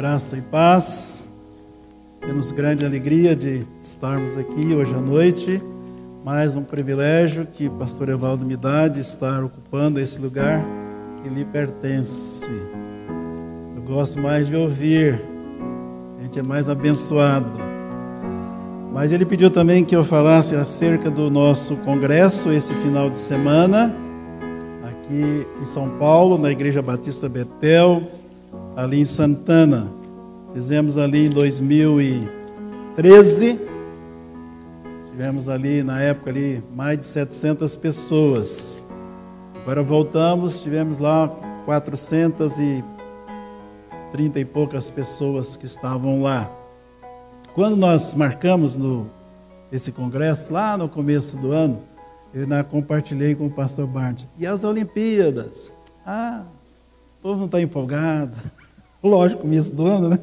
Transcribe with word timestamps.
Graça 0.00 0.34
e 0.38 0.40
paz. 0.40 1.30
Temos 2.22 2.50
grande 2.50 2.86
alegria 2.86 3.36
de 3.36 3.66
estarmos 3.82 4.34
aqui 4.38 4.74
hoje 4.74 4.94
à 4.94 4.98
noite. 4.98 5.62
Mais 6.24 6.56
um 6.56 6.62
privilégio 6.62 7.46
que 7.46 7.66
o 7.66 7.72
pastor 7.72 8.08
Evaldo 8.08 8.46
me 8.46 8.56
dá 8.56 8.88
de 8.88 8.98
estar 8.98 9.44
ocupando 9.44 10.00
esse 10.00 10.18
lugar 10.18 10.64
que 11.22 11.28
lhe 11.28 11.44
pertence. 11.44 12.50
Eu 13.76 13.82
gosto 13.82 14.18
mais 14.18 14.48
de 14.48 14.56
ouvir, 14.56 15.20
a 16.18 16.22
gente 16.22 16.38
é 16.38 16.42
mais 16.42 16.70
abençoado. 16.70 17.50
Mas 18.94 19.12
ele 19.12 19.26
pediu 19.26 19.50
também 19.50 19.84
que 19.84 19.94
eu 19.94 20.02
falasse 20.02 20.56
acerca 20.56 21.10
do 21.10 21.30
nosso 21.30 21.76
congresso 21.76 22.50
esse 22.50 22.72
final 22.76 23.10
de 23.10 23.18
semana, 23.18 23.94
aqui 24.82 25.46
em 25.60 25.64
São 25.66 25.90
Paulo, 25.98 26.38
na 26.38 26.50
Igreja 26.50 26.80
Batista 26.80 27.28
Betel 27.28 28.18
ali 28.80 29.00
em 29.00 29.04
Santana. 29.04 29.92
Fizemos 30.54 30.96
ali 30.96 31.26
em 31.26 31.30
2013. 31.30 33.60
Tivemos 35.10 35.48
ali 35.48 35.82
na 35.82 36.00
época 36.00 36.30
ali 36.30 36.62
mais 36.74 36.98
de 36.98 37.04
700 37.06 37.76
pessoas. 37.76 38.88
Agora 39.62 39.82
voltamos, 39.82 40.62
tivemos 40.62 40.98
lá 40.98 41.28
430 41.66 44.40
e 44.40 44.44
poucas 44.46 44.88
pessoas 44.88 45.56
que 45.56 45.66
estavam 45.66 46.22
lá. 46.22 46.50
Quando 47.52 47.76
nós 47.76 48.14
marcamos 48.14 48.78
no 48.78 49.10
esse 49.70 49.92
congresso 49.92 50.52
lá 50.52 50.76
no 50.76 50.88
começo 50.88 51.36
do 51.36 51.52
ano, 51.52 51.80
eu 52.34 52.44
compartilhei 52.64 53.36
com 53.36 53.46
o 53.46 53.50
pastor 53.50 53.86
Bart. 53.86 54.24
E 54.36 54.44
as 54.46 54.64
Olimpíadas? 54.64 55.76
Ah, 56.04 56.42
o 57.18 57.22
povo 57.22 57.38
não 57.40 57.46
está 57.46 57.60
empolgado. 57.60 58.36
Lógico, 59.02 59.42
começo 59.42 59.74
do 59.74 59.86
ano, 59.86 60.10
né? 60.10 60.18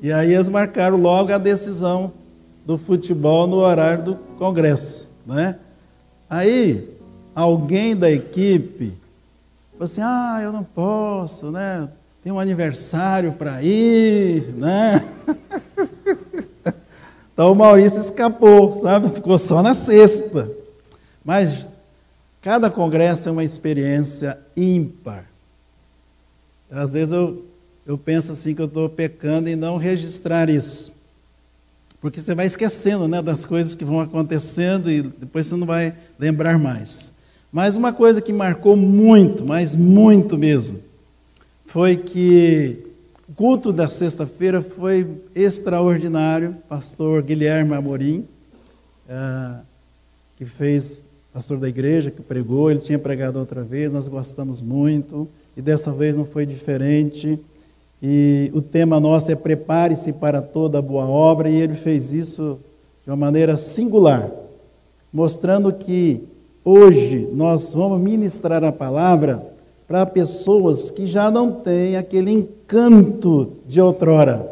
E 0.00 0.10
aí 0.10 0.34
eles 0.34 0.48
marcaram 0.48 0.96
logo 0.96 1.32
a 1.32 1.38
decisão 1.38 2.12
do 2.66 2.78
futebol 2.78 3.46
no 3.46 3.56
horário 3.56 4.04
do 4.04 4.14
congresso, 4.38 5.10
né? 5.26 5.56
Aí 6.28 6.88
alguém 7.34 7.94
da 7.94 8.10
equipe 8.10 8.98
falou 9.72 9.84
assim: 9.84 10.00
"Ah, 10.02 10.40
eu 10.42 10.50
não 10.50 10.64
posso, 10.64 11.50
né? 11.50 11.88
Tem 12.22 12.32
um 12.32 12.40
aniversário 12.40 13.32
para 13.32 13.62
ir, 13.62 14.54
né?" 14.56 15.00
Então 17.32 17.50
o 17.50 17.54
Maurício 17.54 17.98
escapou, 17.98 18.82
sabe? 18.82 19.08
Ficou 19.08 19.38
só 19.38 19.62
na 19.62 19.74
sexta. 19.74 20.50
Mas 21.24 21.66
cada 22.42 22.68
congresso 22.68 23.28
é 23.28 23.32
uma 23.32 23.42
experiência 23.42 24.38
ímpar. 24.54 25.31
Às 26.72 26.92
vezes 26.94 27.12
eu, 27.12 27.44
eu 27.86 27.98
penso 27.98 28.32
assim 28.32 28.54
que 28.54 28.62
eu 28.62 28.66
estou 28.66 28.88
pecando 28.88 29.48
em 29.48 29.56
não 29.56 29.76
registrar 29.76 30.48
isso. 30.48 30.96
Porque 32.00 32.20
você 32.20 32.34
vai 32.34 32.46
esquecendo 32.46 33.06
né, 33.06 33.22
das 33.22 33.44
coisas 33.44 33.74
que 33.74 33.84
vão 33.84 34.00
acontecendo 34.00 34.90
e 34.90 35.02
depois 35.02 35.46
você 35.46 35.54
não 35.54 35.66
vai 35.66 35.94
lembrar 36.18 36.58
mais. 36.58 37.12
Mas 37.52 37.76
uma 37.76 37.92
coisa 37.92 38.20
que 38.20 38.32
marcou 38.32 38.76
muito, 38.76 39.44
mas 39.44 39.76
muito 39.76 40.38
mesmo, 40.38 40.80
foi 41.66 41.96
que 41.96 42.78
o 43.28 43.34
culto 43.34 43.72
da 43.72 43.88
sexta-feira 43.88 44.62
foi 44.62 45.22
extraordinário. 45.34 46.56
Pastor 46.68 47.22
Guilherme 47.22 47.74
Amorim, 47.74 48.26
é, 49.08 49.60
que 50.36 50.46
fez, 50.46 51.02
pastor 51.32 51.58
da 51.58 51.68
igreja, 51.68 52.10
que 52.10 52.20
pregou, 52.20 52.70
ele 52.70 52.80
tinha 52.80 52.98
pregado 52.98 53.38
outra 53.38 53.62
vez, 53.62 53.90
nós 53.90 54.06
gostamos 54.06 54.60
muito 54.60 55.26
e 55.56 55.62
dessa 55.62 55.90
vez 55.90 56.14
não 56.14 56.26
foi 56.26 56.44
diferente. 56.44 57.40
E 58.02 58.50
o 58.52 58.60
tema 58.60 59.00
nosso 59.00 59.30
é 59.30 59.34
Prepare-se 59.34 60.12
para 60.12 60.42
toda 60.42 60.82
boa 60.82 61.06
obra, 61.06 61.48
e 61.48 61.56
ele 61.56 61.74
fez 61.74 62.12
isso 62.12 62.58
de 63.02 63.10
uma 63.10 63.16
maneira 63.16 63.56
singular, 63.56 64.30
mostrando 65.12 65.72
que 65.72 66.22
hoje 66.64 67.28
nós 67.32 67.72
vamos 67.72 68.00
ministrar 68.00 68.62
a 68.62 68.72
palavra 68.72 69.46
para 69.88 70.04
pessoas 70.04 70.90
que 70.90 71.06
já 71.06 71.30
não 71.30 71.52
têm 71.52 71.96
aquele 71.96 72.30
encanto 72.30 73.52
de 73.66 73.80
outrora. 73.80 74.50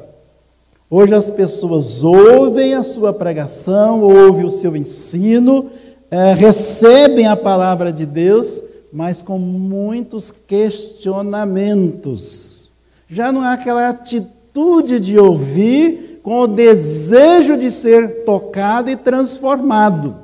Hoje 0.88 1.14
as 1.14 1.30
pessoas 1.30 2.02
ouvem 2.02 2.74
a 2.74 2.82
sua 2.82 3.12
pregação, 3.12 4.02
ouvem 4.02 4.44
o 4.44 4.50
seu 4.50 4.76
ensino, 4.76 5.70
é, 6.10 6.34
recebem 6.34 7.26
a 7.26 7.36
palavra 7.36 7.92
de 7.92 8.04
Deus, 8.04 8.62
mas 8.92 9.22
com 9.22 9.38
muitos 9.38 10.32
questionamentos. 10.46 12.70
Já 13.08 13.30
não 13.30 13.42
há 13.42 13.52
aquela 13.52 13.88
atitude 13.88 14.98
de 14.98 15.18
ouvir 15.18 16.20
com 16.22 16.40
o 16.40 16.46
desejo 16.46 17.56
de 17.56 17.70
ser 17.70 18.24
tocado 18.24 18.90
e 18.90 18.96
transformado. 18.96 20.16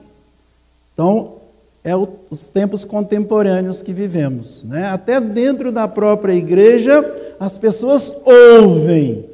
Então, 0.93 1.37
é 1.83 1.97
o, 1.97 2.09
os 2.31 2.49
tempos 2.49 2.85
contemporâneos 2.85 3.81
que 3.81 3.93
vivemos. 3.93 4.65
Né? 4.65 4.89
Até 4.89 5.21
dentro 5.21 5.71
da 5.71 5.87
própria 5.87 6.33
igreja, 6.33 7.37
as 7.39 7.57
pessoas 7.57 8.13
ouvem, 8.25 9.25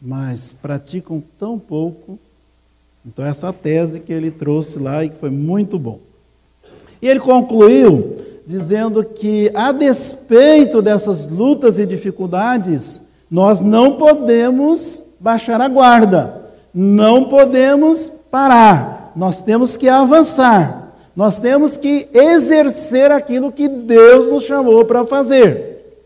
mas 0.00 0.54
praticam 0.54 1.22
tão 1.38 1.58
pouco. 1.58 2.18
Então, 3.06 3.24
essa 3.24 3.52
tese 3.52 4.00
que 4.00 4.12
ele 4.12 4.30
trouxe 4.30 4.78
lá 4.78 5.04
e 5.04 5.08
que 5.08 5.16
foi 5.16 5.30
muito 5.30 5.78
bom. 5.78 6.00
E 7.00 7.08
ele 7.08 7.20
concluiu 7.20 8.16
dizendo 8.46 9.04
que, 9.04 9.50
a 9.54 9.70
despeito 9.70 10.82
dessas 10.82 11.28
lutas 11.28 11.78
e 11.78 11.86
dificuldades, 11.86 13.00
nós 13.30 13.60
não 13.60 13.96
podemos 13.96 15.04
baixar 15.20 15.60
a 15.60 15.68
guarda, 15.68 16.50
não 16.72 17.28
podemos 17.28 18.10
parar, 18.30 19.12
nós 19.16 19.42
temos 19.42 19.76
que 19.76 19.88
avançar, 19.88 20.94
nós 21.14 21.38
temos 21.38 21.76
que 21.76 22.08
exercer 22.12 23.10
aquilo 23.10 23.50
que 23.50 23.68
Deus 23.68 24.28
nos 24.28 24.44
chamou 24.44 24.84
para 24.84 25.04
fazer. 25.04 25.98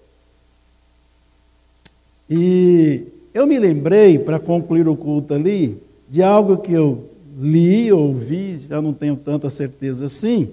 E 2.28 3.06
eu 3.34 3.46
me 3.46 3.58
lembrei, 3.58 4.18
para 4.18 4.38
concluir 4.38 4.88
o 4.88 4.96
culto 4.96 5.34
ali, 5.34 5.82
de 6.10 6.24
algo 6.24 6.58
que 6.58 6.72
eu 6.72 7.08
li, 7.38 7.92
ouvi, 7.92 8.58
já 8.68 8.82
não 8.82 8.92
tenho 8.92 9.16
tanta 9.16 9.48
certeza 9.48 10.06
assim, 10.06 10.50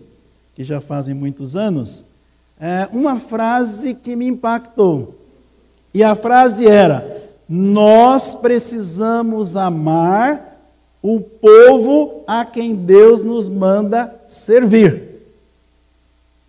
que 0.53 0.63
já 0.63 0.79
fazem 0.79 1.15
muitos 1.15 1.55
anos, 1.55 2.05
é 2.59 2.87
uma 2.93 3.19
frase 3.19 3.95
que 3.95 4.15
me 4.15 4.27
impactou. 4.27 5.15
E 5.93 6.03
a 6.03 6.15
frase 6.15 6.67
era: 6.67 7.23
Nós 7.49 8.35
precisamos 8.35 9.55
amar 9.55 10.61
o 11.01 11.19
povo 11.19 12.23
a 12.27 12.45
quem 12.45 12.75
Deus 12.75 13.23
nos 13.23 13.49
manda 13.49 14.13
servir. 14.27 15.03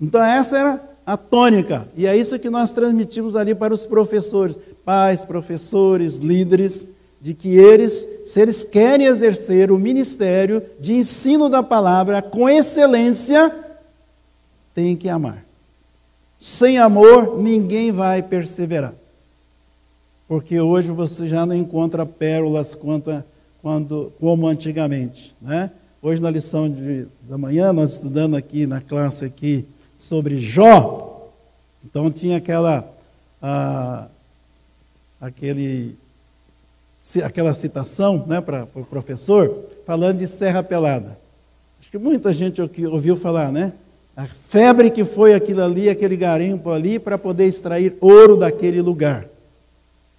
Então, 0.01 0.23
essa 0.23 0.59
era 0.59 0.89
a 1.07 1.17
tônica, 1.17 1.89
e 1.97 2.07
é 2.07 2.15
isso 2.15 2.39
que 2.39 2.51
nós 2.51 2.73
transmitimos 2.73 3.35
ali 3.35 3.55
para 3.55 3.73
os 3.73 3.87
professores, 3.87 4.59
pais, 4.85 5.25
professores, 5.25 6.17
líderes, 6.17 6.91
de 7.21 7.35
que 7.35 7.57
eles, 7.57 8.07
se 8.25 8.41
eles 8.41 8.63
querem 8.65 9.07
exercer 9.07 9.71
o 9.71 9.79
ministério 9.79 10.63
de 10.79 10.95
ensino 10.95 11.49
da 11.49 11.63
palavra 11.63 12.23
com 12.23 12.49
excelência, 12.49 13.55
tem 14.75 14.97
que 14.97 15.09
amar. 15.09 15.45
Sem 16.39 16.79
amor, 16.79 17.39
ninguém 17.39 17.91
vai 17.91 18.23
perseverar. 18.23 18.95
Porque 20.29 20.61
hoje 20.61 20.91
você 20.93 21.27
já 21.27 21.45
não 21.45 21.55
encontra 21.55 22.07
pérolas 22.07 22.75
quanto, 22.75 23.25
quando, 23.61 24.13
como 24.21 24.47
antigamente. 24.47 25.35
Né? 25.43 25.71
Hoje, 26.01 26.23
na 26.23 26.31
lição 26.31 26.71
de, 26.71 27.07
da 27.23 27.37
manhã, 27.37 27.73
nós 27.73 27.95
estudando 27.95 28.37
aqui 28.37 28.67
na 28.67 28.81
classe 28.81 29.25
aqui 29.25 29.67
sobre 29.97 30.39
Jó. 30.39 31.29
Então, 31.85 32.09
tinha 32.11 32.37
aquela, 32.37 32.89
aquele, 35.21 35.97
aquela 37.25 37.55
citação 37.55 38.25
né, 38.27 38.41
para 38.41 38.65
o 38.65 38.67
pro 38.67 38.85
professor, 38.85 39.65
falando 39.87 40.19
de 40.19 40.27
Serra 40.27 40.63
Pelada. 40.63 41.19
Acho 41.81 41.91
que 41.91 41.99
muita 41.99 42.33
gente 42.33 42.61
ouviu 42.61 43.17
falar, 43.17 43.51
né? 43.51 43.73
a 44.19 44.27
febre 44.27 44.91
que 44.91 45.05
foi 45.05 45.33
aquilo 45.33 45.63
ali, 45.63 45.89
aquele 45.89 46.17
garimpo 46.17 46.73
ali, 46.73 46.99
para 46.99 47.17
poder 47.17 47.47
extrair 47.47 47.97
ouro 48.01 48.37
daquele 48.37 48.83
lugar. 48.83 49.29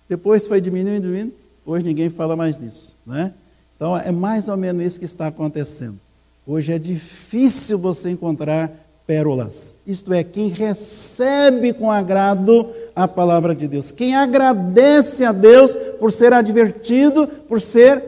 Depois 0.08 0.48
foi 0.48 0.62
diminuindo, 0.62 1.02
diminuindo, 1.02 1.34
hoje 1.66 1.86
ninguém 1.86 2.10
fala 2.10 2.34
mais 2.34 2.58
nisso. 2.58 2.96
Né? 3.06 3.34
Então 3.76 3.98
é 3.98 4.10
mais 4.10 4.48
ou 4.48 4.56
menos 4.56 4.86
isso 4.86 5.00
que 5.00 5.06
está 5.06 5.28
acontecendo. 5.28 6.00
Hoje 6.48 6.72
é 6.72 6.80
difícil 6.80 7.78
você 7.78 8.10
encontrar 8.10 8.72
pérolas. 9.10 9.76
Isto 9.88 10.14
é, 10.14 10.24
quem 10.24 10.50
recebe 10.50 11.74
com 11.74 11.92
agrado 11.92 12.70
a 12.96 13.08
palavra 13.08 13.56
de 13.56 13.68
Deus, 13.68 13.90
quem 13.90 14.16
agradece 14.16 15.26
a 15.26 15.32
Deus 15.32 15.76
por 16.00 16.12
ser 16.12 16.32
advertido, 16.32 17.26
por 17.26 17.60
ser 17.60 18.04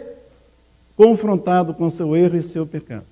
confrontado 0.95 1.73
com 1.73 1.89
seu 1.89 2.15
erro 2.15 2.37
e 2.37 2.43
seu 2.43 2.67
pecado. 2.67 3.05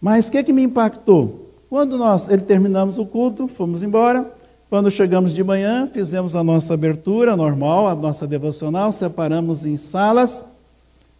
Mas 0.00 0.28
o 0.28 0.32
que, 0.32 0.42
que 0.42 0.54
me 0.54 0.62
impactou? 0.62 1.50
Quando 1.68 1.98
nós 1.98 2.28
ele 2.30 2.40
terminamos 2.40 2.96
o 2.96 3.04
culto, 3.04 3.46
fomos 3.46 3.82
embora. 3.82 4.32
Quando 4.70 4.90
chegamos 4.90 5.34
de 5.34 5.44
manhã, 5.44 5.86
fizemos 5.92 6.34
a 6.34 6.42
nossa 6.42 6.72
abertura 6.72 7.36
normal, 7.36 7.88
a 7.88 7.94
nossa 7.94 8.26
devocional, 8.26 8.90
separamos 8.90 9.66
em 9.66 9.76
salas. 9.76 10.46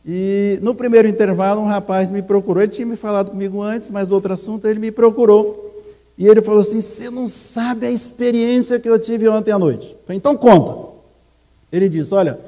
E 0.06 0.58
no 0.60 0.74
primeiro 0.74 1.08
intervalo, 1.08 1.62
um 1.62 1.66
rapaz 1.66 2.10
me 2.10 2.20
procurou. 2.20 2.62
Ele 2.62 2.72
tinha 2.72 2.86
me 2.86 2.96
falado 2.96 3.30
comigo 3.30 3.62
antes, 3.62 3.90
mas 3.90 4.10
outro 4.10 4.32
assunto, 4.34 4.66
ele 4.66 4.78
me 4.78 4.90
procurou. 4.90 5.74
E 6.18 6.26
ele 6.26 6.42
falou 6.42 6.60
assim: 6.60 6.80
Você 6.80 7.08
não 7.10 7.26
sabe 7.26 7.86
a 7.86 7.90
experiência 7.90 8.78
que 8.78 8.88
eu 8.88 8.98
tive 8.98 9.26
ontem 9.28 9.50
à 9.50 9.58
noite. 9.58 9.92
Eu 9.92 9.98
falei, 10.06 10.18
então 10.18 10.36
conta. 10.36 10.92
Ele 11.72 11.88
disse: 11.88 12.14
Olha, 12.14 12.38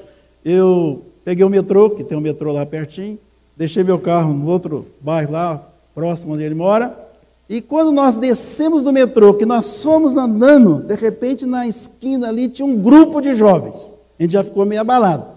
eu 0.44 1.02
peguei 1.24 1.44
o 1.44 1.50
metrô, 1.50 1.90
que 1.90 2.04
tem 2.04 2.16
um 2.16 2.20
metrô 2.20 2.52
lá 2.52 2.66
pertinho, 2.66 3.18
deixei 3.56 3.82
meu 3.82 3.98
carro 3.98 4.34
no 4.34 4.46
outro 4.48 4.86
bairro 5.00 5.32
lá, 5.32 5.66
próximo 5.94 6.34
onde 6.34 6.42
ele 6.42 6.54
mora. 6.54 7.06
E 7.48 7.60
quando 7.60 7.92
nós 7.92 8.16
descemos 8.16 8.82
do 8.82 8.92
metrô, 8.92 9.32
que 9.32 9.46
nós 9.46 9.82
fomos 9.82 10.16
andando, 10.16 10.80
de 10.80 10.94
repente 10.94 11.46
na 11.46 11.66
esquina 11.66 12.28
ali 12.28 12.48
tinha 12.48 12.66
um 12.66 12.76
grupo 12.76 13.20
de 13.20 13.34
jovens. 13.34 13.96
A 14.18 14.22
gente 14.22 14.32
já 14.32 14.42
ficou 14.42 14.66
meio 14.66 14.80
abalado. 14.80 15.35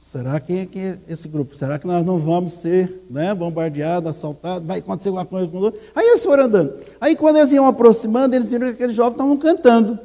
Será 0.00 0.40
que, 0.40 0.64
que 0.64 0.98
esse 1.06 1.28
grupo? 1.28 1.54
Será 1.54 1.78
que 1.78 1.86
nós 1.86 2.02
não 2.06 2.18
vamos 2.18 2.54
ser 2.54 3.04
né, 3.10 3.34
bombardeados, 3.34 4.08
assaltados? 4.08 4.66
Vai 4.66 4.78
acontecer 4.78 5.10
alguma 5.10 5.26
coisa 5.26 5.46
com 5.46 5.58
o? 5.58 5.74
Aí 5.94 6.06
eles 6.06 6.24
foram 6.24 6.44
andando. 6.44 6.72
Aí 6.98 7.14
quando 7.14 7.36
eles 7.36 7.52
iam 7.52 7.66
aproximando, 7.66 8.34
eles 8.34 8.50
viram 8.50 8.68
que 8.68 8.72
aqueles 8.72 8.96
jovens 8.96 9.12
estavam 9.12 9.36
cantando. 9.36 9.98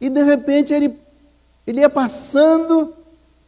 E 0.00 0.08
de 0.08 0.22
repente 0.22 0.72
ele, 0.72 0.96
ele 1.66 1.80
ia 1.80 1.90
passando, 1.90 2.94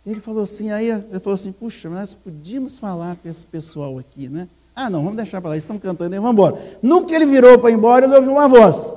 ele 0.04 0.18
falou 0.18 0.42
assim, 0.42 0.72
aí 0.72 0.88
ele 0.88 1.20
falou 1.20 1.36
assim, 1.36 1.52
puxa, 1.52 1.88
nós 1.88 2.12
podíamos 2.12 2.80
falar 2.80 3.14
com 3.14 3.28
esse 3.28 3.46
pessoal 3.46 3.96
aqui, 4.00 4.28
né? 4.28 4.48
Ah, 4.74 4.90
não, 4.90 5.04
vamos 5.04 5.16
deixar 5.16 5.40
para 5.40 5.50
lá, 5.50 5.54
eles 5.54 5.62
estão 5.62 5.78
cantando, 5.78 6.10
vamos 6.16 6.32
embora. 6.32 6.60
No 6.82 7.06
que 7.06 7.14
ele 7.14 7.26
virou 7.26 7.56
para 7.60 7.70
ir 7.70 7.74
embora, 7.74 8.04
ele 8.04 8.16
ouviu 8.16 8.32
uma 8.32 8.48
voz. 8.48 8.92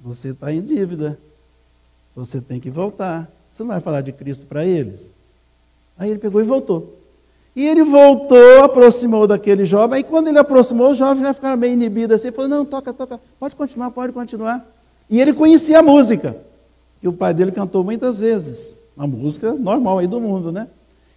Você 0.00 0.30
está 0.30 0.52
em 0.52 0.60
dívida. 0.60 1.16
Você 2.16 2.40
tem 2.40 2.58
que 2.58 2.68
voltar. 2.68 3.37
Você 3.52 3.62
não 3.62 3.70
vai 3.70 3.80
falar 3.80 4.00
de 4.00 4.12
Cristo 4.12 4.46
para 4.46 4.64
eles? 4.64 5.12
Aí 5.98 6.10
ele 6.10 6.18
pegou 6.18 6.40
e 6.40 6.44
voltou. 6.44 6.98
E 7.56 7.66
ele 7.66 7.82
voltou, 7.82 8.62
aproximou 8.62 9.26
daquele 9.26 9.64
jovem. 9.64 9.96
Aí 9.96 10.04
quando 10.04 10.28
ele 10.28 10.38
aproximou, 10.38 10.90
o 10.90 10.94
jovem 10.94 11.24
já 11.24 11.34
ficava 11.34 11.56
meio 11.56 11.72
inibido 11.72 12.14
assim. 12.14 12.30
Falou: 12.30 12.48
Não, 12.48 12.64
toca, 12.64 12.92
toca, 12.92 13.20
pode 13.40 13.56
continuar, 13.56 13.90
pode 13.90 14.12
continuar. 14.12 14.64
E 15.10 15.20
ele 15.20 15.32
conhecia 15.32 15.80
a 15.80 15.82
música, 15.82 16.36
que 17.00 17.08
o 17.08 17.12
pai 17.12 17.34
dele 17.34 17.50
cantou 17.50 17.82
muitas 17.82 18.20
vezes. 18.20 18.78
Uma 18.96 19.08
música 19.08 19.54
normal 19.54 19.98
aí 19.98 20.06
do 20.06 20.20
mundo, 20.20 20.52
né? 20.52 20.68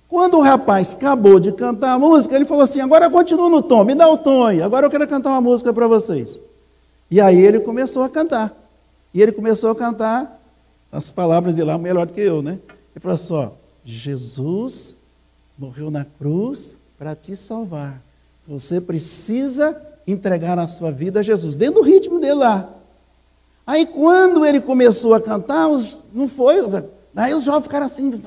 Quando 0.07 0.39
o 0.39 0.41
rapaz 0.41 0.95
acabou 0.95 1.39
de 1.39 1.51
cantar 1.51 1.93
a 1.93 1.99
música, 1.99 2.35
ele 2.35 2.45
falou 2.45 2.63
assim: 2.63 2.81
Agora 2.81 3.07
continua 3.07 3.47
no 3.47 3.61
tom, 3.61 3.83
me 3.83 3.93
dá 3.93 4.09
o 4.09 4.17
tom 4.17 4.43
aí. 4.43 4.63
Agora 4.63 4.87
eu 4.87 4.89
quero 4.89 5.07
cantar 5.07 5.29
uma 5.29 5.41
música 5.41 5.71
para 5.71 5.85
vocês. 5.85 6.41
E 7.11 7.21
aí 7.21 7.39
ele 7.39 7.59
começou 7.59 8.03
a 8.03 8.09
cantar. 8.09 8.51
E 9.13 9.21
ele 9.21 9.31
começou 9.31 9.69
a 9.69 9.75
cantar 9.75 10.40
as 10.91 11.09
palavras 11.09 11.55
de 11.55 11.63
lá 11.63 11.77
melhor 11.77 12.05
do 12.05 12.13
que 12.13 12.21
eu, 12.21 12.41
né? 12.41 12.59
Ele 12.93 12.99
falou 12.99 13.15
assim: 13.15 13.33
ó, 13.33 13.49
Jesus 13.83 14.95
morreu 15.57 15.89
na 15.89 16.05
cruz 16.05 16.77
para 16.97 17.15
te 17.15 17.35
salvar. 17.35 18.01
Você 18.47 18.81
precisa 18.81 19.79
entregar 20.05 20.59
a 20.59 20.67
sua 20.67 20.91
vida 20.91 21.19
a 21.19 21.23
Jesus, 21.23 21.55
dentro 21.55 21.75
do 21.75 21.87
ritmo 21.87 22.19
dele 22.19 22.33
lá. 22.33 22.69
Aí 23.65 23.85
quando 23.85 24.45
ele 24.45 24.59
começou 24.59 25.13
a 25.13 25.21
cantar, 25.21 25.67
os, 25.67 25.99
não 26.13 26.27
foi. 26.27 26.57
Aí 27.15 27.33
os 27.33 27.43
jovens 27.43 27.63
ficaram 27.63 27.85
assim, 27.85 28.21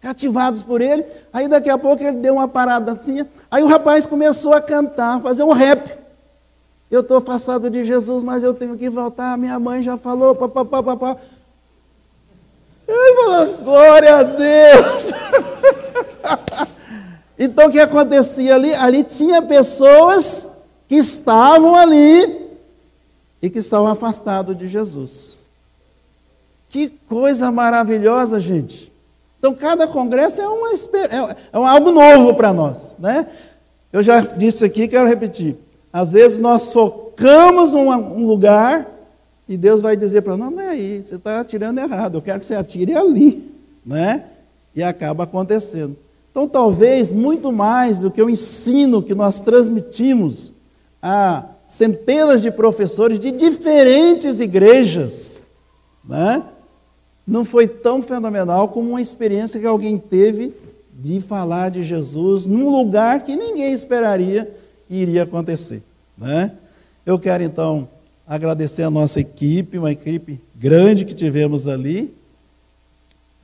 cativados 0.00 0.62
por 0.62 0.80
ele. 0.80 1.04
Aí 1.32 1.48
daqui 1.48 1.70
a 1.70 1.78
pouco 1.78 2.02
ele 2.02 2.18
deu 2.18 2.34
uma 2.34 2.46
parada 2.46 2.92
assim. 2.92 3.26
Aí 3.50 3.62
o 3.62 3.66
rapaz 3.66 4.06
começou 4.06 4.52
a 4.52 4.60
cantar, 4.60 5.20
fazer 5.20 5.42
um 5.42 5.52
rap. 5.52 5.98
Eu 6.90 7.00
estou 7.00 7.18
afastado 7.18 7.70
de 7.70 7.84
Jesus, 7.84 8.24
mas 8.24 8.42
eu 8.42 8.52
tenho 8.52 8.76
que 8.76 8.90
voltar. 8.90 9.38
Minha 9.38 9.58
mãe 9.58 9.82
já 9.82 9.96
falou, 9.96 10.34
papapá, 10.34 10.82
papá. 10.82 11.16
Ai, 12.90 13.56
glória 13.62 14.16
a 14.16 14.22
Deus! 14.22 15.12
então 17.38 17.68
o 17.68 17.70
que 17.70 17.80
acontecia 17.80 18.54
ali? 18.54 18.74
Ali 18.74 19.04
tinha 19.04 19.40
pessoas 19.42 20.50
que 20.88 20.96
estavam 20.96 21.76
ali 21.76 22.50
e 23.40 23.48
que 23.48 23.58
estavam 23.58 23.86
afastados 23.86 24.56
de 24.56 24.66
Jesus. 24.66 25.46
Que 26.68 26.88
coisa 27.08 27.50
maravilhosa, 27.50 28.38
gente. 28.38 28.92
Então, 29.38 29.54
cada 29.54 29.86
congresso 29.86 30.40
é, 30.40 30.46
uma, 30.46 30.68
é, 30.72 31.36
é 31.52 31.58
algo 31.58 31.90
novo 31.90 32.34
para 32.34 32.52
nós. 32.52 32.94
Né? 32.98 33.26
Eu 33.92 34.02
já 34.02 34.20
disse 34.20 34.64
aqui, 34.64 34.86
quero 34.86 35.08
repetir. 35.08 35.56
Às 35.92 36.12
vezes 36.12 36.38
nós 36.38 36.72
focamos 36.72 37.72
num 37.72 37.88
um 37.88 38.26
lugar 38.26 38.86
e 39.50 39.56
Deus 39.56 39.82
vai 39.82 39.96
dizer 39.96 40.22
para 40.22 40.36
nós, 40.36 40.52
não, 40.52 40.60
é 40.60 40.68
aí, 40.68 41.02
você 41.02 41.16
está 41.16 41.40
atirando 41.40 41.80
errado, 41.80 42.16
eu 42.16 42.22
quero 42.22 42.38
que 42.38 42.46
você 42.46 42.54
atire 42.54 42.94
ali. 42.94 43.50
Né? 43.84 44.24
E 44.76 44.80
acaba 44.80 45.24
acontecendo. 45.24 45.96
Então, 46.30 46.46
talvez, 46.46 47.10
muito 47.10 47.50
mais 47.50 47.98
do 47.98 48.12
que 48.12 48.22
o 48.22 48.30
ensino 48.30 49.02
que 49.02 49.12
nós 49.12 49.40
transmitimos 49.40 50.52
a 51.02 51.46
centenas 51.66 52.42
de 52.42 52.52
professores 52.52 53.18
de 53.18 53.32
diferentes 53.32 54.38
igrejas, 54.38 55.44
né? 56.08 56.44
não 57.26 57.44
foi 57.44 57.66
tão 57.66 58.00
fenomenal 58.00 58.68
como 58.68 58.90
uma 58.90 59.02
experiência 59.02 59.58
que 59.58 59.66
alguém 59.66 59.98
teve 59.98 60.54
de 60.96 61.20
falar 61.20 61.70
de 61.70 61.82
Jesus 61.82 62.46
num 62.46 62.70
lugar 62.70 63.24
que 63.24 63.34
ninguém 63.34 63.72
esperaria 63.72 64.48
que 64.88 64.94
iria 64.94 65.24
acontecer. 65.24 65.82
Né? 66.16 66.52
Eu 67.04 67.18
quero 67.18 67.42
então 67.42 67.88
agradecer 68.30 68.84
a 68.84 68.90
nossa 68.90 69.18
equipe, 69.18 69.76
uma 69.76 69.90
equipe 69.90 70.40
grande 70.54 71.04
que 71.04 71.12
tivemos 71.12 71.66
ali. 71.66 72.14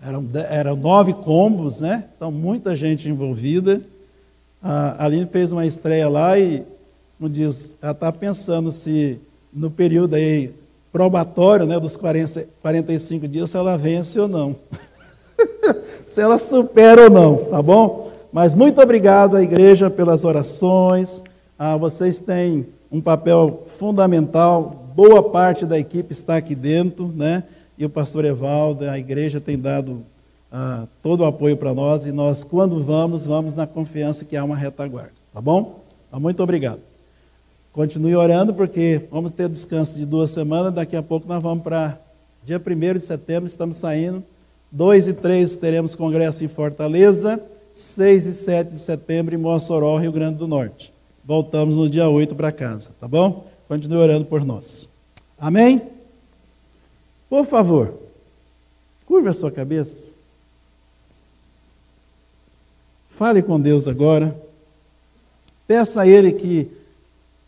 Eram, 0.00 0.24
eram 0.48 0.76
nove 0.76 1.12
combos, 1.12 1.80
né? 1.80 2.04
Então, 2.14 2.30
muita 2.30 2.76
gente 2.76 3.08
envolvida. 3.08 3.82
A 4.62 5.04
Aline 5.04 5.26
fez 5.26 5.50
uma 5.50 5.66
estreia 5.66 6.08
lá 6.08 6.38
e 6.38 6.62
não 7.18 7.28
diz, 7.28 7.74
ela 7.82 7.90
está 7.90 8.12
pensando 8.12 8.70
se 8.70 9.18
no 9.52 9.72
período 9.72 10.14
aí 10.14 10.54
probatório, 10.92 11.66
né, 11.66 11.80
dos 11.80 11.96
40, 11.96 12.46
45 12.62 13.26
dias, 13.26 13.50
se 13.50 13.56
ela 13.56 13.76
vence 13.76 14.20
ou 14.20 14.28
não. 14.28 14.54
se 16.06 16.20
ela 16.20 16.38
supera 16.38 17.04
ou 17.04 17.10
não, 17.10 17.36
tá 17.46 17.60
bom? 17.60 18.12
Mas 18.32 18.54
muito 18.54 18.80
obrigado 18.80 19.36
à 19.36 19.42
igreja 19.42 19.90
pelas 19.90 20.22
orações. 20.22 21.24
Ah, 21.58 21.76
vocês 21.76 22.20
têm 22.20 22.66
um 22.90 23.00
papel 23.00 23.64
fundamental. 23.78 24.85
Boa 24.96 25.22
parte 25.22 25.66
da 25.66 25.78
equipe 25.78 26.10
está 26.10 26.38
aqui 26.38 26.54
dentro, 26.54 27.12
né? 27.14 27.44
E 27.76 27.84
o 27.84 27.90
pastor 27.90 28.24
Evaldo, 28.24 28.88
a 28.88 28.98
igreja 28.98 29.38
tem 29.38 29.58
dado 29.58 30.02
ah, 30.50 30.86
todo 31.02 31.20
o 31.20 31.26
apoio 31.26 31.54
para 31.54 31.74
nós 31.74 32.06
e 32.06 32.12
nós, 32.12 32.42
quando 32.42 32.82
vamos, 32.82 33.26
vamos 33.26 33.52
na 33.52 33.66
confiança 33.66 34.24
que 34.24 34.34
há 34.38 34.42
uma 34.42 34.56
retaguarda, 34.56 35.12
tá 35.34 35.38
bom? 35.38 35.84
Então, 36.08 36.18
muito 36.18 36.42
obrigado. 36.42 36.80
Continue 37.74 38.16
orando, 38.16 38.54
porque 38.54 39.02
vamos 39.10 39.32
ter 39.32 39.50
descanso 39.50 39.96
de 39.96 40.06
duas 40.06 40.30
semanas. 40.30 40.72
Daqui 40.72 40.96
a 40.96 41.02
pouco 41.02 41.28
nós 41.28 41.42
vamos 41.42 41.62
para 41.62 42.00
dia 42.42 42.56
1 42.58 42.98
de 42.98 43.04
setembro, 43.04 43.46
estamos 43.46 43.76
saindo. 43.76 44.24
2 44.72 45.08
e 45.08 45.12
3 45.12 45.56
teremos 45.56 45.94
congresso 45.94 46.42
em 46.42 46.48
Fortaleza. 46.48 47.38
6 47.70 48.26
e 48.28 48.32
7 48.32 48.70
de 48.70 48.78
setembro 48.78 49.34
em 49.34 49.38
Mossoró, 49.38 49.98
Rio 49.98 50.12
Grande 50.12 50.38
do 50.38 50.48
Norte 50.48 50.96
voltamos 51.26 51.74
no 51.74 51.90
dia 51.90 52.08
8 52.08 52.36
para 52.36 52.52
casa, 52.52 52.90
tá 53.00 53.08
bom? 53.08 53.46
Continue 53.68 53.98
orando 53.98 54.24
por 54.24 54.44
nós. 54.44 54.88
Amém? 55.38 55.82
Por 57.28 57.44
favor, 57.44 57.94
curva 59.04 59.30
a 59.30 59.34
sua 59.34 59.50
cabeça. 59.50 60.14
Fale 63.08 63.42
com 63.42 63.60
Deus 63.60 63.88
agora. 63.88 64.36
Peça 65.66 66.02
a 66.02 66.06
Ele 66.06 66.32
que 66.32 66.70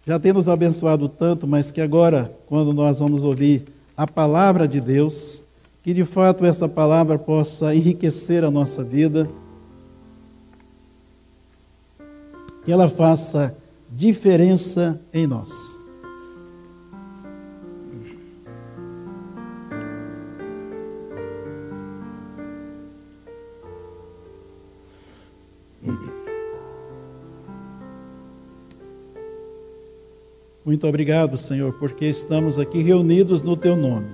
já 0.07 0.19
tem 0.19 0.33
nos 0.33 0.49
abençoado 0.49 1.09
tanto, 1.09 1.47
mas 1.47 1.71
que 1.71 1.81
agora, 1.81 2.35
quando 2.47 2.73
nós 2.73 2.99
vamos 2.99 3.23
ouvir 3.23 3.65
a 3.97 4.07
palavra 4.07 4.67
de 4.67 4.81
Deus, 4.81 5.43
que 5.83 5.93
de 5.93 6.05
fato 6.05 6.45
essa 6.45 6.69
palavra 6.69 7.19
possa 7.19 7.75
enriquecer 7.75 8.43
a 8.43 8.51
nossa 8.51 8.83
vida, 8.83 9.29
que 12.65 12.73
ela 12.73 12.89
faça 12.89 13.57
diferença 13.91 15.01
em 15.13 15.27
nós. 15.27 15.78
Muito 30.69 30.87
obrigado, 30.87 31.39
Senhor, 31.39 31.73
porque 31.79 32.05
estamos 32.05 32.59
aqui 32.59 32.83
reunidos 32.83 33.43
no 33.43 33.57
Teu 33.57 33.75
nome. 33.75 34.09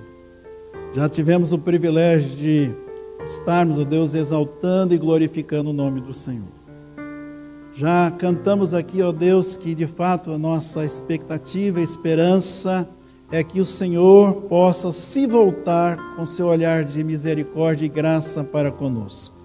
Já 0.93 1.09
tivemos 1.09 1.51
o 1.51 1.59
privilégio 1.59 2.37
de 2.37 2.71
estarmos, 3.21 3.77
ó 3.77 3.83
Deus, 3.83 4.13
exaltando 4.13 4.93
e 4.93 4.97
glorificando 4.97 5.71
o 5.71 5.73
nome 5.73 5.99
do 5.99 6.13
Senhor. 6.13 6.47
Já 7.73 8.09
cantamos 8.09 8.73
aqui, 8.73 9.01
ó 9.01 9.11
Deus, 9.11 9.57
que 9.57 9.75
de 9.75 9.85
fato 9.85 10.31
a 10.31 10.37
nossa 10.37 10.85
expectativa, 10.85 11.81
esperança 11.81 12.87
é 13.29 13.43
que 13.43 13.59
o 13.59 13.65
Senhor 13.65 14.43
possa 14.43 14.93
se 14.93 15.27
voltar 15.27 16.15
com 16.15 16.25
seu 16.25 16.47
olhar 16.47 16.85
de 16.85 17.03
misericórdia 17.03 17.85
e 17.85 17.89
graça 17.89 18.45
para 18.45 18.71
conosco. 18.71 19.35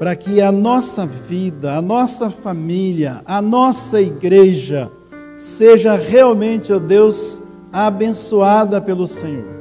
Para 0.00 0.16
que 0.16 0.40
a 0.40 0.50
nossa 0.50 1.06
vida, 1.06 1.76
a 1.76 1.80
nossa 1.80 2.28
família, 2.28 3.22
a 3.24 3.40
nossa 3.40 4.00
igreja 4.00 4.90
seja 5.34 5.96
realmente, 5.96 6.72
ó 6.72 6.78
Deus, 6.78 7.40
abençoada 7.72 8.80
pelo 8.80 9.06
Senhor. 9.06 9.54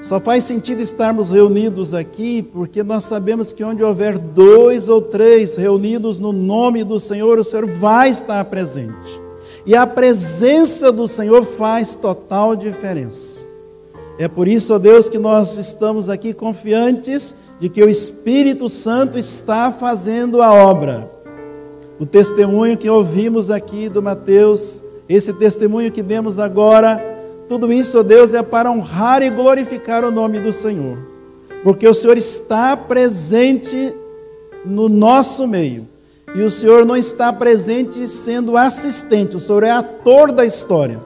Só 0.00 0.20
faz 0.20 0.44
sentido 0.44 0.80
estarmos 0.80 1.30
reunidos 1.30 1.92
aqui 1.92 2.42
porque 2.42 2.82
nós 2.82 3.04
sabemos 3.04 3.52
que 3.52 3.64
onde 3.64 3.82
houver 3.82 4.18
dois 4.18 4.88
ou 4.88 5.00
três 5.00 5.56
reunidos 5.56 6.18
no 6.18 6.32
nome 6.32 6.84
do 6.84 7.00
Senhor, 7.00 7.38
o 7.38 7.44
Senhor 7.44 7.66
vai 7.66 8.10
estar 8.10 8.44
presente. 8.44 9.20
E 9.64 9.74
a 9.74 9.84
presença 9.86 10.92
do 10.92 11.08
Senhor 11.08 11.44
faz 11.44 11.94
total 11.94 12.54
diferença. 12.54 13.46
É 14.18 14.28
por 14.28 14.46
isso, 14.46 14.74
ó 14.74 14.78
Deus, 14.78 15.08
que 15.08 15.18
nós 15.18 15.58
estamos 15.58 16.08
aqui 16.08 16.32
confiantes 16.32 17.34
de 17.58 17.68
que 17.68 17.82
o 17.82 17.88
Espírito 17.88 18.68
Santo 18.68 19.18
está 19.18 19.72
fazendo 19.72 20.40
a 20.40 20.52
obra. 20.52 21.15
O 21.98 22.04
testemunho 22.04 22.76
que 22.76 22.90
ouvimos 22.90 23.50
aqui 23.50 23.88
do 23.88 24.02
Mateus, 24.02 24.82
esse 25.08 25.32
testemunho 25.32 25.90
que 25.90 26.02
demos 26.02 26.38
agora, 26.38 27.02
tudo 27.48 27.72
isso, 27.72 28.00
ó 28.00 28.02
Deus, 28.02 28.34
é 28.34 28.42
para 28.42 28.70
honrar 28.70 29.22
e 29.22 29.30
glorificar 29.30 30.04
o 30.04 30.10
nome 30.10 30.38
do 30.38 30.52
Senhor. 30.52 30.98
Porque 31.64 31.88
o 31.88 31.94
Senhor 31.94 32.18
está 32.18 32.76
presente 32.76 33.96
no 34.64 34.88
nosso 34.88 35.48
meio. 35.48 35.88
E 36.34 36.42
o 36.42 36.50
Senhor 36.50 36.84
não 36.84 36.96
está 36.96 37.32
presente 37.32 38.06
sendo 38.08 38.58
assistente, 38.58 39.36
o 39.36 39.40
Senhor 39.40 39.64
é 39.64 39.70
ator 39.70 40.32
da 40.32 40.44
história, 40.44 41.00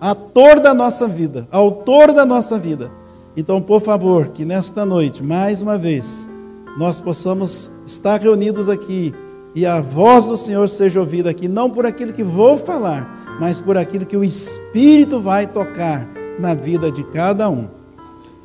ator 0.00 0.58
da 0.58 0.74
nossa 0.74 1.06
vida, 1.06 1.46
autor 1.52 2.12
da 2.12 2.26
nossa 2.26 2.58
vida. 2.58 2.90
Então, 3.36 3.60
por 3.60 3.80
favor, 3.80 4.28
que 4.28 4.44
nesta 4.44 4.84
noite, 4.84 5.22
mais 5.22 5.62
uma 5.62 5.78
vez, 5.78 6.28
nós 6.76 6.98
possamos 6.98 7.70
estar 7.86 8.20
reunidos 8.20 8.68
aqui 8.68 9.14
e 9.54 9.64
a 9.64 9.80
voz 9.80 10.26
do 10.26 10.36
Senhor 10.36 10.68
seja 10.68 11.00
ouvida 11.00 11.30
aqui, 11.30 11.46
não 11.46 11.70
por 11.70 11.86
aquilo 11.86 12.12
que 12.12 12.24
vou 12.24 12.58
falar, 12.58 13.36
mas 13.40 13.60
por 13.60 13.76
aquilo 13.76 14.04
que 14.04 14.16
o 14.16 14.24
Espírito 14.24 15.20
vai 15.20 15.46
tocar 15.46 16.08
na 16.38 16.54
vida 16.54 16.90
de 16.90 17.04
cada 17.04 17.48
um. 17.48 17.68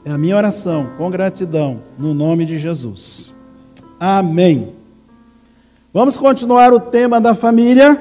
É 0.05 0.11
a 0.11 0.17
minha 0.17 0.37
oração, 0.37 0.91
com 0.97 1.09
gratidão, 1.09 1.81
no 1.97 2.13
nome 2.13 2.45
de 2.45 2.57
Jesus. 2.57 3.33
Amém. 3.99 4.73
Vamos 5.93 6.15
continuar 6.15 6.71
o 6.71 6.79
tema 6.79 7.19
da 7.19 7.33
família. 7.33 7.99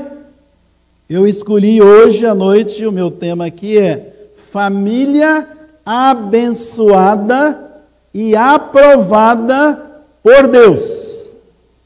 Eu 1.09 1.27
escolhi 1.27 1.81
hoje 1.81 2.27
à 2.27 2.35
noite, 2.35 2.87
o 2.87 2.93
meu 2.93 3.11
tema 3.11 3.47
aqui 3.47 3.79
é 3.79 4.33
Família 4.37 5.49
abençoada 5.85 7.83
e 8.12 8.37
aprovada 8.37 10.03
por 10.23 10.47
Deus. 10.47 11.38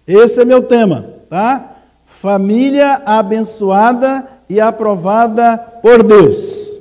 Esse 0.07 0.43
é 0.43 0.45
meu 0.45 0.63
tema, 0.63 1.12
tá? 1.33 1.77
Família 2.05 3.01
abençoada 3.07 4.29
e 4.51 4.61
aprovada 4.61 5.57
por 5.57 6.03
Deus. 6.03 6.79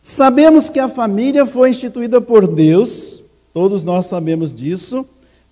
Sabemos 0.00 0.68
que 0.68 0.78
a 0.78 0.88
família 0.88 1.44
foi 1.44 1.70
instituída 1.70 2.20
por 2.20 2.46
Deus, 2.46 3.24
todos 3.52 3.82
nós 3.82 4.06
sabemos 4.06 4.52
disso, 4.52 5.04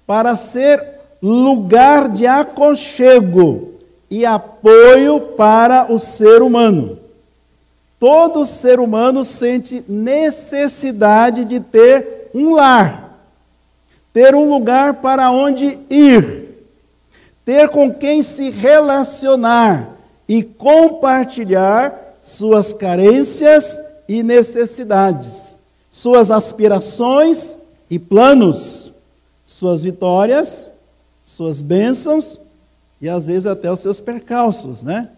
para 0.07 0.37
ser 0.37 1.00
lugar 1.21 2.11
de 2.11 2.28
aconchego 2.28 3.73
e 4.09 4.25
apoio 4.25 5.21
para 5.37 5.93
o 5.93 5.99
ser 5.99 6.43
humano. 6.43 7.00
Todo 7.99 8.45
ser 8.45 8.78
humano 8.78 9.25
sente 9.25 9.85
necessidade 9.88 11.45
de 11.45 11.59
ter 11.59 12.31
um 12.33 12.52
lar, 12.52 13.19
ter 14.12 14.33
um 14.33 14.49
lugar 14.49 14.95
para 14.95 15.33
onde 15.33 15.81
ir, 15.90 16.43
ter 17.44 17.68
com 17.68 17.92
quem 17.92 18.22
se 18.22 18.50
relacionar 18.50 19.96
e 20.28 20.42
compartilhar 20.42 22.16
suas 22.20 22.72
carências 22.72 23.78
e 24.08 24.22
necessidades, 24.22 25.58
suas 25.90 26.30
aspirações 26.30 27.56
e 27.90 27.98
planos, 27.98 28.92
suas 29.44 29.82
vitórias 29.82 30.74
suas 31.24 31.62
bênçãos 31.62 32.40
e 33.00 33.08
às 33.08 33.26
vezes 33.26 33.46
até 33.46 33.72
os 33.72 33.80
seus 33.80 33.98
percalços, 34.00 34.82
né? 34.82 35.08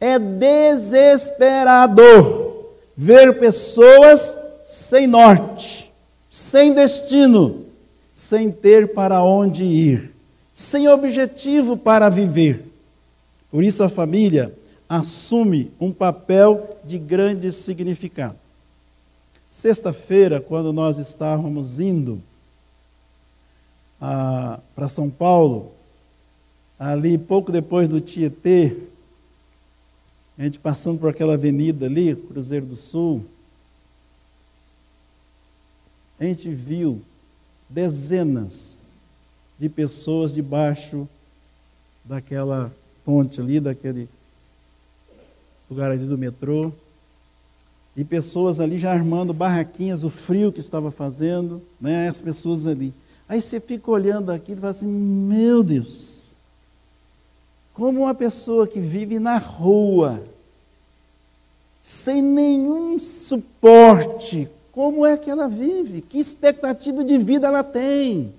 É 0.00 0.18
desesperador 0.18 2.70
ver 2.96 3.38
pessoas 3.38 4.38
sem 4.64 5.06
norte, 5.06 5.92
sem 6.28 6.72
destino, 6.72 7.66
sem 8.14 8.50
ter 8.50 8.94
para 8.94 9.22
onde 9.22 9.64
ir, 9.64 10.14
sem 10.58 10.88
objetivo 10.88 11.76
para 11.76 12.08
viver. 12.08 12.66
Por 13.48 13.62
isso 13.62 13.80
a 13.84 13.88
família 13.88 14.52
assume 14.88 15.70
um 15.78 15.92
papel 15.92 16.76
de 16.84 16.98
grande 16.98 17.52
significado. 17.52 18.36
Sexta-feira, 19.48 20.40
quando 20.40 20.72
nós 20.72 20.98
estávamos 20.98 21.78
indo 21.78 22.20
para 24.00 24.88
São 24.88 25.08
Paulo, 25.08 25.70
ali 26.76 27.16
pouco 27.16 27.52
depois 27.52 27.88
do 27.88 28.00
Tietê, 28.00 28.76
a 30.36 30.42
gente 30.42 30.58
passando 30.58 30.98
por 30.98 31.08
aquela 31.08 31.34
avenida 31.34 31.86
ali, 31.86 32.16
Cruzeiro 32.16 32.66
do 32.66 32.74
Sul, 32.74 33.24
a 36.18 36.24
gente 36.24 36.48
viu 36.50 37.00
dezenas 37.70 38.77
de 39.58 39.68
pessoas 39.68 40.32
debaixo 40.32 41.08
daquela 42.04 42.72
ponte 43.04 43.40
ali, 43.40 43.58
daquele 43.58 44.08
lugar 45.68 45.90
ali 45.90 46.04
do 46.04 46.16
metrô, 46.16 46.72
e 47.96 48.04
pessoas 48.04 48.60
ali 48.60 48.78
já 48.78 48.92
armando 48.92 49.34
barraquinhas, 49.34 50.04
o 50.04 50.10
frio 50.10 50.52
que 50.52 50.60
estava 50.60 50.90
fazendo, 50.90 51.60
né, 51.80 52.08
as 52.08 52.20
pessoas 52.20 52.66
ali. 52.66 52.94
Aí 53.28 53.42
você 53.42 53.60
fica 53.60 53.90
olhando 53.90 54.30
aqui 54.30 54.52
e 54.52 54.56
fala 54.56 54.70
assim: 54.70 54.86
meu 54.86 55.62
Deus, 55.62 56.34
como 57.74 58.02
uma 58.02 58.14
pessoa 58.14 58.66
que 58.66 58.80
vive 58.80 59.18
na 59.18 59.36
rua, 59.36 60.22
sem 61.82 62.22
nenhum 62.22 62.98
suporte, 62.98 64.48
como 64.70 65.04
é 65.04 65.16
que 65.16 65.28
ela 65.28 65.48
vive? 65.48 66.00
Que 66.00 66.18
expectativa 66.18 67.02
de 67.02 67.18
vida 67.18 67.48
ela 67.48 67.64
tem? 67.64 68.32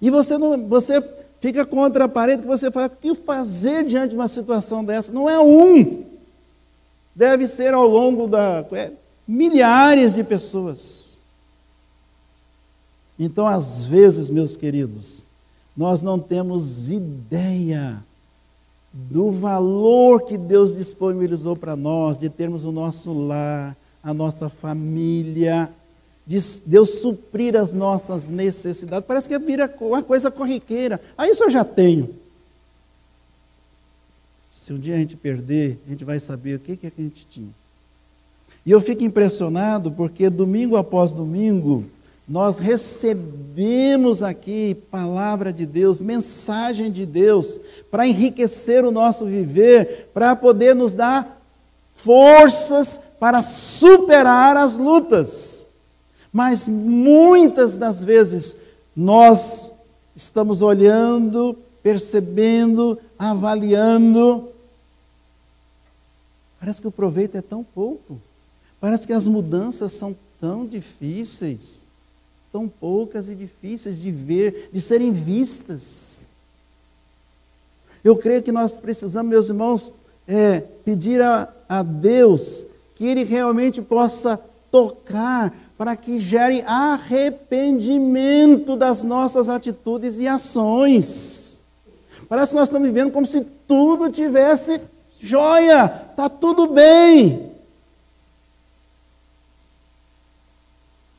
E 0.00 0.10
você 0.10 0.38
não, 0.38 0.66
você 0.66 1.02
fica 1.40 1.64
contra 1.66 2.04
a 2.04 2.08
parede 2.08 2.42
que 2.42 2.48
você 2.48 2.70
fala: 2.70 2.86
o 2.86 2.90
que 2.90 3.14
fazer 3.14 3.84
diante 3.84 4.10
de 4.10 4.16
uma 4.16 4.28
situação 4.28 4.84
dessa? 4.84 5.12
Não 5.12 5.28
é 5.28 5.38
um, 5.38 6.04
deve 7.14 7.46
ser 7.46 7.74
ao 7.74 7.86
longo 7.86 8.26
da 8.26 8.64
é, 8.72 8.92
milhares 9.26 10.14
de 10.14 10.24
pessoas. 10.24 11.22
Então, 13.18 13.46
às 13.46 13.84
vezes, 13.84 14.30
meus 14.30 14.56
queridos, 14.56 15.26
nós 15.76 16.00
não 16.00 16.18
temos 16.18 16.90
ideia 16.90 18.02
do 18.92 19.30
valor 19.30 20.22
que 20.22 20.36
Deus 20.38 20.74
disponibilizou 20.74 21.54
para 21.54 21.76
nós, 21.76 22.16
de 22.16 22.28
termos 22.28 22.64
o 22.64 22.72
nosso 22.72 23.12
lar, 23.12 23.76
a 24.02 24.14
nossa 24.14 24.48
família, 24.48 25.70
de 26.30 26.38
Deus 26.64 27.00
suprir 27.00 27.56
as 27.56 27.72
nossas 27.72 28.28
necessidades. 28.28 29.04
Parece 29.04 29.28
que 29.28 29.36
vira 29.36 29.68
uma 29.80 30.00
coisa 30.00 30.30
corriqueira. 30.30 31.00
Ah, 31.18 31.28
isso 31.28 31.42
eu 31.42 31.50
já 31.50 31.64
tenho. 31.64 32.14
Se 34.48 34.72
um 34.72 34.78
dia 34.78 34.94
a 34.94 34.98
gente 34.98 35.16
perder, 35.16 35.80
a 35.84 35.90
gente 35.90 36.04
vai 36.04 36.20
saber 36.20 36.54
o 36.54 36.60
que, 36.60 36.76
que, 36.76 36.86
a 36.86 36.92
gente 36.96 37.26
tinha. 37.26 37.50
E 38.64 38.70
eu 38.70 38.80
fico 38.80 39.02
impressionado 39.02 39.90
porque 39.90 40.30
domingo 40.30 40.76
após 40.76 41.12
domingo, 41.12 41.84
nós 42.28 42.58
recebemos 42.58 44.22
aqui 44.22 44.76
palavra 44.88 45.52
de 45.52 45.66
Deus, 45.66 46.00
mensagem 46.00 46.92
de 46.92 47.04
Deus, 47.04 47.58
para 47.90 48.06
enriquecer 48.06 48.84
o 48.84 48.92
nosso 48.92 49.26
viver, 49.26 50.10
para 50.14 50.36
poder 50.36 50.76
nos 50.76 50.94
dar 50.94 51.42
forças 51.92 53.00
para 53.18 53.42
superar 53.42 54.56
as 54.56 54.76
lutas. 54.76 55.69
Mas 56.32 56.68
muitas 56.68 57.76
das 57.76 58.00
vezes 58.02 58.56
nós 58.94 59.72
estamos 60.14 60.60
olhando, 60.60 61.56
percebendo, 61.82 62.98
avaliando. 63.18 64.48
Parece 66.58 66.80
que 66.80 66.88
o 66.88 66.92
proveito 66.92 67.36
é 67.36 67.42
tão 67.42 67.64
pouco. 67.64 68.20
Parece 68.80 69.06
que 69.06 69.12
as 69.12 69.26
mudanças 69.26 69.92
são 69.92 70.16
tão 70.40 70.66
difíceis 70.66 71.90
tão 72.52 72.68
poucas 72.68 73.28
e 73.28 73.34
difíceis 73.34 74.00
de 74.00 74.10
ver, 74.10 74.70
de 74.72 74.80
serem 74.80 75.12
vistas. 75.12 76.26
Eu 78.02 78.16
creio 78.16 78.42
que 78.42 78.52
nós 78.52 78.76
precisamos, 78.76 79.30
meus 79.30 79.48
irmãos, 79.48 79.92
é, 80.26 80.60
pedir 80.60 81.20
a, 81.22 81.52
a 81.68 81.82
Deus 81.82 82.66
que 82.94 83.06
Ele 83.06 83.24
realmente 83.24 83.80
possa 83.80 84.40
tocar 84.70 85.54
para 85.80 85.96
que 85.96 86.20
gere 86.20 86.62
arrependimento 86.66 88.76
das 88.76 89.02
nossas 89.02 89.48
atitudes 89.48 90.18
e 90.18 90.28
ações. 90.28 91.64
Parece 92.28 92.52
que 92.52 92.58
nós 92.58 92.68
estamos 92.68 92.86
vivendo 92.86 93.10
como 93.10 93.24
se 93.24 93.40
tudo 93.66 94.10
tivesse 94.10 94.78
joia, 95.18 95.86
está 96.10 96.28
tudo 96.28 96.66
bem. 96.66 97.50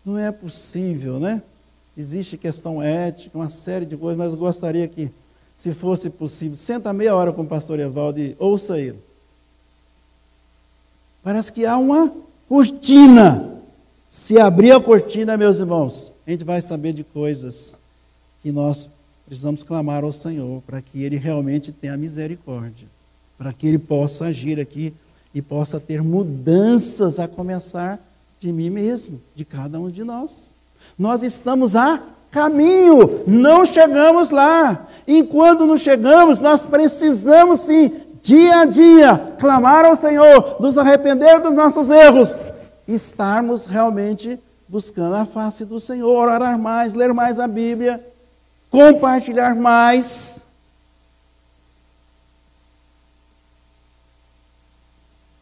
Não 0.06 0.16
é 0.16 0.32
possível, 0.32 1.20
né? 1.20 1.42
Existe 1.98 2.38
questão 2.38 2.84
ética, 2.84 3.40
uma 3.40 3.50
série 3.50 3.88
de 3.88 3.98
coisas, 3.98 4.20
mas 4.20 4.32
eu 4.32 4.38
gostaria 4.38 4.88
que, 4.88 5.10
se 5.58 5.74
fosse 5.74 6.08
possível, 6.08 6.56
senta 6.56 6.94
meia 6.94 7.16
hora 7.16 7.34
com 7.34 7.42
o 7.42 7.48
pastor 7.48 7.80
Evaldo 7.80 8.20
e 8.20 8.36
ouça 8.38 8.80
ele. 8.80 9.02
Parece 11.24 11.52
que 11.52 11.66
há 11.66 11.80
uma 11.80 12.14
cortina 12.48 13.60
se 14.12 14.38
abrir 14.38 14.74
a 14.74 14.80
cortina, 14.82 15.38
meus 15.38 15.60
irmãos, 15.60 16.14
a 16.28 16.32
gente 16.32 16.44
vai 16.44 16.62
saber 16.62 16.92
de 16.92 17.02
coisas 17.02 17.78
que 18.44 18.52
nós 18.52 18.90
precisamos 19.26 19.64
clamar 19.64 20.04
ao 20.04 20.12
Senhor 20.12 20.62
para 20.68 20.82
que 20.82 21.02
Ele 21.02 21.16
realmente 21.16 21.72
tenha 21.72 21.96
misericórdia, 21.96 22.90
para 23.38 23.54
que 23.54 23.66
Ele 23.66 23.80
possa 23.80 24.26
agir 24.26 24.60
aqui 24.60 24.94
e 25.34 25.42
possa 25.42 25.80
ter 25.80 26.04
mudanças 26.04 27.20
a 27.20 27.28
começar 27.28 27.98
de 28.38 28.52
mim 28.52 28.70
mesmo, 28.70 29.22
de 29.34 29.46
cada 29.46 29.80
um 29.80 29.90
de 29.90 30.04
nós. 30.04 30.54
Nós 31.00 31.24
estamos 31.24 31.74
a 31.78 32.04
caminho, 32.30 33.22
não 33.26 33.66
chegamos 33.66 34.30
lá. 34.30 34.90
Enquanto 35.08 35.66
não 35.66 35.78
chegamos, 35.78 36.42
nós 36.42 36.66
precisamos 36.66 37.62
sim, 37.62 37.94
dia 38.22 38.60
a 38.60 38.66
dia, 38.66 39.36
clamar 39.40 39.86
ao 39.86 39.96
Senhor, 39.96 40.58
nos 40.60 40.78
arrepender 40.78 41.40
dos 41.40 41.54
nossos 41.54 41.90
erros 41.90 42.38
estarmos 42.94 43.66
realmente 43.66 44.40
buscando 44.68 45.16
a 45.16 45.26
face 45.26 45.66
do 45.66 45.80
Senhor, 45.80 46.30
orar 46.30 46.58
mais, 46.58 46.94
ler 46.94 47.14
mais 47.14 47.40
a 47.40 47.48
Bíblia, 47.48 48.06
compartilhar 48.70 49.54
mais. 49.54 50.48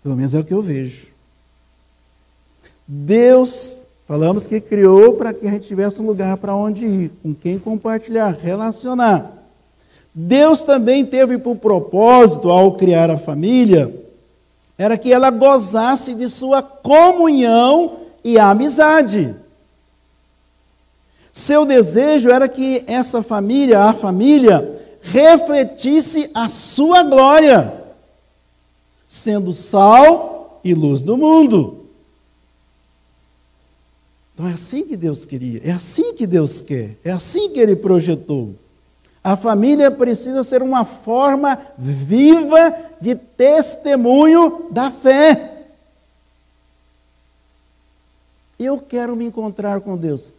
Pelo 0.01 0.15
menos 0.15 0.34
é 0.34 0.39
o 0.39 0.44
que 0.44 0.53
eu 0.53 0.62
vejo. 0.62 1.08
Deus, 2.88 3.84
falamos 4.08 4.48
que 4.48 4.60
criou 4.60 5.13
para 5.13 5.32
que 5.32 5.48
a 5.48 5.51
gente 5.51 5.68
tivesse 5.68 6.01
um 6.01 6.08
lugar 6.08 6.38
para 6.38 6.56
onde 6.56 6.88
ir, 6.88 7.12
com 7.22 7.36
quem 7.36 7.60
compartilhar, 7.60 8.32
relacionar. 8.32 9.32
Deus 10.12 10.63
também 10.63 11.06
teve 11.06 11.38
por 11.38 11.56
propósito, 11.58 12.50
ao 12.50 12.75
criar 12.75 13.12
a 13.12 13.18
família, 13.18 14.09
era 14.80 14.98
que 14.98 15.12
ela 15.12 15.30
gozasse 15.30 16.14
de 16.14 16.30
sua 16.30 16.64
comunhão 16.64 18.00
e 18.24 18.40
amizade. 18.40 19.36
Seu 21.34 21.66
desejo 21.66 22.30
era 22.30 22.48
que 22.48 22.86
essa 22.88 23.22
família, 23.22 23.82
a 23.82 23.94
família, 23.94 24.82
refletisse 25.02 26.32
a 26.34 26.48
sua 26.48 27.04
glória, 27.04 27.74
sendo 29.06 29.52
sal 29.52 30.62
e 30.64 30.74
luz 30.74 31.04
do 31.04 31.18
mundo. 31.18 31.86
Então 34.34 34.48
é 34.48 34.54
assim 34.54 34.86
que 34.86 34.96
Deus 34.96 35.26
queria, 35.26 35.60
é 35.62 35.72
assim 35.72 36.14
que 36.14 36.26
Deus 36.26 36.62
quer, 36.62 36.96
é 37.04 37.12
assim 37.12 37.50
que 37.50 37.60
Ele 37.60 37.76
projetou. 37.76 38.56
A 39.30 39.38
família 39.38 39.92
precisa 39.92 40.44
ser 40.44 40.63
uma 40.63 40.84
forma 40.84 41.56
viva 41.78 42.76
de 43.00 43.13
testemunho 43.13 44.65
da 44.72 44.89
fé. 44.89 45.68
Eu 48.58 48.80
quero 48.80 49.15
me 49.15 49.26
encontrar 49.26 49.82
com 49.82 49.96
Deus. 49.96 50.32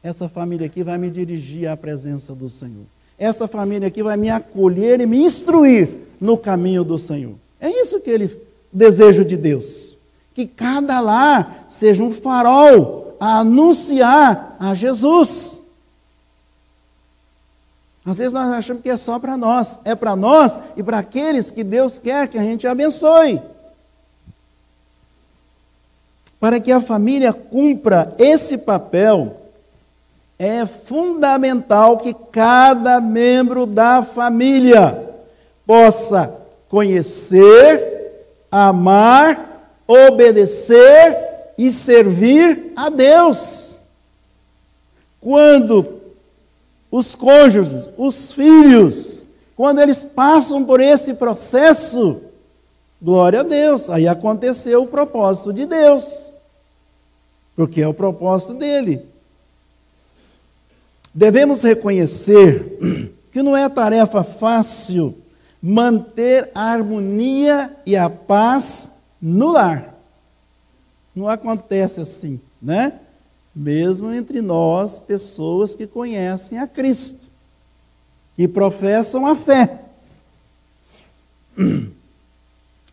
Essa 0.00 0.28
família 0.28 0.68
aqui 0.68 0.84
vai 0.84 0.96
me 0.96 1.10
dirigir 1.10 1.66
à 1.66 1.76
presença 1.76 2.36
do 2.36 2.48
Senhor. 2.48 2.84
Essa 3.18 3.48
família 3.48 3.88
aqui 3.88 4.00
vai 4.00 4.16
me 4.16 4.30
acolher 4.30 5.00
e 5.00 5.06
me 5.06 5.24
instruir 5.24 5.88
no 6.20 6.38
caminho 6.38 6.84
do 6.84 6.98
Senhor. 6.98 7.34
É 7.60 7.68
isso 7.68 7.98
que 7.98 8.10
ele 8.10 8.40
desejo 8.72 9.24
de 9.24 9.36
Deus. 9.36 9.98
Que 10.32 10.46
cada 10.46 11.00
lar 11.00 11.66
seja 11.68 12.04
um 12.04 12.12
farol 12.12 13.16
a 13.18 13.40
anunciar 13.40 14.56
a 14.60 14.72
Jesus. 14.72 15.65
Às 18.06 18.18
vezes 18.18 18.32
nós 18.32 18.48
achamos 18.52 18.84
que 18.84 18.88
é 18.88 18.96
só 18.96 19.18
para 19.18 19.36
nós. 19.36 19.80
É 19.84 19.96
para 19.96 20.14
nós 20.14 20.60
e 20.76 20.82
para 20.82 20.98
aqueles 20.98 21.50
que 21.50 21.64
Deus 21.64 21.98
quer 21.98 22.28
que 22.28 22.38
a 22.38 22.42
gente 22.42 22.64
abençoe. 22.64 23.42
Para 26.38 26.60
que 26.60 26.70
a 26.70 26.80
família 26.80 27.32
cumpra 27.32 28.14
esse 28.16 28.58
papel, 28.58 29.36
é 30.38 30.64
fundamental 30.66 31.96
que 31.96 32.14
cada 32.30 33.00
membro 33.00 33.66
da 33.66 34.04
família 34.04 35.10
possa 35.66 36.32
conhecer, 36.68 38.26
amar, 38.52 39.80
obedecer 39.88 41.16
e 41.58 41.72
servir 41.72 42.72
a 42.76 42.88
Deus. 42.88 43.80
Quando 45.20 45.95
os 46.96 47.14
cônjuges, 47.14 47.90
os 47.98 48.32
filhos, 48.32 49.26
quando 49.54 49.82
eles 49.82 50.02
passam 50.02 50.64
por 50.64 50.80
esse 50.80 51.12
processo, 51.12 52.22
glória 53.02 53.40
a 53.40 53.42
Deus, 53.42 53.90
aí 53.90 54.08
aconteceu 54.08 54.82
o 54.82 54.86
propósito 54.86 55.52
de 55.52 55.66
Deus, 55.66 56.32
porque 57.54 57.82
é 57.82 57.86
o 57.86 57.92
propósito 57.92 58.54
dele. 58.54 59.04
Devemos 61.12 61.62
reconhecer 61.62 62.78
que 63.30 63.42
não 63.42 63.54
é 63.54 63.68
tarefa 63.68 64.24
fácil 64.24 65.14
manter 65.60 66.50
a 66.54 66.72
harmonia 66.72 67.76
e 67.84 67.94
a 67.94 68.08
paz 68.08 68.90
no 69.20 69.52
lar. 69.52 69.94
Não 71.14 71.28
acontece 71.28 72.00
assim, 72.00 72.40
né? 72.60 73.00
Mesmo 73.56 74.12
entre 74.12 74.42
nós, 74.42 74.98
pessoas 74.98 75.74
que 75.74 75.86
conhecem 75.86 76.58
a 76.58 76.66
Cristo, 76.66 77.26
que 78.36 78.46
professam 78.46 79.24
a 79.24 79.34
fé. 79.34 79.80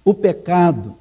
O 0.06 0.14
pecado 0.14 0.96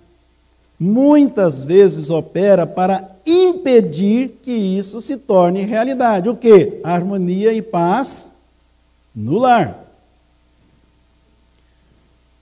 muitas 0.79 1.65
vezes 1.65 2.11
opera 2.11 2.67
para 2.67 3.09
impedir 3.25 4.41
que 4.43 4.53
isso 4.53 5.01
se 5.01 5.17
torne 5.17 5.63
realidade. 5.63 6.29
O 6.29 6.37
que? 6.37 6.81
Harmonia 6.83 7.53
e 7.53 7.63
paz 7.63 8.33
no 9.15 9.39
lar. 9.39 9.85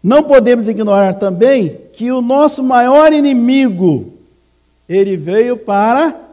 Não 0.03 0.23
podemos 0.23 0.69
ignorar 0.69 1.15
também 1.15 1.79
que 1.93 2.11
o 2.11 2.23
nosso 2.23 2.63
maior 2.63 3.13
inimigo, 3.13 4.15
ele 4.89 5.19
veio 5.19 5.59
para 5.59 6.30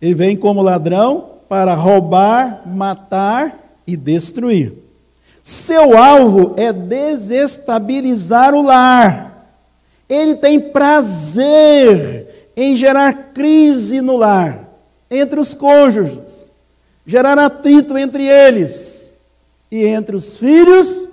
ele 0.00 0.14
vem 0.14 0.36
como 0.36 0.62
ladrão 0.62 1.36
para 1.48 1.74
roubar, 1.74 2.62
matar 2.66 3.80
e 3.86 3.96
destruir. 3.96 4.74
Seu 5.42 5.96
alvo 5.96 6.54
é 6.56 6.72
desestabilizar 6.72 8.54
o 8.54 8.62
lar. 8.62 9.46
Ele 10.08 10.34
tem 10.34 10.60
prazer 10.60 12.50
em 12.56 12.74
gerar 12.74 13.32
crise 13.32 14.00
no 14.00 14.16
lar, 14.16 14.68
entre 15.10 15.38
os 15.38 15.54
cônjuges, 15.54 16.50
gerar 17.04 17.38
atrito 17.38 17.96
entre 17.96 18.24
eles 18.24 19.16
e 19.70 19.84
entre 19.84 20.16
os 20.16 20.36
filhos 20.36 21.08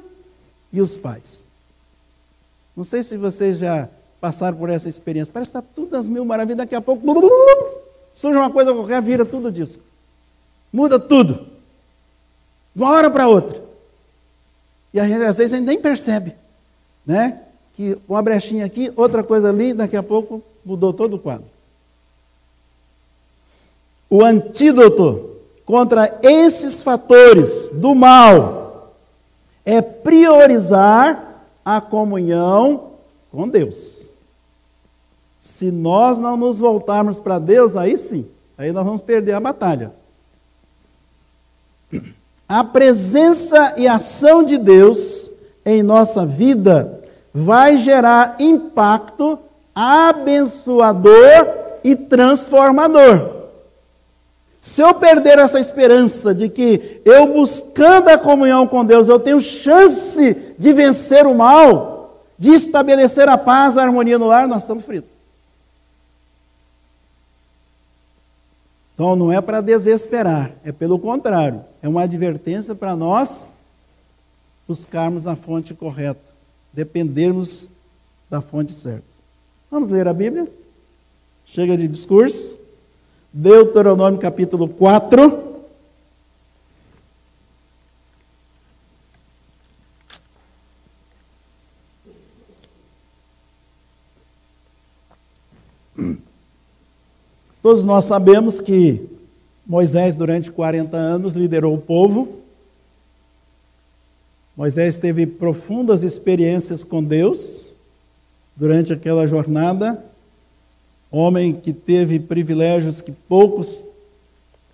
e 0.72 0.82
os 0.82 0.98
pais. 0.98 1.50
Não 2.76 2.84
sei 2.84 3.04
se 3.04 3.18
vocês 3.18 3.60
já 3.60 3.88
passaram 4.20 4.58
por 4.58 4.70
essa 4.70 4.90
experiência. 4.90 5.32
Parece 5.32 5.52
que 5.52 5.58
está 5.58 5.70
tudo 5.76 5.96
às 5.96 6.08
mil 6.08 6.26
maravilhas, 6.26 6.60
daqui 6.60 6.76
a 6.76 6.82
pouco 6.82 7.06
Surge 8.14 8.38
uma 8.38 8.52
coisa 8.52 8.74
qualquer, 8.74 9.02
vira 9.02 9.26
tudo 9.26 9.52
disco. 9.52 9.84
Muda 10.72 11.00
tudo. 11.00 11.48
De 12.76 12.82
uma 12.82 12.92
hora 12.92 13.10
para 13.10 13.28
outra. 13.28 13.64
E 14.94 15.00
a 15.00 15.08
gente, 15.08 15.24
às 15.24 15.38
vezes 15.38 15.54
a 15.54 15.58
gente 15.58 15.66
nem 15.66 15.80
percebe, 15.80 16.36
né? 17.06 17.42
Que 17.74 17.98
uma 18.08 18.22
brechinha 18.22 18.66
aqui, 18.66 18.92
outra 18.96 19.24
coisa 19.24 19.50
ali, 19.50 19.74
daqui 19.74 19.98
a 19.98 20.04
pouco 20.04 20.44
mudou 20.64 20.94
todo 20.94 21.16
o 21.16 21.20
quadro. 21.20 21.48
O 24.10 24.24
antídoto 24.24 25.38
contra 25.66 26.20
esses 26.22 26.84
fatores 26.84 27.70
do 27.70 27.96
mal 27.96 28.94
é 29.66 29.82
priorizar 29.82 31.46
a 31.66 31.82
comunhão 31.82 32.92
com 33.32 33.48
Deus. 33.48 34.03
Se 35.44 35.70
nós 35.72 36.22
não 36.22 36.38
nos 36.38 36.58
voltarmos 36.58 37.20
para 37.20 37.38
Deus, 37.38 37.76
aí 37.76 37.98
sim, 37.98 38.26
aí 38.58 38.72
nós 38.72 38.86
vamos 38.86 39.02
perder 39.02 39.34
a 39.34 39.42
batalha. 39.42 39.92
A 42.48 42.64
presença 42.64 43.74
e 43.76 43.86
ação 43.86 44.42
de 44.42 44.58
Deus 44.58 45.30
em 45.66 45.84
nossa 45.84 46.26
vida 46.26 47.02
vai 47.34 47.76
gerar 47.76 48.38
impacto 48.40 49.38
abençoador 49.76 51.12
e 51.84 51.94
transformador. 51.94 53.50
Se 54.62 54.80
eu 54.80 54.94
perder 54.94 55.40
essa 55.40 55.60
esperança 55.60 56.34
de 56.34 56.48
que 56.48 57.02
eu 57.04 57.34
buscando 57.34 58.08
a 58.08 58.18
comunhão 58.18 58.66
com 58.66 58.86
Deus, 58.86 59.10
eu 59.10 59.20
tenho 59.20 59.42
chance 59.42 60.38
de 60.58 60.72
vencer 60.72 61.28
o 61.28 61.36
mal, 61.36 62.24
de 62.40 62.52
estabelecer 62.52 63.28
a 63.28 63.38
paz, 63.38 63.78
a 63.78 63.84
harmonia 63.84 64.18
no 64.18 64.28
lar, 64.28 64.48
nós 64.48 64.64
estamos 64.64 64.86
fritos. 64.86 65.13
Então 68.94 69.16
não 69.16 69.32
é 69.32 69.42
para 69.42 69.62
desesperar, 69.62 70.52
é 70.64 70.72
pelo 70.72 71.00
contrário, 71.00 71.64
é 71.82 71.88
uma 71.88 72.04
advertência 72.04 72.76
para 72.76 72.96
nós 72.96 73.50
buscarmos 74.68 75.26
a 75.26 75.36
fonte 75.36 75.74
correta, 75.74 76.22
dependermos 76.72 77.70
da 78.30 78.40
fonte 78.40 78.72
certa. 78.72 79.04
Vamos 79.70 79.90
ler 79.90 80.08
a 80.08 80.14
Bíblia? 80.14 80.48
Chega 81.46 81.76
de 81.76 81.88
discurso. 81.88 82.58
Deuteronômio 83.32 84.20
capítulo 84.20 84.68
4. 84.70 85.53
Todos 97.64 97.86
nós 97.86 98.04
sabemos 98.04 98.60
que 98.60 99.08
Moisés, 99.66 100.16
durante 100.16 100.52
40 100.52 100.98
anos, 100.98 101.34
liderou 101.34 101.74
o 101.74 101.82
povo. 101.82 102.40
Moisés 104.58 104.98
teve 104.98 105.26
profundas 105.26 106.04
experiências 106.04 106.84
com 106.84 107.02
Deus 107.02 107.70
durante 108.54 108.92
aquela 108.92 109.26
jornada. 109.26 110.04
Homem 111.10 111.54
que 111.54 111.72
teve 111.72 112.20
privilégios 112.20 113.00
que 113.00 113.14
poucos 113.14 113.86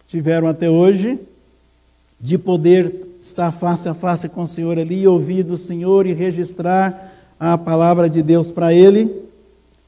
tiveram 0.08 0.48
até 0.48 0.68
hoje, 0.68 1.20
de 2.20 2.40
poder 2.40 3.08
estar 3.22 3.52
face 3.52 3.88
a 3.88 3.94
face 3.94 4.28
com 4.28 4.42
o 4.42 4.48
Senhor 4.48 4.80
ali, 4.80 5.08
ouvir 5.08 5.44
do 5.44 5.58
Senhor 5.58 6.08
e 6.08 6.14
registrar 6.14 7.14
a 7.40 7.56
palavra 7.56 8.10
de 8.10 8.24
Deus 8.24 8.52
para 8.52 8.74
ele. 8.74 9.16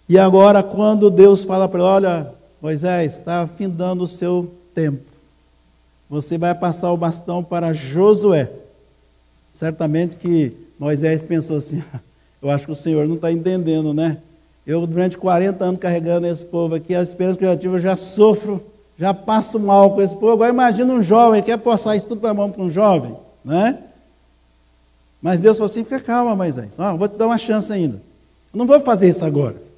E 0.07 0.19
agora, 0.19 0.61
quando 0.61 1.09
Deus 1.09 1.43
fala 1.43 1.67
para 1.67 1.79
ele: 1.79 1.89
Olha, 1.89 2.40
Moisés, 2.62 3.13
está 3.13 3.47
findando 3.47 4.04
o 4.04 4.08
seu 4.08 4.52
tempo. 4.76 5.02
Você 6.10 6.38
vai 6.38 6.54
passar 6.54 6.91
o 6.91 6.97
bastão 6.97 7.43
para 7.43 7.74
Josué. 7.74 8.52
Certamente 9.52 10.15
que 10.15 10.54
Moisés 10.78 11.24
pensou 11.26 11.58
assim: 11.58 11.82
eu 12.41 12.52
acho 12.52 12.65
que 12.65 12.71
o 12.71 12.76
Senhor 12.76 13.08
não 13.08 13.15
está 13.15 13.32
entendendo, 13.32 13.93
né? 13.93 14.17
Eu, 14.65 14.86
durante 14.86 15.17
40 15.17 15.63
anos 15.63 15.80
carregando 15.80 16.28
esse 16.28 16.45
povo 16.45 16.76
aqui, 16.76 16.93
a 16.93 17.02
experiência 17.02 17.39
que 17.39 17.45
eu 17.45 17.50
já 17.50 17.58
tive, 17.58 17.76
eu 17.76 17.80
já 17.80 17.97
sofro, 17.97 18.63
já 18.95 19.12
passo 19.12 19.60
mal 19.60 19.95
com 19.95 20.02
esse 20.02 20.13
povo. 20.13 20.34
Agora 20.34 20.52
imagina 20.52 20.93
um 20.93 21.02
jovem, 21.02 21.41
quer 21.41 21.58
passar 21.58 21.95
isso 21.95 22.06
tudo 22.06 22.21
para 22.21 22.30
a 22.30 22.34
mão 22.34 22.52
para 22.52 22.62
um 22.62 22.69
jovem, 22.69 23.17
né? 23.43 23.80
Mas 25.19 25.39
Deus 25.39 25.58
falou 25.58 25.71
assim: 25.71 25.84
fica 25.84 26.00
calma, 26.00 26.36
Moisés, 26.36 26.78
vou 26.97 27.08
te 27.08 27.17
dar 27.17 27.26
uma 27.26 27.39
chance 27.39 27.74
ainda. 27.74 28.02
Eu 28.54 28.58
não 28.60 28.67
vou 28.67 28.80
fazer 28.82 29.10
isso 29.10 29.26
agora. 29.26 29.70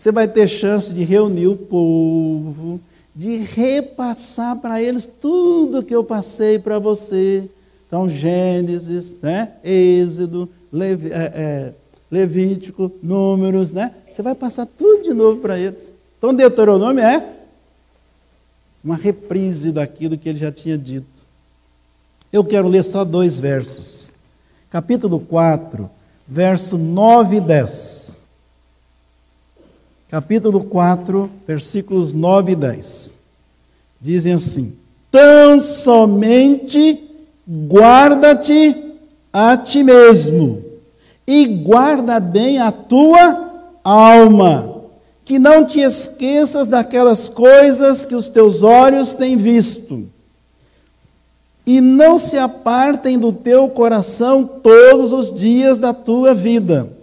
Você 0.00 0.10
vai 0.10 0.26
ter 0.26 0.48
chance 0.48 0.94
de 0.94 1.04
reunir 1.04 1.46
o 1.46 1.54
povo, 1.54 2.80
de 3.14 3.36
repassar 3.36 4.56
para 4.56 4.82
eles 4.82 5.04
tudo 5.04 5.82
que 5.82 5.94
eu 5.94 6.02
passei 6.02 6.58
para 6.58 6.78
você. 6.78 7.46
Então, 7.86 8.08
Gênesis, 8.08 9.18
né? 9.20 9.56
Êxodo, 9.62 10.48
Levi, 10.72 11.12
é, 11.12 11.32
é, 11.34 11.72
Levítico, 12.10 12.90
Números, 13.02 13.74
né? 13.74 13.94
Você 14.10 14.22
vai 14.22 14.34
passar 14.34 14.64
tudo 14.64 15.02
de 15.02 15.12
novo 15.12 15.42
para 15.42 15.58
eles. 15.58 15.94
Então, 16.16 16.32
Deuteronômio 16.32 17.04
é 17.04 17.34
uma 18.82 18.96
reprise 18.96 19.70
daquilo 19.70 20.16
que 20.16 20.30
ele 20.30 20.38
já 20.38 20.50
tinha 20.50 20.78
dito. 20.78 21.26
Eu 22.32 22.42
quero 22.42 22.68
ler 22.68 22.84
só 22.84 23.04
dois 23.04 23.38
versos. 23.38 24.10
Capítulo 24.70 25.20
4, 25.20 25.90
verso 26.26 26.78
9 26.78 27.36
e 27.36 27.40
10 27.42 28.19
capítulo 30.10 30.64
4, 30.64 31.30
versículos 31.46 32.12
9 32.12 32.52
e 32.52 32.56
10. 32.56 33.18
Dizem 34.00 34.32
assim: 34.32 34.76
Tão 35.08 35.60
somente 35.60 37.00
guarda-te 37.48 38.76
a 39.32 39.56
ti 39.56 39.84
mesmo, 39.84 40.64
e 41.24 41.46
guarda 41.46 42.18
bem 42.18 42.58
a 42.58 42.72
tua 42.72 43.68
alma, 43.84 44.82
que 45.24 45.38
não 45.38 45.64
te 45.64 45.78
esqueças 45.78 46.66
daquelas 46.66 47.28
coisas 47.28 48.04
que 48.04 48.16
os 48.16 48.28
teus 48.28 48.64
olhos 48.64 49.14
têm 49.14 49.36
visto, 49.36 50.08
e 51.64 51.80
não 51.80 52.18
se 52.18 52.36
apartem 52.36 53.16
do 53.16 53.32
teu 53.32 53.68
coração 53.68 54.44
todos 54.44 55.12
os 55.12 55.32
dias 55.32 55.78
da 55.78 55.94
tua 55.94 56.34
vida 56.34 56.99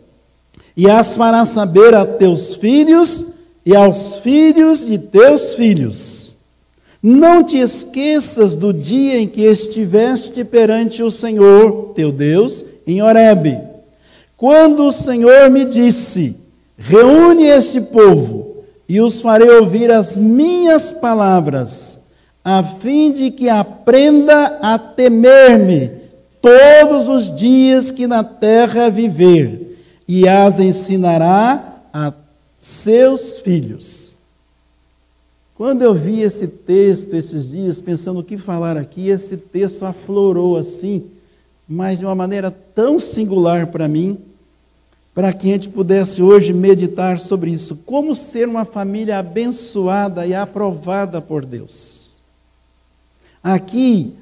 e 0.78 0.88
as 0.88 1.18
farás 1.18 1.50
saber 1.50 1.96
a 1.96 2.06
teus 2.06 2.54
filhos 2.54 3.26
e 3.66 3.76
aos 3.76 4.20
filhos 4.20 4.86
de 4.86 5.00
teus 5.00 5.56
filhos. 5.56 6.38
Não 7.02 7.44
te 7.44 7.58
esqueças 7.58 8.54
do 8.54 8.72
dia 8.72 9.20
em 9.20 9.28
que 9.28 9.42
estiveste 9.42 10.44
perante 10.44 11.02
o 11.02 11.10
Senhor, 11.10 11.94
teu 11.96 12.12
Deus, 12.12 12.64
em 12.86 13.02
Horebe, 13.02 13.58
quando 14.36 14.86
o 14.86 14.92
Senhor 14.92 15.50
me 15.50 15.66
disse: 15.66 16.36
Reúne 16.78 17.48
esse 17.48 17.82
povo 17.82 18.58
e 18.88 19.02
os 19.02 19.20
farei 19.20 19.50
ouvir 19.50 19.92
as 19.92 20.16
minhas 20.16 20.92
palavras, 20.92 22.02
a 22.44 22.64
fim 22.64 23.12
de 23.12 23.32
que 23.32 23.50
aprenda 23.50 24.60
a 24.62 24.78
temer-me 24.78 25.92
todos 26.40 27.10
os 27.10 27.36
dias 27.36 27.90
que 27.90 28.06
na 28.06 28.24
terra 28.24 28.90
viver 28.90 29.68
e 30.08 30.28
as 30.28 30.60
ensinará 30.60 31.82
a 31.94 32.14
seus 32.58 33.40
filhos. 33.40 34.18
Quando 35.56 35.82
eu 35.82 35.94
vi 35.94 36.22
esse 36.22 36.48
texto 36.48 37.16
esses 37.16 37.50
dias, 37.50 37.80
pensando 37.80 38.20
o 38.20 38.24
que 38.24 38.38
falar 38.38 38.78
aqui, 38.78 39.10
esse 39.10 39.36
texto 39.38 39.86
aflorou 39.86 40.58
assim, 40.58 41.06
mas 41.68 41.98
de 41.98 42.06
uma 42.06 42.16
maneira 42.16 42.52
tão 42.52 43.00
singular 43.00 43.68
para 43.68 43.88
mim, 43.88 44.20
para 45.14 45.34
que 45.34 45.50
a 45.50 45.54
gente 45.54 45.70
pudesse 45.70 46.22
hoje 46.22 46.54
meditar 46.54 47.18
sobre 47.18 47.50
isso. 47.50 47.78
Como 47.88 48.16
ser 48.16 48.48
uma 48.48 48.66
família 48.66 49.18
abençoada 49.18 50.28
e 50.28 50.34
aprovada 50.36 51.20
por 51.20 51.44
Deus. 51.44 52.22
Aqui, 53.44 54.14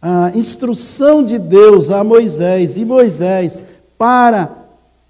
a 0.00 0.32
instrução 0.34 1.22
de 1.22 1.38
Deus 1.38 1.90
a 1.90 2.02
Moisés 2.02 2.76
e 2.76 2.84
Moisés 2.84 3.62
para 3.96 4.61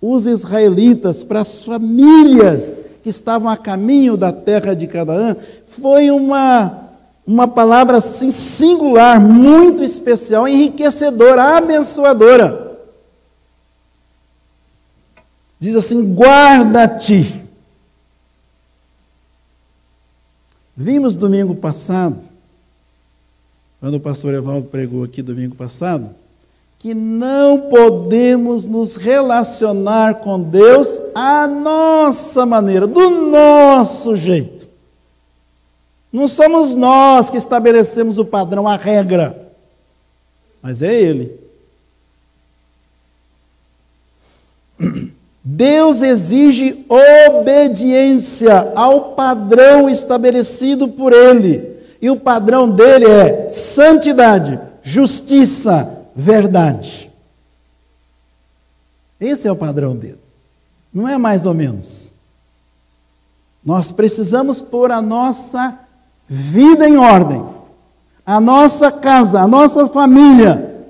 os 0.03 0.27
israelitas, 0.27 1.23
para 1.23 1.43
as 1.43 1.63
famílias 1.65 2.81
que 3.05 3.09
estavam 3.09 3.49
a 3.49 3.57
caminho 3.57 4.17
da 4.17 4.33
terra 4.33 4.75
de 4.75 4.89
Canaã, 4.89 5.37
foi 5.65 6.11
uma, 6.11 6.89
uma 7.25 7.47
palavra 7.47 7.99
assim, 7.99 8.33
singular, 8.33 9.21
muito 9.21 9.85
especial, 9.85 10.49
enriquecedora, 10.49 11.57
abençoadora. 11.57 12.79
Diz 15.61 15.77
assim: 15.77 16.13
guarda-te. 16.13 17.41
Vimos 20.77 21.15
domingo 21.15 21.55
passado, 21.55 22.19
quando 23.79 23.95
o 23.95 24.01
pastor 24.01 24.35
Evaldo 24.35 24.67
pregou 24.67 25.05
aqui 25.05 25.23
domingo 25.23 25.55
passado, 25.55 26.11
que 26.83 26.95
não 26.95 27.71
podemos 27.71 28.67
nos 28.67 28.97
relacionar 28.97 30.17
com 30.17 30.43
Deus 30.43 30.99
à 31.15 31.47
nossa 31.47 32.45
maneira, 32.45 32.89
do 32.89 33.09
nosso 33.31 34.17
jeito. 34.17 34.69
Não 36.13 36.27
somos 36.27 36.75
nós 36.75 37.31
que 37.31 37.37
estabelecemos 37.37 38.19
o 38.19 38.25
padrão, 38.25 38.67
a 38.67 38.75
regra, 38.75 39.55
mas 40.61 40.83
é 40.83 40.93
Ele. 40.93 41.39
Deus 45.45 46.03
exige 46.03 46.85
obediência 46.89 48.73
ao 48.75 49.13
padrão 49.13 49.89
estabelecido 49.89 50.89
por 50.89 51.13
Ele. 51.13 51.77
E 52.03 52.11
o 52.11 52.17
padrão 52.17 52.69
dele 52.69 53.05
é 53.07 53.49
santidade, 53.49 54.59
justiça, 54.83 56.02
verdade. 56.15 57.11
Esse 59.21 59.47
é 59.47 59.53
o 59.53 59.57
padrão 59.57 59.97
dele. 59.97 60.21
Não 60.93 61.09
é 61.09 61.17
mais 61.17 61.47
ou 61.47 61.55
menos. 61.55 62.13
Nós 63.65 63.93
precisamos 63.93 64.61
pôr 64.61 64.91
a 64.91 65.01
nossa 65.01 65.79
vida 66.29 66.89
em 66.89 66.97
ordem, 66.97 67.45
a 68.27 68.41
nossa 68.41 68.91
casa, 68.91 69.41
a 69.41 69.47
nossa 69.47 69.87
família, 69.87 70.87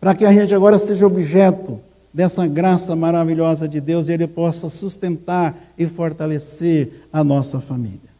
para 0.00 0.14
que 0.14 0.24
a 0.24 0.32
gente 0.32 0.54
agora 0.54 0.78
seja 0.78 1.06
objeto 1.06 1.80
dessa 2.12 2.46
graça 2.46 2.94
maravilhosa 2.94 3.68
de 3.68 3.80
Deus 3.80 4.08
e 4.08 4.12
Ele 4.12 4.26
possa 4.26 4.68
sustentar 4.68 5.54
e 5.78 5.86
fortalecer 5.86 7.08
a 7.12 7.22
nossa 7.22 7.60
família. 7.60 8.14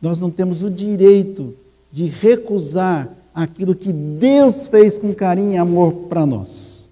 Nós 0.00 0.20
não 0.20 0.30
temos 0.30 0.62
o 0.62 0.70
direito 0.70 1.54
de 1.90 2.06
recusar 2.06 3.08
aquilo 3.38 3.72
que 3.72 3.92
Deus 3.92 4.66
fez 4.66 4.98
com 4.98 5.14
carinho 5.14 5.52
e 5.52 5.56
amor 5.56 5.92
para 6.08 6.26
nós. 6.26 6.90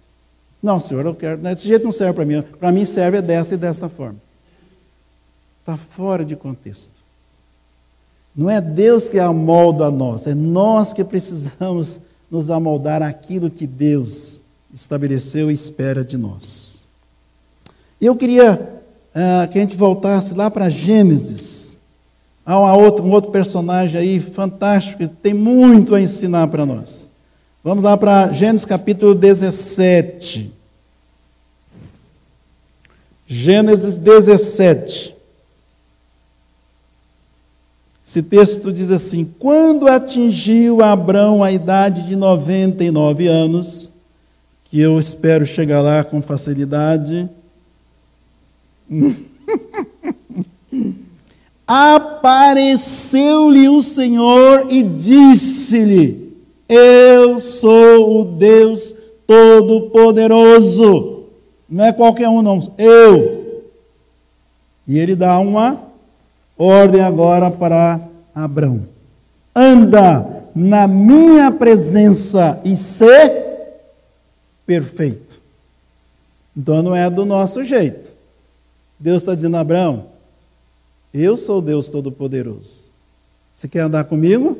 Não, 0.62 0.78
Senhor, 0.78 1.04
eu 1.04 1.14
quero. 1.14 1.38
Desse 1.38 1.66
jeito 1.66 1.84
não 1.84 1.90
serve 1.90 2.12
para 2.12 2.24
mim. 2.24 2.40
Para 2.40 2.70
mim 2.70 2.86
serve 2.86 3.20
dessa 3.20 3.54
e 3.54 3.56
dessa 3.56 3.88
forma. 3.88 4.16
Está 5.58 5.76
fora 5.76 6.24
de 6.24 6.36
contexto. 6.36 6.94
Não 8.34 8.48
é 8.48 8.60
Deus 8.60 9.08
que 9.08 9.18
amolda 9.18 9.86
a 9.86 9.90
nós, 9.90 10.26
é 10.26 10.34
nós 10.34 10.92
que 10.92 11.02
precisamos 11.02 11.98
nos 12.30 12.50
amoldar 12.50 13.02
aquilo 13.02 13.50
que 13.50 13.66
Deus 13.66 14.42
estabeleceu 14.72 15.50
e 15.50 15.54
espera 15.54 16.04
de 16.04 16.16
nós. 16.16 16.86
Eu 18.00 18.14
queria 18.14 18.52
uh, 18.54 19.50
que 19.50 19.58
a 19.58 19.60
gente 19.62 19.76
voltasse 19.76 20.34
lá 20.34 20.50
para 20.50 20.68
Gênesis. 20.68 21.65
Há 22.46 22.60
uma 22.60 22.76
outra, 22.76 23.04
um 23.04 23.10
outro 23.10 23.32
personagem 23.32 24.00
aí 24.00 24.20
fantástico 24.20 24.98
que 24.98 25.08
tem 25.08 25.34
muito 25.34 25.96
a 25.96 26.00
ensinar 26.00 26.46
para 26.46 26.64
nós. 26.64 27.08
Vamos 27.64 27.82
lá 27.82 27.96
para 27.96 28.32
Gênesis 28.32 28.64
capítulo 28.64 29.16
17. 29.16 30.52
Gênesis 33.26 33.96
17. 33.96 35.16
Esse 38.06 38.22
texto 38.22 38.72
diz 38.72 38.92
assim: 38.92 39.24
Quando 39.40 39.88
atingiu 39.88 40.80
Abrão 40.80 41.42
a 41.42 41.50
idade 41.50 42.06
de 42.06 42.14
99 42.14 43.26
anos, 43.26 43.90
que 44.66 44.80
eu 44.80 45.00
espero 45.00 45.44
chegar 45.44 45.80
lá 45.80 46.04
com 46.04 46.22
facilidade, 46.22 47.28
apareceu-lhe 51.66 53.68
o 53.68 53.82
Senhor 53.82 54.66
e 54.70 54.82
disse-lhe: 54.82 56.36
Eu 56.68 57.40
sou 57.40 58.20
o 58.20 58.24
Deus 58.24 58.94
Todo-Poderoso. 59.26 61.24
Não 61.68 61.84
é 61.84 61.92
qualquer 61.92 62.28
um, 62.28 62.42
não, 62.42 62.60
eu. 62.78 63.64
E 64.86 64.98
ele 64.98 65.16
dá 65.16 65.38
uma 65.38 65.82
ordem 66.56 67.00
agora 67.00 67.50
para 67.50 68.00
Abraão: 68.34 68.86
anda 69.54 70.44
na 70.54 70.86
minha 70.86 71.50
presença 71.50 72.60
e 72.64 72.76
ser 72.76 73.44
perfeito. 74.64 75.40
Então 76.56 76.82
não 76.82 76.94
é 76.94 77.10
do 77.10 77.26
nosso 77.26 77.64
jeito. 77.64 78.14
Deus 78.98 79.22
está 79.22 79.34
dizendo, 79.34 79.58
Abraão, 79.58 80.15
eu 81.22 81.36
sou 81.36 81.62
Deus 81.62 81.88
Todo-Poderoso. 81.88 82.86
Você 83.54 83.68
quer 83.68 83.80
andar 83.80 84.04
comigo? 84.04 84.58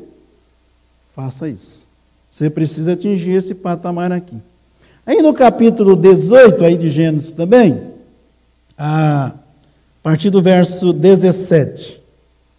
Faça 1.13 1.47
isso. 1.47 1.87
Você 2.29 2.49
precisa 2.49 2.93
atingir 2.93 3.31
esse 3.31 3.55
patamar 3.55 4.11
aqui. 4.11 4.35
Aí 5.05 5.21
no 5.21 5.33
capítulo 5.33 5.95
18 5.95 6.65
aí 6.65 6.75
de 6.75 6.89
Gênesis 6.89 7.31
também, 7.31 7.81
a 8.77 9.31
partir 10.03 10.29
do 10.29 10.41
verso 10.41 10.91
17. 10.91 12.01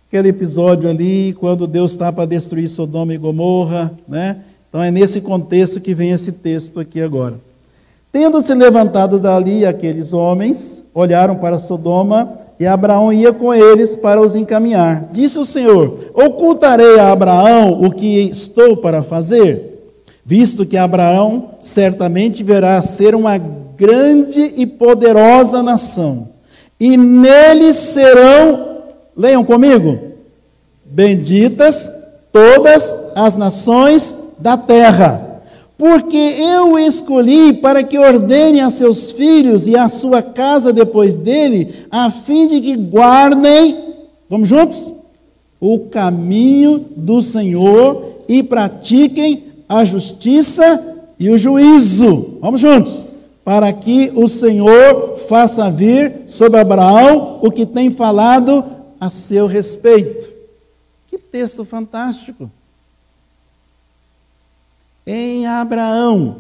Aquele 0.09 0.29
episódio 0.29 0.89
ali, 0.89 1.35
quando 1.35 1.67
Deus 1.67 1.91
está 1.91 2.11
para 2.11 2.25
destruir 2.25 2.69
Sodoma 2.69 3.13
e 3.13 3.19
Gomorra, 3.19 3.93
né? 4.09 4.43
Então 4.69 4.83
é 4.83 4.91
nesse 4.91 5.21
contexto 5.21 5.81
que 5.81 5.95
vem 5.95 6.11
esse 6.11 6.33
texto 6.33 6.81
aqui 6.81 7.01
agora. 7.01 7.39
Tendo 8.11 8.41
se 8.41 8.55
levantado 8.55 9.19
dali 9.19 9.67
aqueles 9.67 10.13
homens, 10.13 10.83
olharam 10.95 11.37
para 11.37 11.59
Sodoma 11.59 12.48
e 12.59 12.67
Abraão 12.67 13.13
ia 13.13 13.33
com 13.33 13.55
eles 13.55 13.95
para 13.95 14.21
os 14.21 14.35
encaminhar. 14.35 15.09
Disse 15.13 15.39
o 15.39 15.45
Senhor: 15.45 16.11
Ocultarei 16.15 16.99
a 16.99 17.13
Abraão 17.13 17.83
o 17.83 17.91
que 17.91 18.29
estou 18.29 18.77
para 18.77 19.03
fazer, 19.03 19.93
visto 20.25 20.67
que 20.67 20.77
Abraão 20.77 21.51
certamente 21.61 22.43
verá 22.43 22.81
ser 22.83 23.15
uma 23.15 23.39
grande 23.39 24.55
e 24.57 24.67
poderosa 24.67 25.63
nação 25.63 26.39
e 26.81 26.97
neles 26.97 27.77
serão, 27.77 28.83
leiam 29.17 29.45
comigo, 29.45 29.99
benditas 30.85 31.91
todas 32.33 32.97
as 33.15 33.37
nações 33.37 34.17
da 34.39 34.57
terra, 34.57 35.28
porque 35.79 36.17
eu 36.17 36.79
escolhi 36.79 37.55
para 37.55 37.83
que 37.83 37.97
ordene 37.97 38.61
a 38.61 38.71
seus 38.71 39.13
filhos 39.13 39.67
e 39.67 39.77
a 39.77 39.89
sua 39.89 40.21
casa 40.21 40.73
depois 40.73 41.15
dele, 41.15 41.87
a 41.91 42.11
fim 42.11 42.47
de 42.47 42.61
que 42.61 42.77
guardem, 42.77 43.95
vamos 44.29 44.49
juntos? 44.49 44.93
O 45.61 45.87
caminho 45.87 46.85
do 46.97 47.23
Senhor 47.23 48.25
e 48.29 48.43
pratiquem 48.43 49.45
a 49.69 49.85
justiça 49.85 50.97
e 51.19 51.31
o 51.31 51.39
juízo. 51.39 52.39
Vamos 52.41 52.61
juntos? 52.61 53.09
para 53.49 53.73
que 53.73 54.13
o 54.15 54.29
Senhor 54.29 55.17
faça 55.17 55.71
vir 55.71 56.25
sobre 56.27 56.61
Abraão 56.61 57.39
o 57.43 57.51
que 57.51 57.65
tem 57.65 57.89
falado 57.89 58.63
a 59.01 59.09
seu 59.09 59.47
respeito. 59.47 60.29
Que 61.07 61.17
texto 61.17 61.65
fantástico! 61.65 62.51
Em 65.11 65.47
Abraão, 65.47 66.37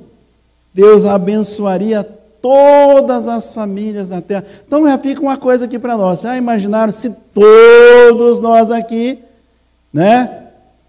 Deus 0.74 1.06
abençoaria 1.06 2.04
todas 2.04 3.26
as 3.26 3.54
famílias 3.54 4.10
da 4.10 4.20
terra. 4.20 4.44
Então 4.66 4.86
já 4.86 4.98
fica 4.98 5.22
uma 5.22 5.38
coisa 5.38 5.64
aqui 5.64 5.78
para 5.78 5.96
nós. 5.96 6.20
Já 6.20 6.36
imaginaram 6.36 6.92
se 6.92 7.08
todos 7.32 8.40
nós 8.40 8.70
aqui, 8.70 9.20
né, 9.90 10.48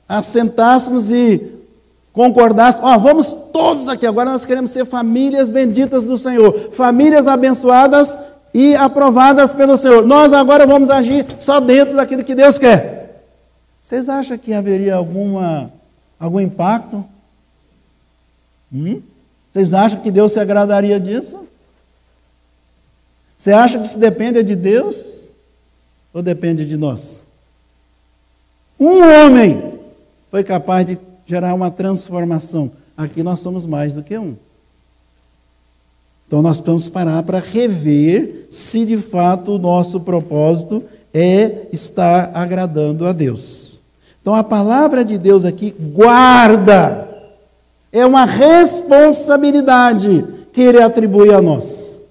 assentássemos 0.10 1.10
e 1.10 1.54
concordasse, 2.12 2.80
ó, 2.82 2.98
vamos 2.98 3.32
todos 3.32 3.88
aqui, 3.88 4.06
agora 4.06 4.30
nós 4.30 4.44
queremos 4.44 4.72
ser 4.72 4.86
famílias 4.86 5.50
benditas 5.50 6.04
do 6.04 6.18
Senhor, 6.18 6.72
famílias 6.74 7.28
abençoadas 7.28 8.18
e 8.54 8.76
aprovadas 8.76 9.54
pelo 9.54 9.78
Senhor. 9.78 10.06
Nós 10.06 10.34
agora 10.34 10.68
vamos 10.68 10.90
agir 10.90 11.26
só 11.40 11.62
dentro 11.62 11.96
daquilo 11.96 12.26
que 12.26 12.36
Deus 12.36 12.58
quer. 12.58 13.24
Vocês 13.82 14.10
acham 14.10 14.38
que 14.38 14.54
haveria 14.54 14.96
alguma, 14.96 15.72
algum 16.20 16.42
impacto? 16.42 17.06
Hum? 18.74 19.02
Vocês 19.52 19.74
acham 19.74 20.02
que 20.02 20.12
Deus 20.12 20.32
se 20.32 20.40
agradaria 20.40 21.00
disso? 21.00 21.48
Você 23.38 23.52
acha 23.52 23.80
que 23.80 23.88
isso 23.88 23.98
depende 23.98 24.44
de 24.44 24.56
Deus 24.56 25.30
ou 26.14 26.22
depende 26.22 26.66
de 26.66 26.78
nós? 26.78 27.26
Um 28.80 29.02
homem 29.02 29.80
foi 30.30 30.44
capaz 30.44 30.86
de 30.86 30.98
gerar 31.26 31.54
uma 31.54 31.72
transformação. 31.72 32.72
Aqui 32.98 33.24
nós 33.24 33.40
somos 33.40 33.66
mais 33.66 33.94
do 33.94 34.04
que 34.04 34.18
um. 34.18 34.36
Então 36.28 36.42
nós 36.42 36.62
precisamos 36.62 36.88
parar 36.88 37.24
para 37.24 37.40
rever 37.40 38.46
se 38.52 38.86
de 38.86 38.98
fato 38.98 39.56
o 39.56 39.60
nosso 39.60 40.02
propósito 40.02 40.84
é 41.12 41.68
estar 41.72 42.32
agradando 42.36 43.08
a 43.08 43.12
Deus. 43.12 43.82
Então 44.22 44.36
a 44.36 44.44
palavra 44.44 45.04
de 45.04 45.18
Deus 45.18 45.44
aqui 45.44 45.72
guarda. 45.72 47.09
É 47.92 48.06
uma 48.06 48.26
responsabilidade 48.26 50.24
que 50.54 50.62
ele 50.62 50.82
atribui 50.82 51.34
a 51.34 51.42
nós. 51.42 52.02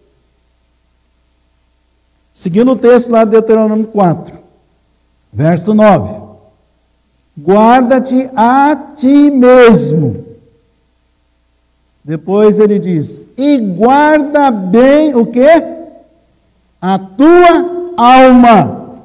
Seguindo 2.32 2.72
o 2.72 2.76
texto 2.76 3.10
lá 3.10 3.24
de 3.24 3.30
Deuteronômio 3.32 3.86
4, 3.86 4.38
verso 5.32 5.74
9 5.74 6.28
guarda-te 7.40 8.28
a 8.34 8.74
ti 8.96 9.30
mesmo. 9.30 10.24
Depois 12.04 12.58
ele 12.58 12.78
diz: 12.78 13.20
e 13.36 13.58
guarda 13.58 14.50
bem 14.50 15.14
o 15.14 15.26
que? 15.26 15.46
A 16.80 16.98
tua 16.98 17.94
alma. 17.96 19.02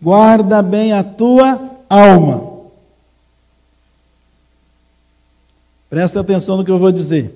Guarda 0.00 0.62
bem 0.62 0.92
a 0.92 1.02
tua 1.02 1.58
alma. 1.88 2.53
Presta 5.88 6.20
atenção 6.20 6.56
no 6.56 6.64
que 6.64 6.70
eu 6.70 6.78
vou 6.78 6.92
dizer. 6.92 7.34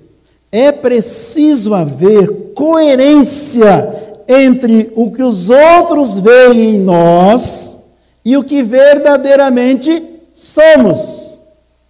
É 0.51 0.71
preciso 0.71 1.73
haver 1.73 2.53
coerência 2.53 4.17
entre 4.27 4.91
o 4.95 5.11
que 5.11 5.23
os 5.23 5.49
outros 5.49 6.19
veem 6.19 6.75
em 6.75 6.79
nós 6.79 7.79
e 8.23 8.35
o 8.37 8.43
que 8.43 8.61
verdadeiramente 8.61 10.03
somos. 10.31 11.37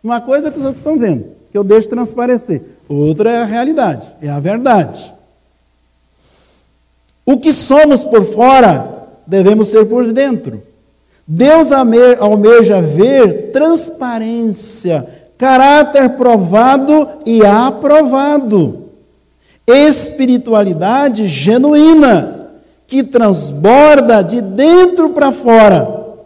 Uma 0.04 0.22
coisa 0.22 0.50
que 0.50 0.58
os 0.58 0.64
outros 0.64 0.80
estão 0.80 0.98
vendo, 0.98 1.26
que 1.52 1.58
eu 1.58 1.64
deixo 1.64 1.90
transparecer. 1.90 2.62
Outra 2.88 3.30
é 3.30 3.42
a 3.42 3.46
realidade, 3.46 4.14
é 4.22 4.30
a 4.30 4.40
verdade. 4.40 5.14
O 7.26 7.38
que 7.38 7.54
somos 7.54 8.04
por 8.04 8.26
fora, 8.26 9.08
devemos 9.28 9.68
ser 9.68 9.86
por 9.86 10.12
dentro. 10.12 10.64
Deus 11.28 11.72
almeja 11.72 12.82
ver 12.82 13.52
transparência, 13.52 15.08
caráter 15.40 16.18
provado 16.18 17.22
e 17.26 17.46
aprovado, 17.46 18.90
espiritualidade 19.66 21.28
genuína, 21.30 22.52
que 22.86 23.04
transborda 23.04 24.22
de 24.22 24.42
dentro 24.42 25.12
para 25.12 25.32
fora. 25.32 26.18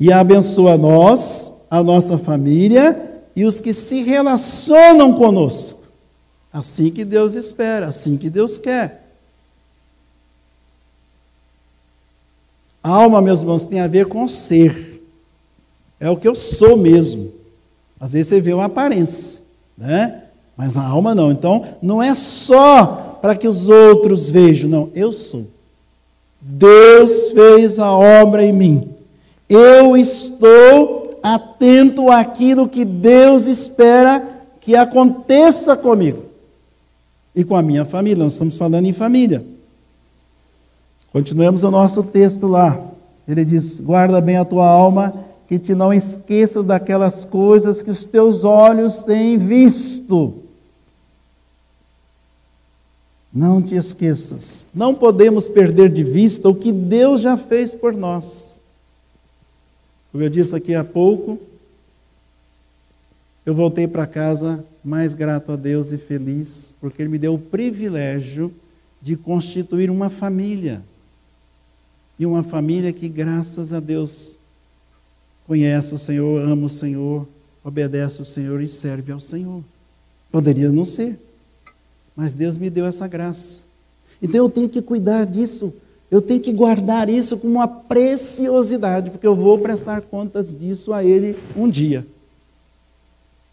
E 0.00 0.10
abençoa 0.10 0.78
nós, 0.78 1.52
a 1.70 1.82
nossa 1.82 2.16
família 2.16 3.22
e 3.36 3.44
os 3.44 3.60
que 3.60 3.74
se 3.74 4.02
relacionam 4.02 5.12
conosco. 5.12 5.82
Assim 6.50 6.90
que 6.90 7.04
Deus 7.04 7.34
espera, 7.34 7.88
assim 7.88 8.16
que 8.16 8.30
Deus 8.30 8.56
quer. 8.56 9.04
A 12.82 12.88
alma, 12.88 13.20
meus 13.20 13.40
irmãos, 13.40 13.66
tem 13.66 13.80
a 13.80 13.88
ver 13.88 14.06
com 14.06 14.26
ser. 14.26 14.93
É 15.98 16.10
o 16.10 16.16
que 16.16 16.28
eu 16.28 16.34
sou 16.34 16.76
mesmo. 16.76 17.32
Às 17.98 18.12
vezes 18.12 18.28
você 18.28 18.40
vê 18.40 18.52
uma 18.52 18.66
aparência, 18.66 19.40
né? 19.76 20.24
Mas 20.56 20.76
a 20.76 20.82
alma 20.82 21.14
não. 21.14 21.32
Então, 21.32 21.64
não 21.80 22.02
é 22.02 22.14
só 22.14 23.18
para 23.20 23.34
que 23.34 23.48
os 23.48 23.68
outros 23.68 24.28
vejam, 24.28 24.68
não, 24.68 24.90
eu 24.94 25.12
sou. 25.12 25.46
Deus 26.40 27.32
fez 27.32 27.78
a 27.78 27.90
obra 27.90 28.44
em 28.44 28.52
mim. 28.52 28.90
Eu 29.48 29.96
estou 29.96 31.18
atento 31.22 32.10
àquilo 32.10 32.68
que 32.68 32.84
Deus 32.84 33.46
espera 33.46 34.22
que 34.60 34.76
aconteça 34.76 35.74
comigo 35.74 36.24
e 37.34 37.42
com 37.42 37.56
a 37.56 37.62
minha 37.62 37.84
família. 37.84 38.22
Nós 38.22 38.34
estamos 38.34 38.58
falando 38.58 38.84
em 38.84 38.92
família. 38.92 39.44
Continuemos 41.12 41.62
o 41.62 41.70
nosso 41.70 42.02
texto 42.02 42.46
lá. 42.46 42.78
Ele 43.26 43.44
diz: 43.44 43.80
Guarda 43.80 44.20
bem 44.20 44.36
a 44.36 44.44
tua 44.44 44.66
alma, 44.66 45.23
que 45.46 45.58
te 45.58 45.74
não 45.74 45.92
esqueças 45.92 46.64
daquelas 46.64 47.24
coisas 47.24 47.82
que 47.82 47.90
os 47.90 48.04
teus 48.04 48.44
olhos 48.44 49.02
têm 49.04 49.36
visto. 49.36 50.42
Não 53.32 53.60
te 53.60 53.74
esqueças. 53.74 54.66
Não 54.72 54.94
podemos 54.94 55.48
perder 55.48 55.90
de 55.90 56.04
vista 56.04 56.48
o 56.48 56.54
que 56.54 56.72
Deus 56.72 57.20
já 57.20 57.36
fez 57.36 57.74
por 57.74 57.92
nós. 57.92 58.60
Como 60.12 60.22
eu 60.22 60.30
disse 60.30 60.54
aqui 60.54 60.74
há 60.74 60.84
pouco, 60.84 61.40
eu 63.44 63.52
voltei 63.52 63.88
para 63.88 64.06
casa 64.06 64.64
mais 64.84 65.12
grato 65.12 65.50
a 65.50 65.56
Deus 65.56 65.90
e 65.90 65.98
feliz, 65.98 66.72
porque 66.80 67.02
Ele 67.02 67.08
me 67.08 67.18
deu 67.18 67.34
o 67.34 67.38
privilégio 67.38 68.54
de 69.02 69.16
constituir 69.16 69.90
uma 69.90 70.08
família. 70.08 70.82
E 72.16 72.24
uma 72.24 72.44
família 72.44 72.92
que, 72.92 73.08
graças 73.08 73.72
a 73.72 73.80
Deus, 73.80 74.38
conhece 75.46 75.94
o 75.94 75.98
Senhor, 75.98 76.42
ama 76.42 76.66
o 76.66 76.68
Senhor, 76.68 77.26
obedece 77.62 78.20
o 78.20 78.24
Senhor 78.24 78.60
e 78.60 78.68
serve 78.68 79.12
ao 79.12 79.20
Senhor. 79.20 79.62
Poderia 80.30 80.70
não 80.70 80.84
ser, 80.84 81.18
mas 82.14 82.32
Deus 82.32 82.56
me 82.56 82.68
deu 82.68 82.86
essa 82.86 83.06
graça. 83.06 83.64
Então 84.20 84.38
eu 84.38 84.48
tenho 84.48 84.68
que 84.68 84.82
cuidar 84.82 85.24
disso, 85.24 85.72
eu 86.10 86.20
tenho 86.20 86.40
que 86.40 86.52
guardar 86.52 87.08
isso 87.08 87.36
com 87.38 87.48
uma 87.48 87.68
preciosidade, 87.68 89.10
porque 89.10 89.26
eu 89.26 89.34
vou 89.34 89.58
prestar 89.58 90.00
contas 90.02 90.54
disso 90.54 90.92
a 90.92 91.04
Ele 91.04 91.36
um 91.56 91.68
dia. 91.68 92.06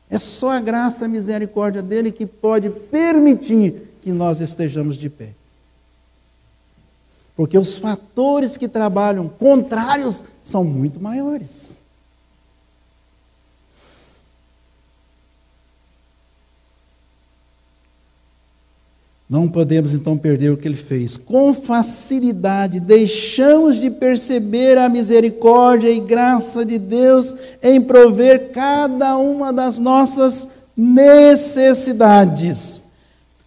É 0.09 0.19
só 0.19 0.51
a 0.51 0.59
graça 0.59 1.05
a 1.05 1.07
misericórdia 1.07 1.81
dele 1.81 2.11
que 2.11 2.25
pode 2.25 2.69
permitir 2.69 3.89
que 4.01 4.11
nós 4.11 4.41
estejamos 4.41 4.97
de 4.97 5.09
pé. 5.09 5.33
Porque 7.35 7.57
os 7.57 7.77
fatores 7.77 8.57
que 8.57 8.67
trabalham 8.67 9.29
contrários 9.29 10.25
são 10.43 10.63
muito 10.63 10.99
maiores. 10.99 11.80
Não 19.31 19.47
podemos 19.47 19.93
então 19.93 20.17
perder 20.17 20.51
o 20.51 20.57
que 20.57 20.67
ele 20.67 20.75
fez. 20.75 21.15
Com 21.15 21.53
facilidade 21.53 22.81
deixamos 22.81 23.79
de 23.79 23.89
perceber 23.89 24.77
a 24.77 24.89
misericórdia 24.89 25.89
e 25.89 26.01
graça 26.01 26.65
de 26.65 26.77
Deus 26.77 27.33
em 27.63 27.79
prover 27.79 28.49
cada 28.51 29.15
uma 29.15 29.53
das 29.53 29.79
nossas 29.79 30.49
necessidades. 30.75 32.83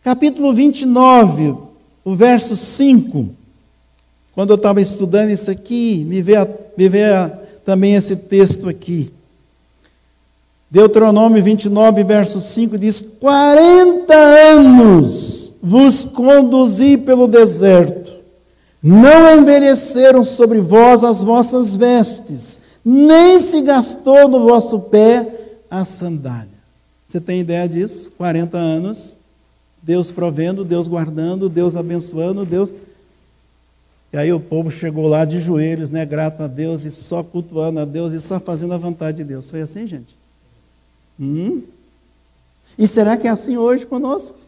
Capítulo 0.03 0.55
29, 0.55 1.55
o 2.03 2.15
verso 2.15 2.57
5. 2.57 3.29
Quando 4.35 4.53
eu 4.53 4.57
estava 4.57 4.81
estudando 4.81 5.29
isso 5.29 5.51
aqui, 5.51 6.03
me 6.09 6.23
veio, 6.23 6.49
me 6.79 6.89
veio 6.89 7.31
também 7.63 7.95
esse 7.95 8.17
texto 8.17 8.71
aqui. 8.71 9.13
Deuteronômio 10.71 11.45
29, 11.45 12.05
verso 12.05 12.41
5 12.41 12.79
diz: 12.79 13.03
40 13.21 14.15
anos 14.15 15.44
vos 15.65 16.05
conduzi 16.05 16.99
pelo 16.99 17.27
deserto, 17.27 18.23
não 18.83 19.39
envelheceram 19.39 20.23
sobre 20.23 20.61
vós 20.61 21.03
as 21.03 21.23
vossas 21.23 21.75
vestes, 21.75 22.61
nem 22.85 23.39
se 23.39 23.63
gastou 23.63 24.29
no 24.29 24.41
vosso 24.41 24.79
pé 24.79 25.57
a 25.71 25.87
sandália. 25.87 26.49
Você 27.07 27.19
tem 27.19 27.41
ideia 27.41 27.67
disso? 27.67 28.13
40 28.19 28.59
anos, 28.59 29.17
Deus 29.83 30.13
provendo, 30.13 30.67
Deus 30.67 30.87
guardando, 30.87 31.49
Deus 31.49 31.75
abençoando, 31.75 32.45
Deus 32.45 32.69
e 34.13 34.17
aí 34.17 34.33
o 34.33 34.39
povo 34.39 34.71
chegou 34.71 35.09
lá 35.09 35.25
de 35.25 35.41
joelhos, 35.41 35.91
né, 35.91 36.07
grato 36.07 36.41
a 36.41 36.47
Deus 36.47 36.85
e 36.85 36.91
só 36.93 37.21
cultuando 37.25 37.81
a 37.81 37.85
Deus 37.85 38.13
e 38.13 38.21
só 38.21 38.39
fazendo 38.39 38.73
a 38.73 38.79
vontade 38.79 39.17
de 39.17 39.25
Deus. 39.25 39.51
Foi 39.51 39.61
assim, 39.61 39.89
gente? 39.89 40.17
Hum? 41.19 41.63
E 42.79 42.87
será 42.87 43.17
que 43.17 43.27
é 43.27 43.31
assim 43.31 43.57
hoje 43.57 43.85
conosco? 43.85 44.39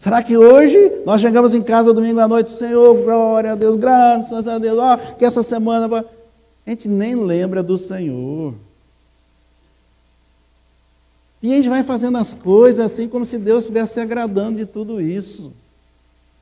Será 0.00 0.22
que 0.22 0.34
hoje 0.34 1.02
nós 1.04 1.20
chegamos 1.20 1.52
em 1.52 1.62
casa 1.62 1.92
domingo 1.92 2.18
à 2.20 2.26
noite, 2.26 2.48
Senhor, 2.48 2.94
glória 3.04 3.52
a 3.52 3.54
Deus, 3.54 3.76
graças 3.76 4.48
a 4.48 4.58
Deus, 4.58 4.78
ó, 4.78 4.96
que 4.96 5.26
essa 5.26 5.42
semana. 5.42 6.06
A 6.66 6.70
gente 6.70 6.88
nem 6.88 7.14
lembra 7.14 7.62
do 7.62 7.76
Senhor. 7.76 8.54
E 11.42 11.52
a 11.52 11.56
gente 11.56 11.68
vai 11.68 11.82
fazendo 11.82 12.16
as 12.16 12.32
coisas 12.32 12.86
assim 12.86 13.08
como 13.08 13.26
se 13.26 13.36
Deus 13.36 13.64
estivesse 13.64 14.00
agradando 14.00 14.56
de 14.56 14.64
tudo 14.64 15.02
isso. 15.02 15.52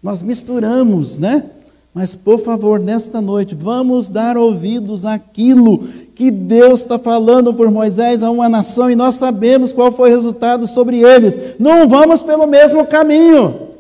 Nós 0.01 0.23
misturamos, 0.23 1.19
né? 1.19 1.51
Mas, 1.99 2.15
por 2.15 2.39
favor, 2.39 2.79
nesta 2.79 3.21
noite, 3.21 3.57
vamos 3.57 4.09
dar 4.09 4.37
ouvidos 4.37 5.05
àquilo 5.05 5.79
que 6.15 6.31
Deus 6.31 6.83
está 6.83 6.97
falando 6.97 7.53
por 7.53 7.73
Moisés 7.73 8.23
a 8.23 8.31
uma 8.31 8.49
nação 8.49 8.89
e 8.89 8.95
nós 8.95 9.17
sabemos 9.17 9.73
qual 9.73 9.91
foi 9.91 10.13
o 10.13 10.15
resultado 10.15 10.69
sobre 10.69 11.01
eles. 11.03 11.59
Não 11.59 11.89
vamos 11.89 12.23
pelo 12.23 12.47
mesmo 12.47 12.87
caminho. 12.87 13.71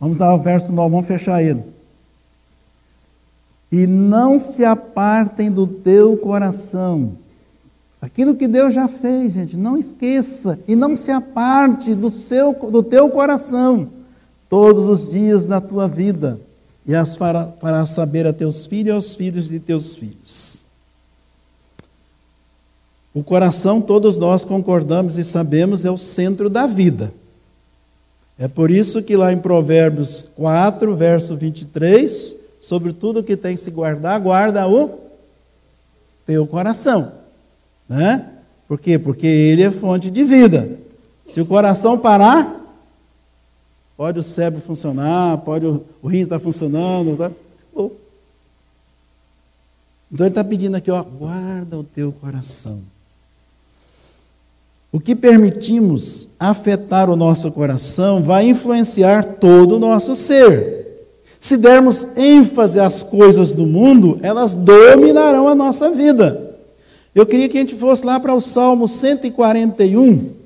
Vamos 0.00 0.18
dar 0.18 0.34
o 0.34 0.38
verso 0.38 0.72
9, 0.72 0.90
vamos 0.90 1.06
fechar 1.06 1.42
ele. 1.42 1.62
E 3.70 3.86
não 3.86 4.38
se 4.38 4.64
apartem 4.64 5.50
do 5.50 5.66
teu 5.66 6.16
coração. 6.16 7.12
Aquilo 8.00 8.34
que 8.34 8.48
Deus 8.48 8.72
já 8.72 8.88
fez, 8.88 9.34
gente, 9.34 9.58
não 9.58 9.76
esqueça. 9.76 10.58
E 10.66 10.74
não 10.74 10.96
se 10.96 11.12
aparte 11.12 11.94
do, 11.94 12.08
seu, 12.08 12.54
do 12.54 12.82
teu 12.82 13.10
coração 13.10 13.99
todos 14.50 14.84
os 14.84 15.12
dias 15.12 15.46
da 15.46 15.60
tua 15.60 15.86
vida, 15.86 16.38
e 16.84 16.94
as 16.94 17.14
farás 17.14 17.50
fará 17.60 17.86
saber 17.86 18.26
a 18.26 18.32
teus 18.32 18.66
filhos 18.66 18.88
e 18.88 18.90
aos 18.90 19.14
filhos 19.14 19.48
de 19.48 19.60
teus 19.60 19.94
filhos. 19.94 20.64
O 23.14 23.22
coração, 23.22 23.80
todos 23.80 24.16
nós 24.16 24.44
concordamos 24.44 25.16
e 25.16 25.24
sabemos, 25.24 25.84
é 25.84 25.90
o 25.90 25.96
centro 25.96 26.50
da 26.50 26.66
vida. 26.66 27.12
É 28.38 28.48
por 28.48 28.70
isso 28.70 29.02
que 29.02 29.16
lá 29.16 29.32
em 29.32 29.38
Provérbios 29.38 30.26
4, 30.34 30.94
verso 30.94 31.36
23, 31.36 32.36
sobre 32.58 32.92
tudo 32.92 33.22
que 33.22 33.36
tem 33.36 33.54
que 33.54 33.60
se 33.60 33.70
guardar, 33.70 34.20
guarda 34.20 34.66
o 34.66 34.98
teu 36.26 36.46
coração. 36.46 37.12
Né? 37.88 38.28
Por 38.66 38.80
quê? 38.80 38.98
Porque 38.98 39.26
ele 39.26 39.62
é 39.62 39.70
fonte 39.70 40.10
de 40.10 40.24
vida. 40.24 40.78
Se 41.26 41.40
o 41.40 41.46
coração 41.46 41.98
parar, 41.98 42.59
Pode 44.00 44.18
o 44.18 44.22
cérebro 44.22 44.62
funcionar, 44.62 45.36
pode 45.44 45.66
o, 45.66 45.84
o 46.00 46.08
rim 46.08 46.20
estar 46.20 46.38
funcionando. 46.38 47.18
Tá? 47.18 47.30
Então 50.10 50.26
ele 50.26 50.28
está 50.28 50.42
pedindo 50.42 50.74
aqui, 50.74 50.90
ó, 50.90 51.02
guarda 51.02 51.78
o 51.78 51.84
teu 51.84 52.10
coração. 52.10 52.80
O 54.90 54.98
que 54.98 55.14
permitimos 55.14 56.28
afetar 56.40 57.10
o 57.10 57.14
nosso 57.14 57.52
coração 57.52 58.22
vai 58.22 58.48
influenciar 58.48 59.34
todo 59.34 59.76
o 59.76 59.78
nosso 59.78 60.16
ser. 60.16 61.10
Se 61.38 61.58
dermos 61.58 62.16
ênfase 62.16 62.80
às 62.80 63.02
coisas 63.02 63.52
do 63.52 63.66
mundo, 63.66 64.18
elas 64.22 64.54
dominarão 64.54 65.46
a 65.46 65.54
nossa 65.54 65.90
vida. 65.90 66.56
Eu 67.14 67.26
queria 67.26 67.50
que 67.50 67.58
a 67.58 67.60
gente 67.60 67.74
fosse 67.74 68.06
lá 68.06 68.18
para 68.18 68.32
o 68.32 68.40
Salmo 68.40 68.88
141, 68.88 70.39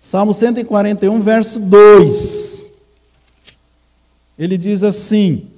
Salmo 0.00 0.32
141, 0.32 1.20
verso 1.20 1.60
2. 1.60 2.72
Ele 4.38 4.56
diz 4.56 4.82
assim: 4.82 5.48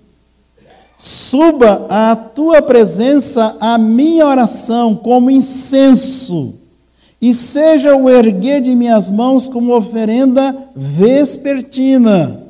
Suba 0.96 1.86
à 1.88 2.16
tua 2.16 2.62
presença 2.62 3.56
a 3.60 3.78
minha 3.78 4.26
oração 4.26 4.96
como 4.96 5.30
incenso, 5.30 6.54
e 7.20 7.34
seja 7.34 7.94
o 7.96 8.08
erguer 8.08 8.60
de 8.60 8.74
minhas 8.74 9.10
mãos 9.10 9.48
como 9.48 9.76
oferenda 9.76 10.70
vespertina. 10.74 12.47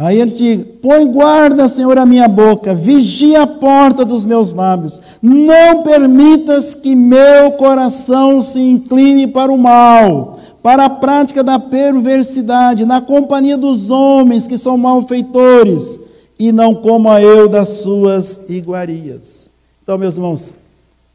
Aí 0.00 0.18
ele 0.18 0.30
diz: 0.30 0.64
Põe 0.80 1.06
guarda, 1.06 1.68
Senhor, 1.68 1.98
a 1.98 2.06
minha 2.06 2.26
boca, 2.26 2.74
vigia 2.74 3.42
a 3.42 3.46
porta 3.46 4.02
dos 4.02 4.24
meus 4.24 4.54
lábios, 4.54 4.98
não 5.20 5.82
permitas 5.82 6.74
que 6.74 6.94
meu 6.96 7.52
coração 7.52 8.40
se 8.40 8.58
incline 8.58 9.26
para 9.26 9.52
o 9.52 9.58
mal, 9.58 10.40
para 10.62 10.86
a 10.86 10.90
prática 10.90 11.44
da 11.44 11.58
perversidade, 11.58 12.86
na 12.86 13.02
companhia 13.02 13.58
dos 13.58 13.90
homens 13.90 14.48
que 14.48 14.56
são 14.56 14.78
malfeitores, 14.78 16.00
e 16.38 16.50
não 16.50 16.74
coma 16.74 17.20
eu 17.20 17.46
das 17.46 17.68
suas 17.68 18.48
iguarias. 18.48 19.50
Então, 19.82 19.98
meus 19.98 20.16
irmãos, 20.16 20.54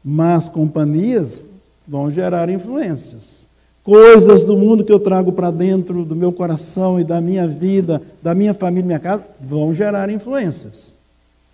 más 0.04 0.48
companhias 0.48 1.42
vão 1.88 2.08
gerar 2.08 2.48
influências 2.48 3.46
coisas 3.86 4.42
do 4.42 4.56
mundo 4.56 4.84
que 4.84 4.92
eu 4.92 4.98
trago 4.98 5.30
para 5.30 5.52
dentro 5.52 6.04
do 6.04 6.16
meu 6.16 6.32
coração 6.32 6.98
e 6.98 7.04
da 7.04 7.20
minha 7.20 7.46
vida, 7.46 8.02
da 8.20 8.34
minha 8.34 8.52
família, 8.52 8.84
minha 8.84 8.98
casa, 8.98 9.22
vão 9.40 9.72
gerar 9.72 10.10
influências. 10.10 10.98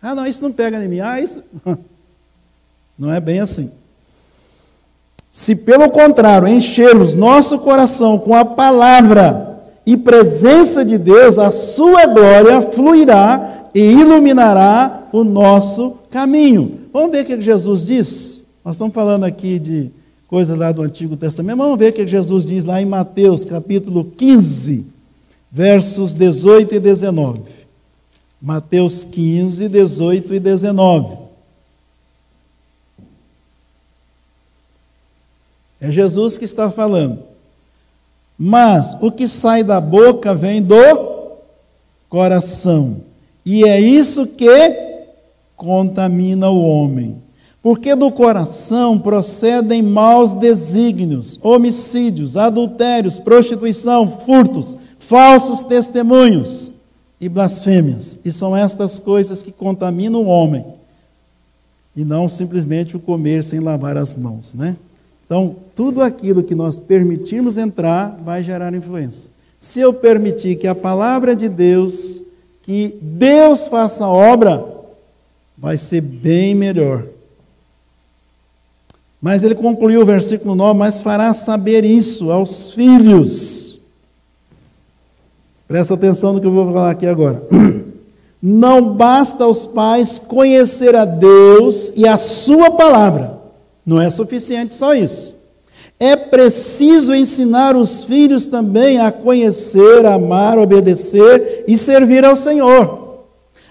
Ah, 0.00 0.14
não, 0.14 0.26
isso 0.26 0.42
não 0.42 0.50
pega 0.50 0.82
em 0.82 0.88
mim. 0.88 1.00
Ah, 1.00 1.20
isso. 1.20 1.44
Não 2.98 3.12
é 3.12 3.18
bem 3.18 3.40
assim. 3.40 3.70
Se 5.30 5.56
pelo 5.56 5.90
contrário 5.90 6.46
enchermos 6.46 7.14
nosso 7.14 7.58
coração 7.60 8.18
com 8.18 8.34
a 8.34 8.44
palavra 8.44 9.60
e 9.84 9.96
presença 9.96 10.84
de 10.84 10.98
Deus, 10.98 11.38
a 11.38 11.50
sua 11.50 12.06
glória 12.06 12.60
fluirá 12.60 13.64
e 13.74 13.80
iluminará 13.80 15.08
o 15.10 15.24
nosso 15.24 15.98
caminho. 16.10 16.80
Vamos 16.92 17.10
ver 17.10 17.22
o 17.22 17.24
que 17.24 17.40
Jesus 17.40 17.86
diz? 17.86 18.44
Nós 18.64 18.76
estamos 18.76 18.94
falando 18.94 19.24
aqui 19.24 19.58
de 19.58 19.90
coisas 20.32 20.58
lá 20.58 20.72
do 20.72 20.80
Antigo 20.80 21.14
Testamento. 21.14 21.58
Vamos 21.58 21.78
ver 21.78 21.90
o 21.90 21.92
que 21.92 22.08
Jesus 22.08 22.46
diz 22.46 22.64
lá 22.64 22.80
em 22.80 22.86
Mateus, 22.86 23.44
capítulo 23.44 24.02
15, 24.16 24.86
versos 25.50 26.14
18 26.14 26.74
e 26.74 26.80
19. 26.80 27.42
Mateus 28.40 29.04
15, 29.04 29.68
18 29.68 30.32
e 30.32 30.40
19. 30.40 31.18
É 35.78 35.90
Jesus 35.90 36.38
que 36.38 36.46
está 36.46 36.70
falando. 36.70 37.24
Mas 38.38 38.96
o 39.02 39.12
que 39.12 39.28
sai 39.28 39.62
da 39.62 39.82
boca 39.82 40.34
vem 40.34 40.62
do 40.62 41.36
coração. 42.08 43.02
E 43.44 43.64
é 43.64 43.78
isso 43.78 44.26
que 44.28 44.48
contamina 45.58 46.48
o 46.48 46.64
homem. 46.64 47.21
Porque 47.62 47.94
do 47.94 48.10
coração 48.10 48.98
procedem 48.98 49.82
maus 49.82 50.32
desígnios, 50.32 51.38
homicídios, 51.40 52.36
adultérios, 52.36 53.20
prostituição, 53.20 54.18
furtos, 54.26 54.76
falsos 54.98 55.62
testemunhos 55.62 56.72
e 57.20 57.28
blasfêmias. 57.28 58.18
E 58.24 58.32
são 58.32 58.56
estas 58.56 58.98
coisas 58.98 59.44
que 59.44 59.52
contaminam 59.52 60.22
o 60.22 60.26
homem. 60.26 60.64
E 61.94 62.04
não 62.04 62.28
simplesmente 62.28 62.96
o 62.96 63.00
comer 63.00 63.44
sem 63.44 63.60
lavar 63.60 63.96
as 63.96 64.16
mãos, 64.16 64.54
né? 64.54 64.76
Então, 65.24 65.54
tudo 65.74 66.02
aquilo 66.02 66.42
que 66.42 66.54
nós 66.54 66.80
permitirmos 66.80 67.56
entrar 67.56 68.18
vai 68.24 68.42
gerar 68.42 68.74
influência. 68.74 69.30
Se 69.60 69.78
eu 69.78 69.94
permitir 69.94 70.56
que 70.56 70.66
a 70.66 70.74
palavra 70.74 71.36
de 71.36 71.48
Deus, 71.48 72.20
que 72.62 72.98
Deus 73.00 73.68
faça 73.68 74.04
a 74.04 74.12
obra, 74.12 74.66
vai 75.56 75.78
ser 75.78 76.00
bem 76.00 76.56
melhor 76.56 77.06
mas 79.22 79.44
ele 79.44 79.54
concluiu 79.54 80.02
o 80.02 80.04
versículo 80.04 80.56
9: 80.56 80.76
Mas 80.76 81.00
fará 81.00 81.32
saber 81.32 81.84
isso 81.84 82.32
aos 82.32 82.72
filhos. 82.72 83.78
Presta 85.68 85.94
atenção 85.94 86.32
no 86.32 86.40
que 86.40 86.46
eu 86.46 86.52
vou 86.52 86.66
falar 86.66 86.90
aqui 86.90 87.06
agora. 87.06 87.40
Não 88.42 88.94
basta 88.94 89.44
aos 89.44 89.64
pais 89.64 90.18
conhecer 90.18 90.96
a 90.96 91.04
Deus 91.04 91.92
e 91.94 92.08
a 92.08 92.18
Sua 92.18 92.72
palavra, 92.72 93.38
não 93.86 94.00
é 94.00 94.10
suficiente 94.10 94.74
só 94.74 94.94
isso. 94.94 95.38
É 96.00 96.16
preciso 96.16 97.14
ensinar 97.14 97.76
os 97.76 98.02
filhos 98.02 98.46
também 98.46 98.98
a 98.98 99.12
conhecer, 99.12 100.04
amar, 100.04 100.58
obedecer 100.58 101.64
e 101.68 101.78
servir 101.78 102.24
ao 102.24 102.34
Senhor. 102.34 103.26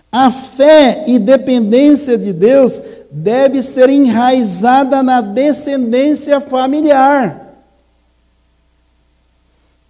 A 0.09 0.31
fé 0.31 1.03
e 1.05 1.19
dependência 1.19 2.17
de 2.17 2.31
Deus 2.31 2.81
deve 3.11 3.61
ser 3.61 3.89
enraizada 3.89 5.03
na 5.03 5.19
descendência 5.19 6.39
familiar. 6.39 7.49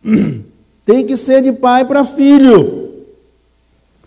Tem 0.83 1.05
que 1.05 1.15
ser 1.15 1.43
de 1.43 1.51
pai 1.51 1.85
para 1.85 2.03
filho. 2.03 2.89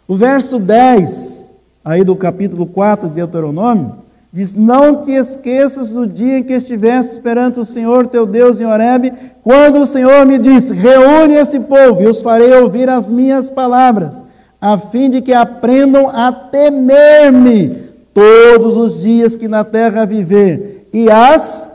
O 0.09 0.17
verso 0.17 0.59
10, 0.59 1.55
aí 1.85 2.03
do 2.03 2.17
capítulo 2.17 2.67
4 2.67 3.09
de 3.09 3.15
Deuteronômio, 3.15 3.99
diz: 4.33 4.53
Não 4.53 5.01
te 5.01 5.13
esqueças 5.13 5.93
do 5.93 6.07
dia 6.07 6.39
em 6.39 6.43
que 6.43 6.53
estivesse 6.53 7.21
perante 7.21 7.61
o 7.61 7.65
Senhor 7.65 8.09
teu 8.09 8.27
Deus 8.27 8.61
em 8.61 8.67
Horebe, 8.67 9.13
quando 9.43 9.79
o 9.79 9.87
Senhor 9.87 10.27
me 10.27 10.39
disse: 10.39 10.75
Reúne 10.75 11.35
esse 11.35 11.61
povo 11.61 12.03
e 12.03 12.07
os 12.07 12.21
farei 12.21 12.53
ouvir 12.55 12.91
as 12.91 13.09
minhas 13.09 13.49
palavras, 13.49 14.25
a 14.61 14.77
fim 14.77 15.09
de 15.09 15.23
que 15.23 15.33
aprendam 15.33 16.11
a 16.11 16.33
temer-me 16.33 17.94
todos 18.15 18.77
os 18.77 19.03
dias 19.03 19.37
que 19.37 19.49
na 19.49 19.65
terra 19.65 20.07
viver, 20.07 20.89
e 20.93 21.11
as 21.11 21.75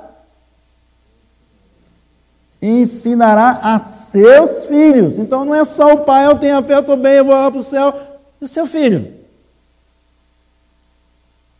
ensinará 2.61 3.59
a 3.61 3.79
seus 3.79 4.65
filhos. 4.65 5.17
Então 5.17 5.45
não 5.45 5.55
é 5.55 5.63
só 5.63 5.93
o 5.93 6.05
pai, 6.05 6.25
eu 6.25 6.35
tenho 6.35 6.57
a 6.57 6.63
fé, 6.63 6.75
eu 6.75 6.79
estou 6.79 6.97
bem, 6.97 7.13
eu 7.13 7.25
vou 7.25 7.33
lá 7.33 7.51
para 7.51 7.59
o 7.59 7.63
céu, 7.63 7.93
e 8.41 8.45
o 8.45 8.47
seu 8.47 8.65
filho. 8.65 9.19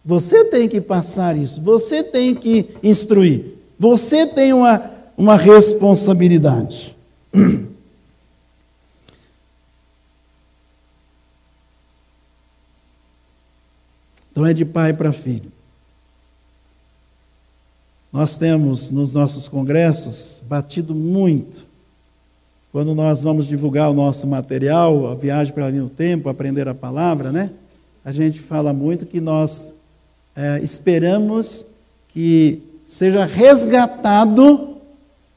Você 0.03 0.45
tem 0.45 0.67
que 0.67 0.81
passar 0.81 1.37
isso, 1.37 1.61
você 1.61 2.01
tem 2.01 2.33
que 2.33 2.69
instruir, 2.81 3.53
você 3.77 4.25
tem 4.25 4.53
uma, 4.53 4.91
uma 5.17 5.35
responsabilidade. 5.35 6.97
Então 14.39 14.47
é 14.47 14.53
de 14.53 14.63
pai 14.63 14.93
para 14.93 15.11
filho. 15.11 15.51
Nós 18.09 18.37
temos 18.37 18.89
nos 18.89 19.11
nossos 19.11 19.49
congressos 19.49 20.41
batido 20.47 20.95
muito. 20.95 21.67
Quando 22.71 22.95
nós 22.95 23.21
vamos 23.21 23.45
divulgar 23.45 23.89
o 23.91 23.93
nosso 23.93 24.25
material, 24.25 25.11
a 25.11 25.15
viagem 25.15 25.53
para 25.53 25.65
ali 25.65 25.79
no 25.79 25.89
tempo, 25.89 26.29
aprender 26.29 26.69
a 26.69 26.73
palavra, 26.73 27.33
né? 27.33 27.49
A 28.05 28.13
gente 28.13 28.39
fala 28.39 28.71
muito 28.71 29.05
que 29.05 29.19
nós 29.19 29.73
é, 30.33 30.61
esperamos 30.61 31.65
que 32.07 32.63
seja 32.87 33.25
resgatado 33.25 34.77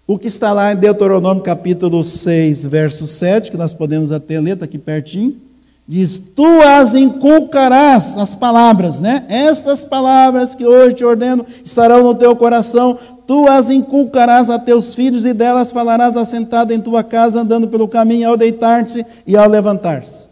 o 0.07 0.17
que 0.17 0.29
está 0.29 0.53
lá 0.53 0.73
em 0.73 0.77
Deuteronômio 0.77 1.43
capítulo 1.43 2.05
6, 2.05 2.67
verso 2.67 3.09
7, 3.09 3.51
que 3.51 3.57
nós 3.57 3.75
podemos 3.75 4.13
até 4.13 4.39
ler, 4.39 4.53
está 4.53 4.65
aqui 4.65 4.79
pertinho 4.79 5.51
Diz: 5.87 6.19
Tu 6.19 6.47
as 6.63 6.95
inculcarás, 6.95 8.17
as 8.17 8.35
palavras, 8.35 9.01
né? 9.01 9.25
Estas 9.29 9.83
palavras 9.83 10.55
que 10.55 10.65
hoje 10.65 10.97
te 10.97 11.05
ordeno 11.05 11.45
estarão 11.65 12.05
no 12.05 12.15
teu 12.15 12.37
coração, 12.37 12.99
tu 13.27 13.49
as 13.49 13.69
inculcarás 13.69 14.49
a 14.49 14.59
teus 14.59 14.95
filhos 14.95 15.25
e 15.25 15.33
delas 15.33 15.73
falarás 15.73 16.17
assentado 16.17 16.73
em 16.73 16.81
tua 16.81 17.03
casa, 17.03 17.41
andando 17.41 17.69
pelo 17.69 17.89
caminho, 17.89 18.29
ao 18.29 18.37
deitar-te 18.37 19.05
e 19.27 19.37
ao 19.37 19.49
levantar-se. 19.49 20.31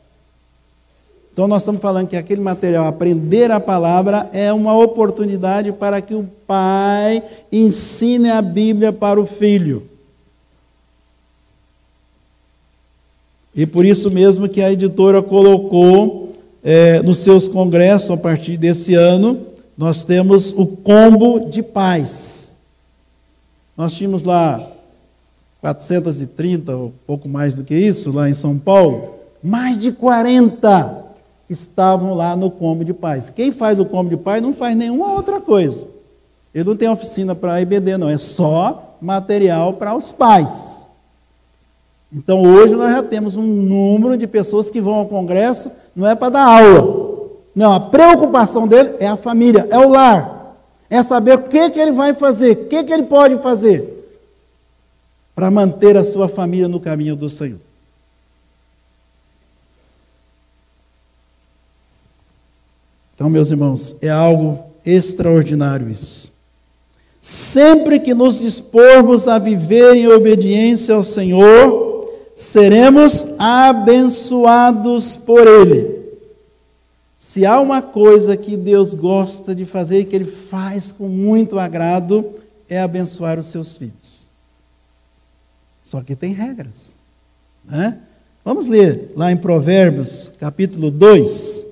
Então, 1.32 1.48
nós 1.48 1.62
estamos 1.62 1.80
falando 1.80 2.08
que 2.08 2.16
aquele 2.16 2.40
material, 2.40 2.86
aprender 2.86 3.50
a 3.50 3.60
palavra, 3.60 4.28
é 4.32 4.52
uma 4.52 4.76
oportunidade 4.76 5.72
para 5.72 6.00
que 6.00 6.14
o 6.14 6.28
pai 6.46 7.22
ensine 7.50 8.30
a 8.30 8.42
Bíblia 8.42 8.92
para 8.92 9.20
o 9.20 9.24
filho. 9.24 9.88
E 13.54 13.66
por 13.66 13.84
isso 13.84 14.10
mesmo 14.10 14.48
que 14.48 14.62
a 14.62 14.72
editora 14.72 15.22
colocou 15.22 16.36
é, 16.62 17.02
nos 17.02 17.18
seus 17.18 17.48
congressos, 17.48 18.10
a 18.10 18.16
partir 18.16 18.56
desse 18.56 18.94
ano, 18.94 19.46
nós 19.76 20.04
temos 20.04 20.52
o 20.52 20.66
combo 20.66 21.48
de 21.48 21.62
paz. 21.62 22.56
Nós 23.76 23.94
tínhamos 23.94 24.24
lá 24.24 24.70
430, 25.60 26.76
ou 26.76 26.92
pouco 27.06 27.28
mais 27.28 27.54
do 27.54 27.64
que 27.64 27.74
isso, 27.74 28.12
lá 28.12 28.28
em 28.28 28.34
São 28.34 28.58
Paulo, 28.58 29.14
mais 29.42 29.78
de 29.78 29.92
40 29.92 31.06
estavam 31.48 32.14
lá 32.14 32.36
no 32.36 32.50
combo 32.50 32.84
de 32.84 32.92
paz. 32.92 33.30
Quem 33.30 33.50
faz 33.50 33.78
o 33.78 33.84
combo 33.84 34.10
de 34.10 34.16
paz 34.16 34.40
não 34.40 34.52
faz 34.52 34.76
nenhuma 34.76 35.12
outra 35.12 35.40
coisa. 35.40 35.88
Ele 36.54 36.64
não 36.64 36.76
tem 36.76 36.88
oficina 36.88 37.34
para 37.34 37.60
IBD, 37.60 37.96
não, 37.96 38.08
é 38.08 38.18
só 38.18 38.96
material 39.00 39.74
para 39.74 39.94
os 39.94 40.12
pais. 40.12 40.89
Então 42.12 42.42
hoje 42.42 42.74
nós 42.74 42.90
já 42.92 43.02
temos 43.02 43.36
um 43.36 43.42
número 43.44 44.16
de 44.16 44.26
pessoas 44.26 44.68
que 44.68 44.80
vão 44.80 44.94
ao 44.94 45.06
Congresso 45.06 45.70
não 45.94 46.08
é 46.08 46.14
para 46.14 46.30
dar 46.30 46.44
aula. 46.44 47.10
Não, 47.54 47.72
a 47.72 47.80
preocupação 47.80 48.66
dele 48.66 48.94
é 48.98 49.06
a 49.06 49.16
família, 49.16 49.66
é 49.70 49.78
o 49.78 49.88
lar. 49.88 50.56
É 50.88 51.02
saber 51.02 51.34
o 51.34 51.42
que, 51.44 51.70
que 51.70 51.78
ele 51.78 51.92
vai 51.92 52.14
fazer, 52.14 52.52
o 52.52 52.66
que, 52.66 52.82
que 52.82 52.92
ele 52.92 53.04
pode 53.04 53.36
fazer 53.38 53.98
para 55.34 55.50
manter 55.50 55.96
a 55.96 56.04
sua 56.04 56.28
família 56.28 56.68
no 56.68 56.80
caminho 56.80 57.14
do 57.14 57.28
Senhor. 57.28 57.60
Então, 63.14 63.28
meus 63.28 63.50
irmãos, 63.50 63.96
é 64.00 64.08
algo 64.08 64.64
extraordinário 64.84 65.88
isso. 65.88 66.32
Sempre 67.20 68.00
que 68.00 68.14
nos 68.14 68.40
dispormos 68.40 69.28
a 69.28 69.38
viver 69.38 69.94
em 69.94 70.08
obediência 70.08 70.94
ao 70.94 71.04
Senhor, 71.04 71.89
seremos 72.40 73.26
abençoados 73.38 75.14
por 75.14 75.46
Ele. 75.46 76.00
Se 77.18 77.44
há 77.44 77.60
uma 77.60 77.82
coisa 77.82 78.34
que 78.34 78.56
Deus 78.56 78.94
gosta 78.94 79.54
de 79.54 79.66
fazer 79.66 80.00
e 80.00 80.04
que 80.06 80.16
Ele 80.16 80.24
faz 80.24 80.90
com 80.90 81.06
muito 81.06 81.58
agrado, 81.58 82.24
é 82.66 82.80
abençoar 82.80 83.38
os 83.38 83.44
seus 83.46 83.76
filhos. 83.76 84.30
Só 85.84 86.00
que 86.00 86.16
tem 86.16 86.32
regras. 86.32 86.94
Né? 87.62 87.98
Vamos 88.42 88.66
ler 88.66 89.12
lá 89.14 89.30
em 89.30 89.36
Provérbios, 89.36 90.32
capítulo 90.40 90.90
2, 90.90 91.66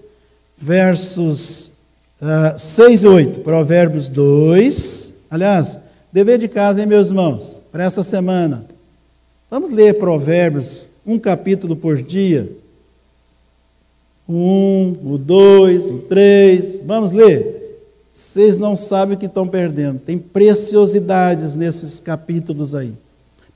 versos 0.59 1.69
uh, 2.21 2.53
ah, 2.53 2.59
6 2.59 3.05
e 3.05 3.07
8. 3.07 3.41
Provérbios 3.41 4.11
2. 4.11 5.15
Aliás, 5.31 5.79
dever 6.13 6.37
de 6.37 6.47
casa, 6.47 6.83
hein, 6.83 6.87
meus 6.87 7.09
irmãos, 7.09 7.63
para 7.73 7.85
essa 7.85 8.05
semana. 8.05 8.67
Vamos 9.51 9.71
ler 9.71 9.95
Provérbios, 9.99 10.89
um 11.07 11.19
capítulo 11.19 11.75
por 11.75 12.03
dia. 12.03 12.51
Um, 14.29 14.95
o 15.05 15.17
dois, 15.17 15.87
o 15.87 16.01
três. 16.01 16.81
Vamos 16.85 17.13
ler. 17.13 17.59
Vocês 18.13 18.59
não 18.59 18.77
sabem 18.77 19.17
o 19.17 19.19
que 19.19 19.27
estão 19.27 19.49
perdendo. 19.49 20.01
Tem 20.01 20.19
preciosidades 20.19 21.55
nesses 21.55 21.99
capítulos 21.99 22.75
aí. 22.75 22.93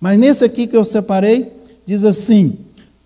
Mas 0.00 0.16
nesse 0.16 0.44
aqui 0.44 0.66
que 0.66 0.76
eu 0.76 0.84
separei, 0.84 1.52
diz 1.84 2.04
assim: 2.04 2.56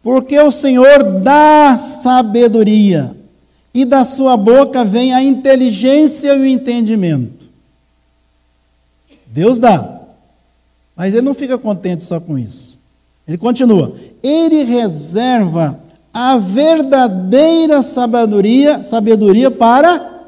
Porque 0.02 0.38
o 0.38 0.52
Senhor 0.52 1.20
dá 1.20 1.78
sabedoria 1.78 3.16
e 3.74 3.84
da 3.84 4.04
sua 4.04 4.36
boca 4.36 4.84
vem 4.84 5.12
a 5.12 5.22
inteligência 5.22 6.34
e 6.34 6.38
o 6.38 6.46
entendimento. 6.46 7.46
Deus 9.26 9.58
dá, 9.58 10.02
mas 10.94 11.12
ele 11.12 11.22
não 11.22 11.34
fica 11.34 11.58
contente 11.58 12.04
só 12.04 12.18
com 12.18 12.38
isso. 12.38 12.75
Ele 13.26 13.38
continua: 13.38 13.94
ele 14.22 14.62
reserva 14.62 15.80
a 16.12 16.36
verdadeira 16.38 17.82
sabedoria, 17.82 18.82
sabedoria 18.84 19.50
para 19.50 20.24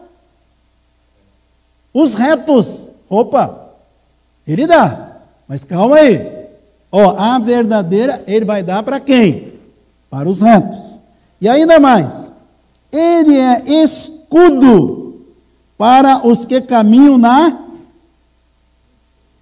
os 1.93 2.15
retos. 2.15 2.87
Opa, 3.09 3.71
ele 4.47 4.67
dá, 4.67 5.17
mas 5.47 5.65
calma 5.65 5.97
aí. 5.97 6.39
Ó, 6.91 7.17
a 7.19 7.39
verdadeira 7.39 8.23
ele 8.27 8.45
vai 8.45 8.63
dar 8.63 8.83
para 8.83 8.99
quem? 8.99 9.55
Para 10.11 10.29
os 10.29 10.41
retos. 10.41 10.99
E 11.41 11.49
ainda 11.49 11.79
mais, 11.79 12.29
ele 12.91 13.37
é 13.37 13.63
escudo 13.83 15.27
para 15.77 16.27
os 16.27 16.45
que 16.45 16.61
caminham 16.61 17.17
na 17.17 17.68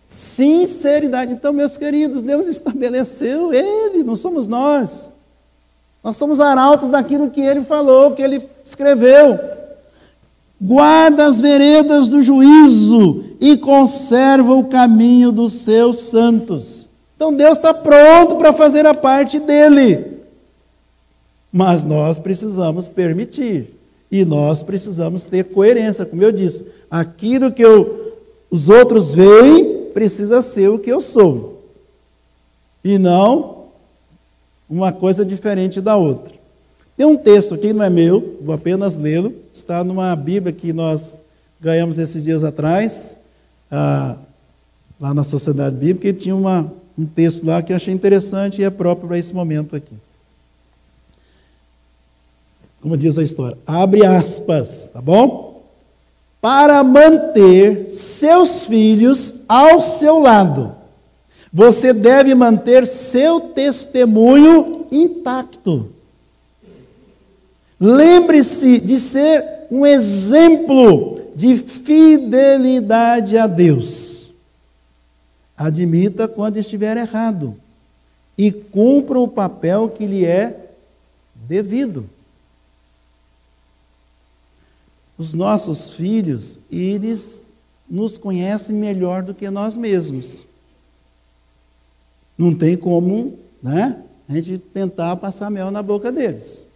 sinceridade. 0.08 1.32
Então, 1.32 1.52
meus 1.52 1.76
queridos, 1.76 2.22
Deus 2.22 2.46
estabeleceu 2.46 3.52
Ele, 3.52 4.02
não 4.02 4.16
somos 4.16 4.46
nós. 4.46 5.12
Nós 6.02 6.16
somos 6.16 6.38
arautos 6.38 6.88
daquilo 6.88 7.30
que 7.30 7.40
Ele 7.40 7.62
falou, 7.62 8.12
que 8.12 8.22
Ele 8.22 8.42
escreveu. 8.64 9.38
Guarda 10.60 11.26
as 11.26 11.40
veredas 11.40 12.08
do 12.08 12.22
juízo 12.22 13.24
e 13.40 13.56
conserva 13.56 14.54
o 14.54 14.64
caminho 14.64 15.30
dos 15.30 15.52
seus 15.52 15.98
santos. 15.98 16.88
Então 17.14 17.34
Deus 17.34 17.58
está 17.58 17.74
pronto 17.74 18.36
para 18.36 18.52
fazer 18.52 18.86
a 18.86 18.94
parte 18.94 19.38
dele. 19.38 20.22
Mas 21.52 21.84
nós 21.84 22.18
precisamos 22.18 22.88
permitir. 22.88 23.74
E 24.10 24.24
nós 24.24 24.62
precisamos 24.62 25.24
ter 25.24 25.44
coerência, 25.44 26.06
como 26.06 26.22
eu 26.22 26.30
disse. 26.30 26.66
Aquilo 26.90 27.50
que 27.50 27.64
eu, 27.64 28.16
os 28.50 28.68
outros 28.68 29.12
veem 29.12 29.75
precisa 29.96 30.42
ser 30.42 30.68
o 30.68 30.78
que 30.78 30.92
eu 30.92 31.00
sou. 31.00 31.64
E 32.84 32.98
não 32.98 33.64
uma 34.68 34.92
coisa 34.92 35.24
diferente 35.24 35.80
da 35.80 35.96
outra. 35.96 36.34
Tem 36.94 37.06
um 37.06 37.16
texto 37.16 37.54
aqui, 37.54 37.72
não 37.72 37.82
é 37.82 37.88
meu, 37.88 38.36
vou 38.42 38.54
apenas 38.54 38.98
lê-lo. 38.98 39.34
Está 39.54 39.82
numa 39.82 40.14
Bíblia 40.14 40.52
que 40.52 40.70
nós 40.70 41.16
ganhamos 41.58 41.98
esses 41.98 42.22
dias 42.22 42.44
atrás, 42.44 43.16
ah, 43.70 44.16
lá 45.00 45.14
na 45.14 45.24
Sociedade 45.24 45.74
Bíblica, 45.76 46.08
e 46.08 46.12
tinha 46.12 46.36
uma, 46.36 46.70
um 46.98 47.06
texto 47.06 47.46
lá 47.46 47.62
que 47.62 47.72
eu 47.72 47.76
achei 47.76 47.94
interessante 47.94 48.60
e 48.60 48.64
é 48.64 48.68
próprio 48.68 49.08
para 49.08 49.16
esse 49.16 49.34
momento 49.34 49.74
aqui 49.74 49.94
como 52.86 52.96
diz 52.96 53.18
a 53.18 53.22
história, 53.24 53.58
abre 53.66 54.06
aspas, 54.06 54.88
tá 54.92 55.00
bom? 55.00 55.45
Para 56.46 56.84
manter 56.84 57.90
seus 57.90 58.66
filhos 58.66 59.40
ao 59.48 59.80
seu 59.80 60.20
lado, 60.20 60.76
você 61.52 61.92
deve 61.92 62.36
manter 62.36 62.86
seu 62.86 63.40
testemunho 63.40 64.86
intacto. 64.92 65.90
Lembre-se 67.80 68.78
de 68.78 69.00
ser 69.00 69.44
um 69.72 69.84
exemplo 69.84 71.20
de 71.34 71.56
fidelidade 71.56 73.36
a 73.36 73.48
Deus. 73.48 74.32
Admita 75.56 76.28
quando 76.28 76.58
estiver 76.58 76.96
errado 76.96 77.56
e 78.38 78.52
cumpra 78.52 79.18
o 79.18 79.26
papel 79.26 79.88
que 79.88 80.06
lhe 80.06 80.24
é 80.24 80.68
devido. 81.34 82.08
Os 85.18 85.32
nossos 85.32 85.90
filhos, 85.90 86.58
eles 86.70 87.46
nos 87.88 88.18
conhecem 88.18 88.76
melhor 88.76 89.22
do 89.22 89.34
que 89.34 89.48
nós 89.48 89.76
mesmos. 89.76 90.44
Não 92.36 92.54
tem 92.54 92.76
como, 92.76 93.38
né? 93.62 94.02
A 94.28 94.34
gente 94.34 94.58
tentar 94.58 95.16
passar 95.16 95.50
mel 95.50 95.70
na 95.70 95.82
boca 95.82 96.12
deles. 96.12 96.68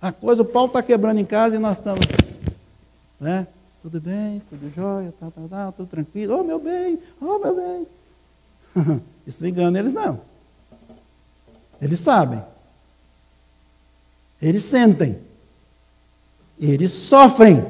A 0.00 0.10
coisa, 0.10 0.42
o 0.42 0.44
pau 0.44 0.66
está 0.66 0.82
quebrando 0.82 1.18
em 1.18 1.24
casa 1.24 1.56
e 1.56 1.58
nós 1.58 1.78
estamos, 1.78 2.06
né? 3.20 3.46
Tudo 3.82 4.00
bem, 4.00 4.40
tudo 4.48 4.72
jóia, 4.74 5.12
tá, 5.18 5.30
tá, 5.30 5.42
tá, 5.48 5.72
tudo 5.72 5.88
tranquilo. 5.88 6.38
Oh, 6.38 6.44
meu 6.44 6.58
bem, 6.58 6.98
oh, 7.20 7.38
meu 7.38 7.54
bem. 7.54 7.86
Isso 9.26 9.42
não 9.42 9.50
engana 9.50 9.78
eles, 9.78 9.92
não. 9.92 10.20
Eles 11.80 11.98
sabem. 11.98 12.42
Eles 14.40 14.62
sentem 14.62 15.18
eles 16.70 16.92
sofrem. 16.92 17.64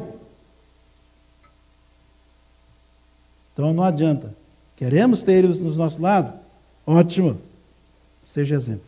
Então 3.53 3.73
não 3.73 3.83
adianta. 3.83 4.35
Queremos 4.77 5.23
ter 5.23 5.45
eles 5.45 5.59
do 5.59 5.73
nosso 5.75 6.01
lado? 6.01 6.33
Ótimo. 6.87 7.39
Seja 8.23 8.55
exemplo. 8.55 8.83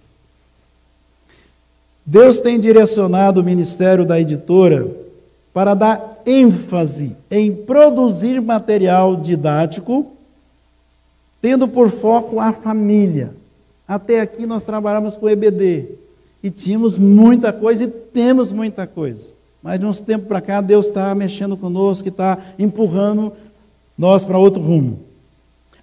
Deus 2.05 2.38
tem 2.38 2.61
direcionado 2.61 3.40
o 3.40 3.44
ministério 3.44 4.05
da 4.05 4.20
editora 4.20 4.90
para 5.52 5.72
dar 5.72 6.20
ênfase 6.26 7.16
em 7.30 7.55
produzir 7.55 8.40
material 8.42 9.16
didático, 9.16 10.12
tendo 11.40 11.66
por 11.68 11.90
foco 11.90 12.40
a 12.40 12.52
família. 12.52 13.32
Até 13.86 14.20
aqui 14.20 14.44
nós 14.46 14.64
trabalhamos 14.64 15.16
com 15.16 15.28
EBD 15.28 15.86
e 16.42 16.50
tínhamos 16.50 16.98
muita 16.98 17.52
coisa 17.52 17.84
e 17.84 17.86
temos 17.86 18.52
muita 18.52 18.86
coisa. 18.86 19.32
Mas 19.64 19.80
de 19.80 19.86
uns 19.86 19.98
tempos 19.98 20.28
para 20.28 20.42
cá, 20.42 20.60
Deus 20.60 20.88
está 20.88 21.14
mexendo 21.14 21.56
conosco, 21.56 22.06
está 22.06 22.36
empurrando 22.58 23.32
nós 23.96 24.22
para 24.22 24.36
outro 24.36 24.60
rumo. 24.60 25.00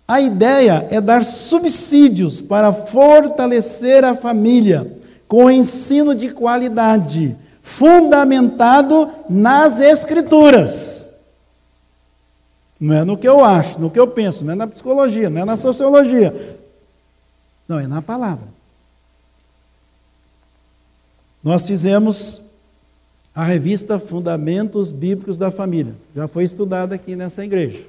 A 0.08 0.22
ideia 0.22 0.88
é 0.92 1.02
dar 1.02 1.24
subsídios 1.24 2.44
para 2.44 2.72
fortalecer 2.72 4.06
a 4.06 4.16
família 4.16 5.02
com 5.28 5.50
ensino 5.50 6.14
de 6.14 6.30
qualidade, 6.30 7.36
fundamentado 7.64 9.10
nas 9.28 9.80
Escrituras. 9.80 11.10
Não 12.80 12.94
é 12.94 13.04
no 13.04 13.18
que 13.18 13.28
eu 13.28 13.44
acho, 13.44 13.82
no 13.82 13.90
que 13.90 14.00
eu 14.00 14.10
penso, 14.10 14.46
não 14.46 14.54
é 14.54 14.56
na 14.56 14.68
psicologia, 14.68 15.28
não 15.28 15.42
é 15.42 15.46
na 15.46 15.58
sociologia. 15.58 16.60
Não, 17.68 17.80
é 17.80 17.88
na 17.88 18.02
palavra. 18.02 18.48
Nós 21.44 21.66
fizemos 21.66 22.44
a 23.34 23.44
revista 23.44 23.98
Fundamentos 23.98 24.92
Bíblicos 24.92 25.38
da 25.38 25.52
Família. 25.52 25.96
Já 26.16 26.28
foi 26.28 26.44
estudada 26.44 26.96
aqui 26.96 27.16
nessa 27.16 27.44
igreja. 27.44 27.86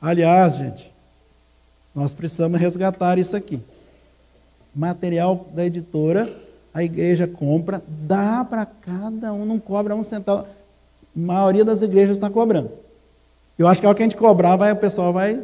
Aliás, 0.00 0.56
gente, 0.56 0.92
nós 1.94 2.12
precisamos 2.12 2.60
resgatar 2.60 3.18
isso 3.18 3.36
aqui. 3.36 3.60
Material 4.74 5.46
da 5.54 5.64
editora 5.64 6.28
a 6.74 6.82
igreja 6.82 7.26
compra, 7.26 7.82
dá 7.86 8.44
para 8.44 8.64
cada 8.64 9.32
um, 9.32 9.44
não 9.44 9.58
cobra 9.58 9.94
um 9.94 10.02
centavo. 10.02 10.42
A 10.44 10.46
maioria 11.14 11.64
das 11.64 11.82
igrejas 11.82 12.16
está 12.16 12.30
cobrando. 12.30 12.70
Eu 13.58 13.68
acho 13.68 13.80
que 13.80 13.86
a 13.86 13.90
hora 13.90 13.96
que 13.96 14.02
a 14.02 14.06
gente 14.06 14.16
cobrar, 14.16 14.56
vai, 14.56 14.72
o 14.72 14.76
pessoal 14.76 15.12
vai 15.12 15.40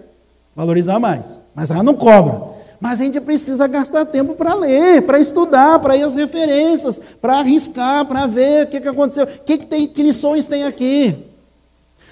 valorizar 0.57 0.99
mais. 0.99 1.43
Mas 1.55 1.71
ela 1.71 1.83
não 1.83 1.95
cobra. 1.95 2.58
Mas 2.81 3.01
a 3.01 3.05
gente 3.05 3.21
precisa 3.21 3.67
gastar 3.67 4.05
tempo 4.05 4.35
para 4.35 4.55
ler, 4.55 5.03
para 5.03 5.19
estudar, 5.19 5.79
para 5.81 5.97
ir 5.97 6.03
às 6.03 6.15
referências, 6.15 7.01
para 7.21 7.39
arriscar, 7.39 8.05
para 8.05 8.27
ver 8.27 8.65
o 8.65 8.67
que, 8.69 8.81
que 8.81 8.89
aconteceu, 8.89 9.27
que, 9.27 9.59
que, 9.59 9.67
tem, 9.67 9.87
que 9.87 10.03
lições 10.03 10.47
tem 10.47 10.65
aqui. 10.65 11.17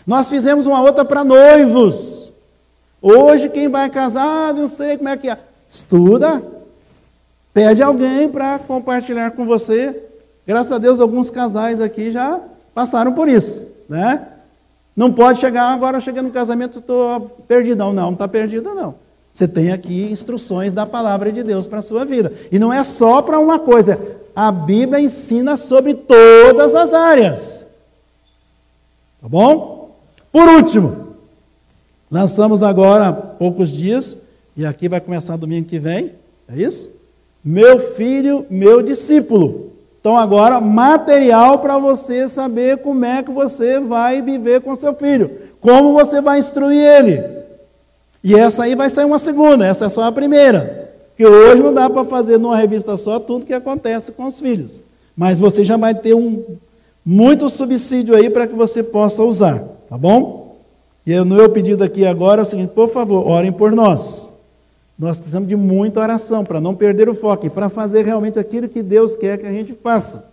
Nós 0.06 0.28
fizemos 0.28 0.66
uma 0.66 0.80
outra 0.82 1.04
para 1.04 1.22
noivos. 1.22 2.32
Hoje, 3.00 3.48
quem 3.48 3.68
vai 3.68 3.88
casar, 3.88 4.54
não 4.54 4.66
sei 4.66 4.96
como 4.96 5.08
é 5.08 5.16
que 5.16 5.30
é. 5.30 5.38
Estuda, 5.70 6.42
pede 7.54 7.82
alguém 7.82 8.28
para 8.28 8.58
compartilhar 8.58 9.32
com 9.32 9.46
você. 9.46 10.02
Graças 10.46 10.72
a 10.72 10.78
Deus, 10.78 11.00
alguns 11.00 11.30
casais 11.30 11.80
aqui 11.80 12.10
já 12.10 12.40
passaram 12.74 13.12
por 13.12 13.28
isso, 13.28 13.68
né? 13.88 14.28
Não 14.96 15.12
pode 15.12 15.38
chegar, 15.38 15.72
agora 15.72 16.00
cheguei 16.00 16.22
no 16.22 16.30
casamento, 16.30 16.78
estou 16.78 17.44
perdidão. 17.46 17.92
Não, 17.92 18.06
não 18.06 18.12
está 18.14 18.26
perdido, 18.26 18.74
não. 18.74 19.05
Você 19.36 19.46
tem 19.46 19.70
aqui 19.70 20.10
instruções 20.10 20.72
da 20.72 20.86
palavra 20.86 21.30
de 21.30 21.42
Deus 21.42 21.66
para 21.66 21.80
a 21.80 21.82
sua 21.82 22.06
vida. 22.06 22.32
E 22.50 22.58
não 22.58 22.72
é 22.72 22.82
só 22.82 23.20
para 23.20 23.38
uma 23.38 23.58
coisa. 23.58 24.00
A 24.34 24.50
Bíblia 24.50 24.98
ensina 24.98 25.58
sobre 25.58 25.92
todas 25.92 26.74
as 26.74 26.94
áreas. 26.94 27.66
Tá 29.20 29.28
bom? 29.28 29.94
Por 30.32 30.48
último, 30.48 31.08
lançamos 32.10 32.62
agora 32.62 33.12
poucos 33.12 33.70
dias, 33.70 34.16
e 34.56 34.64
aqui 34.64 34.88
vai 34.88 35.02
começar 35.02 35.36
domingo 35.36 35.68
que 35.68 35.78
vem, 35.78 36.14
é 36.48 36.56
isso? 36.56 36.96
Meu 37.44 37.92
filho, 37.92 38.46
meu 38.48 38.80
discípulo. 38.80 39.72
Então, 40.00 40.16
agora, 40.16 40.62
material 40.62 41.58
para 41.58 41.76
você 41.76 42.26
saber 42.26 42.78
como 42.78 43.04
é 43.04 43.22
que 43.22 43.30
você 43.30 43.78
vai 43.80 44.22
viver 44.22 44.62
com 44.62 44.74
seu 44.74 44.94
filho, 44.94 45.30
como 45.60 45.92
você 45.92 46.22
vai 46.22 46.38
instruir 46.38 46.80
ele. 46.80 47.35
E 48.26 48.34
essa 48.34 48.64
aí 48.64 48.74
vai 48.74 48.90
sair 48.90 49.04
uma 49.04 49.20
segunda, 49.20 49.64
essa 49.64 49.84
é 49.84 49.88
só 49.88 50.02
a 50.02 50.10
primeira. 50.10 50.92
Que 51.16 51.24
hoje 51.24 51.62
não 51.62 51.72
dá 51.72 51.88
para 51.88 52.04
fazer 52.04 52.38
numa 52.38 52.56
revista 52.56 52.96
só 52.96 53.20
tudo 53.20 53.46
que 53.46 53.54
acontece 53.54 54.10
com 54.10 54.26
os 54.26 54.40
filhos. 54.40 54.82
Mas 55.16 55.38
você 55.38 55.62
já 55.62 55.76
vai 55.76 55.94
ter 55.94 56.12
um 56.12 56.42
muito 57.04 57.48
subsídio 57.48 58.16
aí 58.16 58.28
para 58.28 58.48
que 58.48 58.54
você 58.56 58.82
possa 58.82 59.22
usar, 59.22 59.60
tá 59.88 59.96
bom? 59.96 60.56
E 61.06 61.16
o 61.16 61.24
meu 61.24 61.48
pedido 61.50 61.84
aqui 61.84 62.04
agora 62.04 62.40
é 62.40 62.42
o 62.42 62.44
seguinte: 62.44 62.72
por 62.74 62.88
favor, 62.88 63.28
orem 63.28 63.52
por 63.52 63.70
nós. 63.70 64.34
Nós 64.98 65.20
precisamos 65.20 65.48
de 65.48 65.54
muita 65.54 66.00
oração 66.00 66.44
para 66.44 66.60
não 66.60 66.74
perder 66.74 67.08
o 67.08 67.14
foco 67.14 67.46
e 67.46 67.50
para 67.50 67.68
fazer 67.68 68.04
realmente 68.04 68.40
aquilo 68.40 68.68
que 68.68 68.82
Deus 68.82 69.14
quer 69.14 69.38
que 69.38 69.46
a 69.46 69.52
gente 69.52 69.72
faça. 69.72 70.24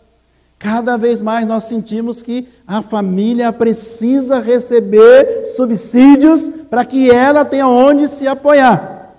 Cada 0.63 0.95
vez 0.95 1.21
mais 1.21 1.45
nós 1.45 1.65
sentimos 1.65 2.21
que 2.21 2.47
a 2.65 2.81
família 2.81 3.51
precisa 3.51 4.39
receber 4.39 5.45
subsídios 5.45 6.49
para 6.69 6.85
que 6.85 7.11
ela 7.11 7.43
tenha 7.43 7.67
onde 7.67 8.07
se 8.07 8.25
apoiar 8.25 9.13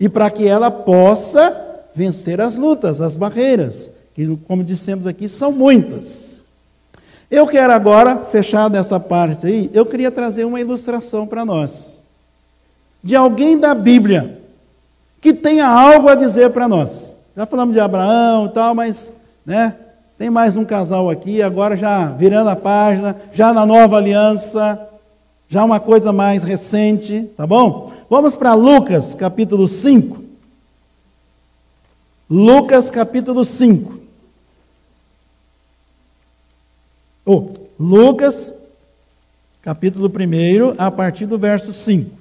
e 0.00 0.08
para 0.08 0.30
que 0.30 0.48
ela 0.48 0.70
possa 0.70 1.54
vencer 1.94 2.40
as 2.40 2.56
lutas, 2.56 3.02
as 3.02 3.16
barreiras, 3.16 3.90
que, 4.14 4.34
como 4.48 4.64
dissemos 4.64 5.06
aqui, 5.06 5.28
são 5.28 5.52
muitas. 5.52 6.42
Eu 7.30 7.46
quero 7.46 7.74
agora, 7.74 8.24
fechado 8.24 8.74
essa 8.74 8.98
parte 8.98 9.46
aí, 9.46 9.70
eu 9.74 9.84
queria 9.84 10.10
trazer 10.10 10.46
uma 10.46 10.58
ilustração 10.58 11.26
para 11.26 11.44
nós 11.44 12.00
de 13.04 13.14
alguém 13.14 13.58
da 13.58 13.74
Bíblia 13.74 14.40
que 15.20 15.34
tenha 15.34 15.66
algo 15.66 16.08
a 16.08 16.14
dizer 16.14 16.48
para 16.48 16.66
nós. 16.66 17.14
Já 17.36 17.44
falamos 17.44 17.74
de 17.74 17.80
Abraão 17.80 18.46
e 18.46 18.50
tal, 18.54 18.74
mas 18.74 19.12
né, 19.44 19.76
tem 20.22 20.30
mais 20.30 20.54
um 20.54 20.64
casal 20.64 21.10
aqui, 21.10 21.42
agora 21.42 21.76
já 21.76 22.06
virando 22.12 22.48
a 22.48 22.54
página, 22.54 23.20
já 23.32 23.52
na 23.52 23.66
nova 23.66 23.96
aliança, 23.96 24.88
já 25.48 25.64
uma 25.64 25.80
coisa 25.80 26.12
mais 26.12 26.44
recente, 26.44 27.28
tá 27.36 27.44
bom? 27.44 27.92
Vamos 28.08 28.36
para 28.36 28.54
Lucas 28.54 29.16
capítulo 29.16 29.66
5. 29.66 30.22
Lucas 32.30 32.88
capítulo 32.88 33.44
5. 33.44 33.98
Oh, 37.26 37.48
Lucas 37.76 38.54
capítulo 39.60 40.06
1, 40.06 40.76
a 40.78 40.88
partir 40.88 41.26
do 41.26 41.36
verso 41.36 41.72
5. 41.72 42.16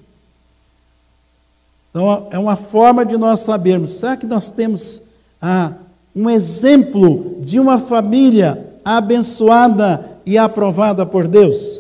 Então, 1.92 2.28
é 2.32 2.40
uma 2.40 2.56
forma 2.56 3.06
de 3.06 3.16
nós 3.16 3.42
sabermos: 3.42 3.92
será 3.92 4.18
que 4.18 4.26
nós 4.26 4.50
temos 4.50 5.04
ah, 5.40 5.74
um 6.16 6.30
exemplo 6.30 7.38
de 7.40 7.60
uma 7.60 7.78
família 7.78 8.76
abençoada 8.84 10.20
e 10.26 10.38
aprovada 10.38 11.06
por 11.06 11.28
Deus? 11.28 11.80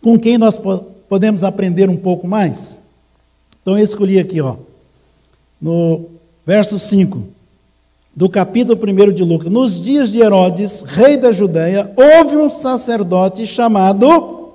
Com 0.00 0.18
quem 0.18 0.38
nós 0.38 0.58
podemos 1.08 1.42
aprender 1.42 1.90
um 1.90 1.96
pouco 1.96 2.28
mais? 2.28 2.80
Então, 3.60 3.76
eu 3.76 3.84
escolhi 3.84 4.18
aqui, 4.18 4.40
ó, 4.40 4.56
no 5.60 6.06
verso 6.44 6.78
5 6.78 7.36
do 8.14 8.30
capítulo 8.30 8.80
1 8.80 9.12
de 9.12 9.22
Lucas. 9.22 9.52
Nos 9.52 9.78
dias 9.78 10.10
de 10.10 10.22
Herodes, 10.22 10.82
rei 10.82 11.18
da 11.18 11.32
Judéia, 11.32 11.92
houve 11.96 12.36
um 12.36 12.48
sacerdote 12.48 13.46
chamado 13.46 14.52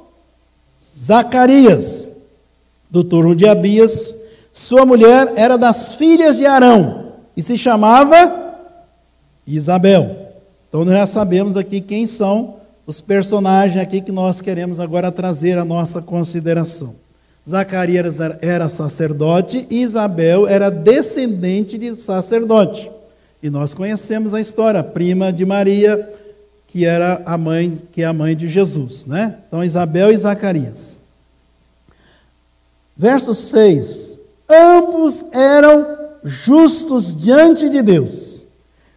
Zacarias, 0.82 2.12
do 2.90 3.04
turno 3.04 3.36
de 3.36 3.48
Abias, 3.48 4.16
sua 4.54 4.86
mulher 4.86 5.34
era 5.36 5.58
das 5.58 5.96
filhas 5.96 6.38
de 6.38 6.46
Arão 6.46 7.14
e 7.36 7.42
se 7.42 7.58
chamava 7.58 8.56
Isabel. 9.46 10.34
Então 10.68 10.86
nós 10.86 10.96
já 10.96 11.08
sabemos 11.08 11.56
aqui 11.56 11.82
quem 11.82 12.06
são 12.06 12.56
os 12.86 13.00
personagens 13.00 13.82
aqui 13.82 14.02
que 14.02 14.12
nós 14.12 14.42
queremos 14.42 14.80
agora 14.80 15.12
trazer 15.12 15.58
a 15.58 15.66
nossa 15.66 16.02
consideração. 16.02 16.96
Zacarias 17.48 18.20
era 18.42 18.70
sacerdote 18.70 19.66
e 19.70 19.82
Isabel 19.82 20.48
era 20.48 20.70
descendente 20.70 21.78
de 21.78 21.96
sacerdote. 21.96 22.92
E 23.42 23.50
nós 23.50 23.74
conhecemos 23.74 24.34
a 24.34 24.40
história, 24.40 24.84
prima 24.84 25.34
de 25.34 25.46
Maria, 25.46 26.08
que 26.68 26.86
era 26.86 27.22
a 27.26 27.38
mãe, 27.38 27.82
que 27.92 28.04
é 28.04 28.06
a 28.06 28.14
mãe 28.14 28.36
de 28.36 28.48
Jesus, 28.48 29.06
né? 29.06 29.38
Então 29.48 29.64
Isabel 29.64 30.12
e 30.12 30.18
Zacarias. 30.18 31.00
Verso 32.96 33.34
6. 33.34 34.11
Ambos 34.52 35.26
eram 35.32 35.98
justos 36.24 37.16
diante 37.16 37.68
de 37.70 37.82
Deus, 37.82 38.44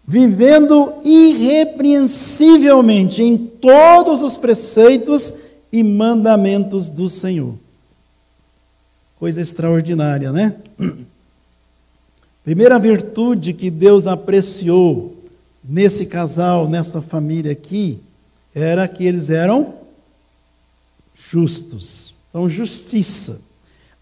vivendo 0.07 0.93
irrepreensivelmente 1.05 3.23
em 3.23 3.39
todos 3.39 4.21
os 4.21 4.37
preceitos 4.37 5.33
e 5.73 5.85
mandamentos 5.85 6.91
do 6.91 7.09
Senhor. 7.09 7.55
Coisa 9.19 9.41
extraordinária, 9.41 10.31
né? 10.33 10.57
Primeira 12.45 12.79
virtude 12.79 13.55
que 13.55 13.71
Deus 13.71 14.07
apreciou 14.07 15.17
nesse 15.63 16.05
casal, 16.05 16.69
nessa 16.69 17.01
família 17.01 17.53
aqui, 17.53 18.01
era 18.55 18.87
que 18.87 19.07
eles 19.07 19.31
eram 19.31 19.77
justos. 21.15 22.15
Então, 22.29 22.47
justiça. 22.49 23.41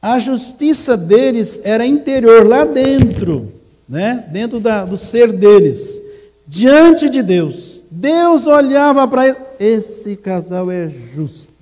A 0.03 0.19
justiça 0.19 0.97
deles 0.97 1.61
era 1.63 1.87
interior, 1.87 2.45
lá 2.45 2.65
dentro, 2.65 3.53
né? 3.89 4.29
dentro 4.33 4.59
da, 4.59 4.85
do 4.85 4.97
ser 4.97 5.33
deles, 5.33 6.03
diante 6.45 7.09
de 7.09 7.23
Deus. 7.23 7.85
Deus 7.89 8.49
olhava 8.49 9.07
para 9.07 9.29
ele, 9.29 9.39
esse 9.61 10.17
casal 10.17 10.69
é 10.73 10.89
justo. 10.91 11.53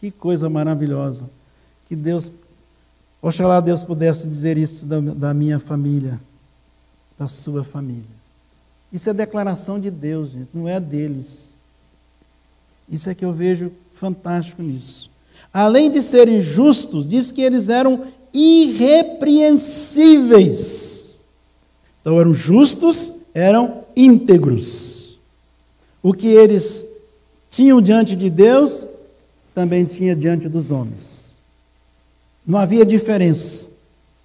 Que 0.00 0.10
coisa 0.10 0.50
maravilhosa. 0.50 1.30
Que 1.88 1.94
Deus, 1.94 2.32
oxalá 3.22 3.60
Deus 3.60 3.84
pudesse 3.84 4.26
dizer 4.26 4.58
isso 4.58 4.84
da, 4.84 4.98
da 4.98 5.32
minha 5.32 5.60
família, 5.60 6.20
da 7.16 7.28
sua 7.28 7.62
família. 7.62 8.02
Isso 8.92 9.08
é 9.08 9.14
declaração 9.14 9.78
de 9.78 9.90
Deus, 9.90 10.30
gente, 10.30 10.48
não 10.52 10.68
é 10.68 10.80
deles. 10.80 11.60
Isso 12.88 13.08
é 13.08 13.14
que 13.14 13.24
eu 13.24 13.32
vejo 13.32 13.70
fantástico 13.92 14.60
nisso. 14.60 15.13
Além 15.54 15.88
de 15.88 16.02
serem 16.02 16.42
justos, 16.42 17.08
diz 17.08 17.30
que 17.30 17.40
eles 17.40 17.68
eram 17.68 18.00
irrepreensíveis. 18.32 21.22
Então 22.00 22.20
eram 22.20 22.34
justos, 22.34 23.12
eram 23.32 23.84
íntegros. 23.94 25.20
O 26.02 26.12
que 26.12 26.26
eles 26.26 26.84
tinham 27.48 27.80
diante 27.80 28.16
de 28.16 28.28
Deus, 28.28 28.84
também 29.54 29.84
tinha 29.84 30.16
diante 30.16 30.48
dos 30.48 30.72
homens. 30.72 31.38
Não 32.44 32.58
havia 32.58 32.84
diferença. 32.84 33.74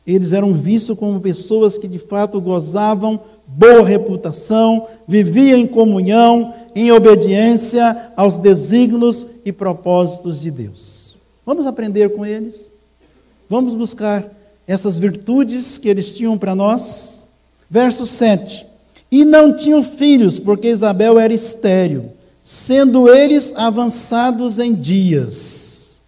Eles 0.08 0.34
eram 0.34 0.52
vistos 0.52 0.98
como 0.98 1.22
pessoas 1.22 1.78
que 1.78 1.88
de 1.88 2.00
fato 2.00 2.42
gozavam 2.42 3.20
boa 3.46 3.86
reputação, 3.86 4.88
vivia 5.08 5.56
em 5.56 5.68
comunhão, 5.68 6.56
em 6.76 6.92
obediência 6.92 8.12
aos 8.16 8.40
desígnios 8.40 9.28
e 9.46 9.52
propósitos 9.52 10.42
de 10.42 10.50
Deus. 10.50 11.09
Vamos 11.50 11.66
aprender 11.66 12.10
com 12.16 12.24
eles? 12.24 12.72
Vamos 13.50 13.74
buscar 13.74 14.24
essas 14.68 15.00
virtudes 15.00 15.80
que 15.80 15.90
eles 15.90 16.14
tinham 16.14 16.38
para 16.38 16.54
nós. 16.54 17.28
Verso 17.68 18.06
7. 18.06 18.68
E 19.10 19.26
não 19.26 19.58
tinham 19.58 19.84
filhos, 19.84 20.38
porque 20.38 20.68
Isabel 20.68 21.18
era 21.18 21.34
estéril, 21.34 22.12
sendo 22.44 23.12
eles 23.12 23.52
avançados 23.56 24.60
em 24.60 24.76
dias. 24.76 26.04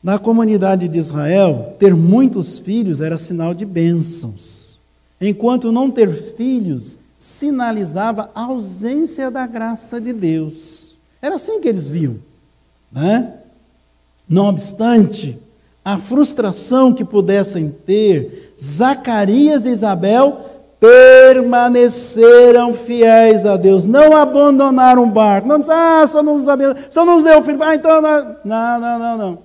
Na 0.00 0.20
comunidade 0.20 0.86
de 0.86 1.00
Israel, 1.00 1.74
ter 1.80 1.96
muitos 1.96 2.60
filhos 2.60 3.00
era 3.00 3.18
sinal 3.18 3.54
de 3.54 3.66
bênçãos, 3.66 4.78
enquanto 5.20 5.72
não 5.72 5.90
ter 5.90 6.36
filhos 6.36 6.96
sinalizava 7.18 8.30
a 8.36 8.42
ausência 8.42 9.32
da 9.32 9.48
graça 9.48 10.00
de 10.00 10.12
Deus. 10.12 10.96
Era 11.20 11.34
assim 11.34 11.60
que 11.60 11.66
eles 11.66 11.90
viam. 11.90 12.20
Né? 12.92 13.34
Não 14.28 14.46
obstante 14.46 15.40
a 15.84 15.98
frustração 15.98 16.92
que 16.92 17.04
pudessem 17.04 17.70
ter, 17.70 18.54
Zacarias 18.60 19.66
e 19.66 19.70
Isabel 19.70 20.50
permaneceram 20.78 22.74
fiéis 22.74 23.46
a 23.46 23.56
Deus, 23.56 23.86
não 23.86 24.16
abandonaram 24.16 25.04
o 25.04 25.10
barco, 25.10 25.46
não 25.48 25.60
disseram, 25.60 25.80
ah, 25.80 26.06
só 26.06 26.22
não 26.22 26.36
nos, 26.36 26.44
só 26.90 27.04
não 27.04 27.16
nos 27.16 27.24
deu 27.24 27.42
filho, 27.42 27.62
ah, 27.62 27.74
então, 27.74 28.02
não, 28.02 28.36
não, 28.44 28.80
não, 28.80 28.98
não, 28.98 29.18
não. 29.18 29.38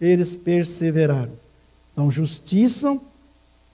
Eles 0.00 0.34
perseveraram. 0.34 1.32
Então, 1.92 2.10
justiça, 2.10 2.98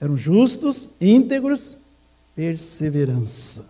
eram 0.01 0.17
justos, 0.17 0.89
íntegros, 0.99 1.77
perseverança. 2.35 3.65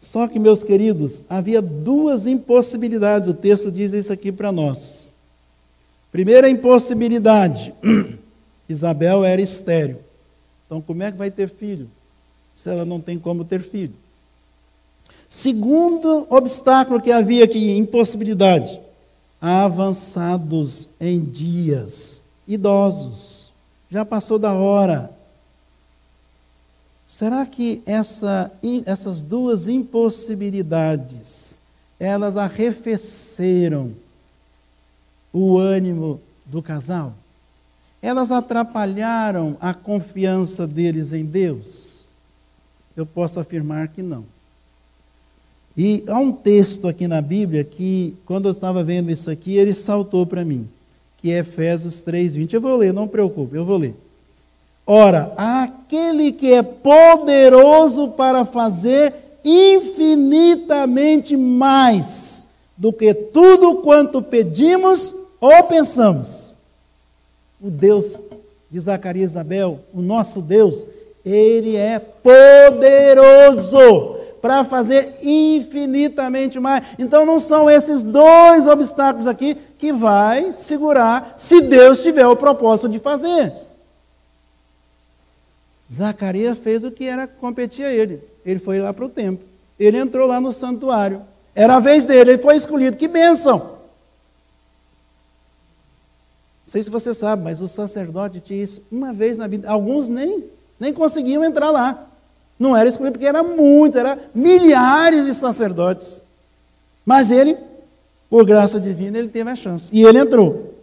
Só 0.00 0.26
que, 0.26 0.38
meus 0.38 0.62
queridos, 0.62 1.22
havia 1.28 1.60
duas 1.60 2.26
impossibilidades, 2.26 3.28
o 3.28 3.34
texto 3.34 3.70
diz 3.70 3.92
isso 3.92 4.12
aqui 4.12 4.32
para 4.32 4.50
nós. 4.50 5.12
Primeira 6.10 6.48
impossibilidade, 6.48 7.74
Isabel 8.68 9.24
era 9.24 9.40
estéril. 9.40 9.98
Então, 10.66 10.80
como 10.80 11.02
é 11.02 11.12
que 11.12 11.18
vai 11.18 11.30
ter 11.30 11.48
filho? 11.48 11.90
Se 12.52 12.70
ela 12.70 12.84
não 12.84 13.00
tem 13.00 13.18
como 13.18 13.44
ter 13.44 13.60
filho. 13.60 13.94
Segundo 15.28 16.26
obstáculo 16.30 17.00
que 17.00 17.12
havia 17.12 17.44
aqui, 17.44 17.76
impossibilidade, 17.76 18.80
avançados 19.40 20.88
em 21.00 21.20
dias, 21.20 22.24
idosos, 22.48 23.52
já 23.90 24.04
passou 24.04 24.38
da 24.38 24.52
hora, 24.52 25.10
Será 27.10 27.44
que 27.44 27.82
essa, 27.84 28.52
essas 28.86 29.20
duas 29.20 29.66
impossibilidades, 29.66 31.58
elas 31.98 32.36
arrefeceram 32.36 33.90
o 35.32 35.58
ânimo 35.58 36.20
do 36.46 36.62
casal? 36.62 37.12
Elas 38.00 38.30
atrapalharam 38.30 39.56
a 39.60 39.74
confiança 39.74 40.68
deles 40.68 41.12
em 41.12 41.24
Deus? 41.24 42.04
Eu 42.96 43.04
posso 43.04 43.40
afirmar 43.40 43.88
que 43.88 44.02
não. 44.02 44.24
E 45.76 46.04
há 46.06 46.16
um 46.16 46.30
texto 46.30 46.86
aqui 46.86 47.08
na 47.08 47.20
Bíblia 47.20 47.64
que, 47.64 48.16
quando 48.24 48.46
eu 48.46 48.52
estava 48.52 48.84
vendo 48.84 49.10
isso 49.10 49.28
aqui, 49.28 49.56
ele 49.56 49.74
saltou 49.74 50.24
para 50.24 50.44
mim, 50.44 50.68
que 51.16 51.32
é 51.32 51.40
Efésios 51.40 52.00
3:20. 52.00 52.52
Eu 52.54 52.60
vou 52.60 52.76
ler, 52.76 52.94
não 52.94 53.08
preocupe, 53.08 53.56
eu 53.56 53.64
vou 53.64 53.78
ler. 53.78 53.96
Ora, 54.86 55.34
aquele 55.90 56.30
que 56.30 56.52
é 56.52 56.62
poderoso 56.62 58.10
para 58.10 58.44
fazer 58.44 59.12
infinitamente 59.44 61.36
mais 61.36 62.46
do 62.76 62.92
que 62.92 63.12
tudo 63.12 63.78
quanto 63.82 64.22
pedimos 64.22 65.12
ou 65.40 65.64
pensamos. 65.64 66.54
O 67.60 67.68
Deus 67.68 68.22
de 68.70 68.78
Zacarias 68.78 69.32
e 69.32 69.34
Isabel, 69.34 69.80
o 69.92 70.00
nosso 70.00 70.40
Deus, 70.40 70.86
ele 71.26 71.76
é 71.76 71.98
poderoso 71.98 73.80
para 74.40 74.62
fazer 74.62 75.18
infinitamente 75.20 76.60
mais. 76.60 76.84
Então 77.00 77.26
não 77.26 77.40
são 77.40 77.68
esses 77.68 78.04
dois 78.04 78.68
obstáculos 78.68 79.26
aqui 79.26 79.56
que 79.76 79.92
vai 79.92 80.52
segurar 80.52 81.34
se 81.36 81.60
Deus 81.60 82.00
tiver 82.00 82.28
o 82.28 82.36
propósito 82.36 82.88
de 82.88 83.00
fazer. 83.00 83.69
Zacarias 85.92 86.58
fez 86.58 86.84
o 86.84 86.90
que 86.90 87.04
era 87.04 87.26
competia 87.26 87.88
a 87.88 87.92
ele. 87.92 88.22
Ele 88.46 88.60
foi 88.60 88.78
lá 88.78 88.92
para 88.94 89.04
o 89.04 89.08
templo. 89.08 89.46
Ele 89.78 89.98
entrou 89.98 90.26
lá 90.26 90.40
no 90.40 90.52
santuário. 90.52 91.22
Era 91.54 91.76
a 91.76 91.80
vez 91.80 92.04
dele, 92.04 92.32
ele 92.32 92.42
foi 92.42 92.56
escolhido. 92.56 92.96
Que 92.96 93.08
bênção! 93.08 93.58
Não 96.64 96.72
sei 96.72 96.84
se 96.84 96.90
você 96.90 97.12
sabe, 97.12 97.42
mas 97.42 97.60
o 97.60 97.66
sacerdote 97.66 98.38
tinha 98.38 98.62
isso 98.62 98.82
uma 98.92 99.12
vez 99.12 99.36
na 99.36 99.48
vida. 99.48 99.68
Alguns 99.68 100.08
nem, 100.08 100.44
nem 100.78 100.92
conseguiam 100.92 101.42
entrar 101.42 101.70
lá. 101.70 102.06
Não 102.56 102.76
era 102.76 102.88
escolhido 102.88 103.14
porque 103.14 103.26
era 103.26 103.42
muito, 103.42 103.98
era 103.98 104.16
milhares 104.32 105.26
de 105.26 105.34
sacerdotes. 105.34 106.22
Mas 107.04 107.30
ele, 107.32 107.56
por 108.28 108.44
graça 108.44 108.78
divina, 108.78 109.18
ele 109.18 109.28
teve 109.28 109.50
a 109.50 109.56
chance. 109.56 109.90
E 109.92 110.04
ele 110.04 110.18
entrou. 110.18 110.74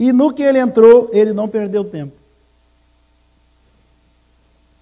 E 0.00 0.12
no 0.12 0.32
que 0.32 0.42
ele 0.42 0.58
entrou, 0.58 1.08
ele 1.12 1.32
não 1.32 1.48
perdeu 1.48 1.84
tempo. 1.84 2.23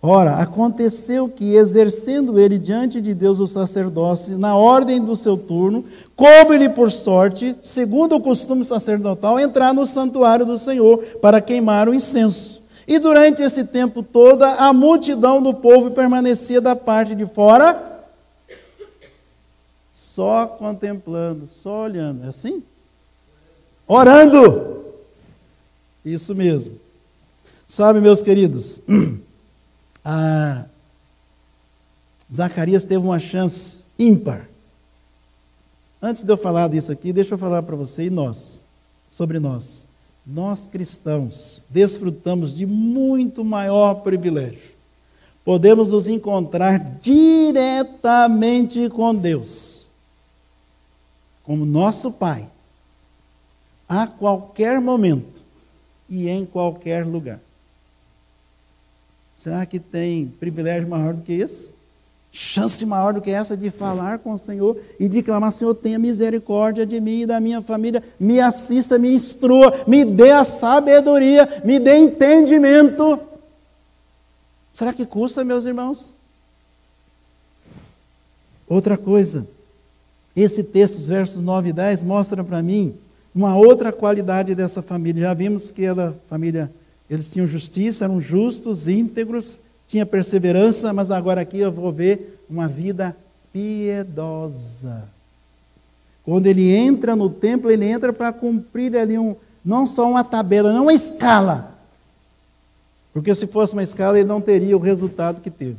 Ora, 0.05 0.35
aconteceu 0.35 1.29
que, 1.29 1.55
exercendo 1.55 2.37
ele 2.37 2.59
diante 2.59 3.01
de 3.01 3.15
Deus 3.15 3.39
o 3.39 3.47
sacerdócio, 3.47 4.37
na 4.37 4.57
ordem 4.57 5.01
do 5.01 5.15
seu 5.15 5.37
turno, 5.37 5.85
coube-lhe 6.17 6.69
por 6.69 6.91
sorte, 6.91 7.55
segundo 7.63 8.17
o 8.17 8.21
costume 8.21 8.65
sacerdotal, 8.65 9.39
entrar 9.39 9.73
no 9.73 9.87
santuário 9.87 10.45
do 10.45 10.59
Senhor 10.59 10.99
para 11.21 11.41
queimar 11.41 11.89
o 11.89 11.95
incenso. 11.95 12.61
E 12.85 12.99
durante 12.99 13.43
esse 13.43 13.63
tempo 13.63 14.03
todo, 14.03 14.43
a 14.43 14.73
multidão 14.73 15.41
do 15.41 15.55
povo 15.55 15.93
permanecia 15.93 16.61
da 16.61 16.75
parte 16.75 17.15
de 17.15 17.25
fora, 17.25 18.03
só 19.93 20.49
contemplando, 20.49 21.47
só 21.47 21.85
olhando. 21.85 22.25
É 22.25 22.29
assim? 22.31 22.65
Orando. 23.87 24.83
Isso 26.05 26.35
mesmo. 26.35 26.75
Sabe, 27.69 28.01
meus 28.01 28.21
queridos. 28.21 28.81
Ah, 30.05 30.65
Zacarias 32.33 32.85
teve 32.85 33.05
uma 33.05 33.19
chance 33.19 33.85
ímpar. 33.99 34.49
Antes 36.01 36.25
de 36.25 36.33
eu 36.33 36.37
falar 36.37 36.69
disso 36.69 36.91
aqui, 36.91 37.13
deixa 37.13 37.35
eu 37.35 37.39
falar 37.39 37.63
para 37.63 37.77
você 37.77 38.07
e 38.07 38.11
nós, 38.11 38.65
sobre 39.11 39.39
nós. 39.39 39.89
Nós 40.27 40.67
cristãos 40.67 41.65
desfrutamos 41.69 42.57
de 42.57 42.65
muito 42.67 43.45
maior 43.45 43.97
privilégio. 43.97 44.75
Podemos 45.45 45.91
nos 45.91 46.07
encontrar 46.07 46.79
diretamente 47.01 48.89
com 48.89 49.15
Deus, 49.15 49.91
como 51.43 51.67
nosso 51.67 52.13
Pai, 52.13 52.49
a 53.89 54.07
qualquer 54.07 54.81
momento 54.81 55.43
e 56.09 56.29
em 56.29 56.47
qualquer 56.47 57.05
lugar. 57.05 57.41
Será 59.43 59.67
que 59.67 59.81
tem 59.81 60.29
privilégio 60.39 60.89
maior 60.89 61.15
do 61.15 61.23
que 61.23 61.33
esse? 61.33 61.75
Chance 62.31 62.87
maior 62.87 63.13
do 63.13 63.21
que 63.21 63.33
essa 63.33 63.57
de 63.57 63.71
falar 63.71 64.21
com 64.21 64.35
o 64.35 64.39
Senhor 64.39 64.79
e 65.01 65.09
de 65.09 65.21
clamar: 65.21 65.53
Senhor, 65.53 65.75
tenha 65.75 65.99
misericórdia 65.99 66.87
de 66.87 67.01
mim 67.01 67.23
e 67.23 67.27
da 67.27 67.41
minha 67.41 67.61
família, 67.61 68.01
me 68.21 68.39
assista, 68.39 69.01
me 69.01 69.13
instrua, 69.13 69.85
me 69.85 70.05
dê 70.05 70.31
a 70.31 70.45
sabedoria, 70.45 71.61
me 71.65 71.81
dê 71.81 71.97
entendimento. 71.97 73.19
Será 74.73 74.93
que 74.93 75.05
custa, 75.05 75.45
meus 75.45 75.65
irmãos? 75.65 76.15
Outra 78.69 78.97
coisa, 78.97 79.45
esse 80.37 80.63
texto, 80.63 80.99
os 80.99 81.09
versos 81.09 81.43
9 81.43 81.71
e 81.71 81.73
10, 81.73 82.05
mostra 82.05 82.45
para 82.45 82.63
mim 82.63 82.95
uma 83.35 83.57
outra 83.57 83.93
qualidade 83.93 84.55
dessa 84.55 84.81
família. 84.81 85.25
Já 85.25 85.35
vimos 85.35 85.73
que 85.73 85.85
ela, 85.85 86.17
família 86.29 86.71
eles 87.13 87.29
tinham 87.29 87.47
justiça, 87.47 88.07
eram 88.07 88.23
justos, 88.23 88.89
íntegros, 88.89 89.59
tinha 89.87 90.07
perseverança, 90.07 90.95
mas 90.95 91.11
agora 91.11 91.43
aqui 91.43 91.59
eu 91.59 91.71
vou 91.71 91.93
ver 91.93 92.43
uma 92.49 92.67
vida 92.67 93.15
piedosa. 93.53 95.05
Quando 96.25 96.47
ele 96.47 96.71
entra 96.71 97.15
no 97.15 97.29
templo, 97.29 97.71
ele 97.71 97.85
entra 97.85 98.15
para 98.15 98.33
cumprir 98.33 98.97
ali 98.97 99.19
um, 99.19 99.37
não 99.63 99.87
só 99.87 100.09
uma 100.09 100.25
tabela, 100.25 100.73
não 100.73 100.85
uma 100.85 100.95
escala. 100.95 101.77
Porque 103.13 103.35
se 103.35 103.47
fosse 103.47 103.75
uma 103.75 103.83
escala, 103.83 104.19
ele 104.19 104.27
não 104.27 104.41
teria 104.41 104.75
o 104.75 104.81
resultado 104.81 105.43
que 105.43 105.51
teve. 105.51 105.77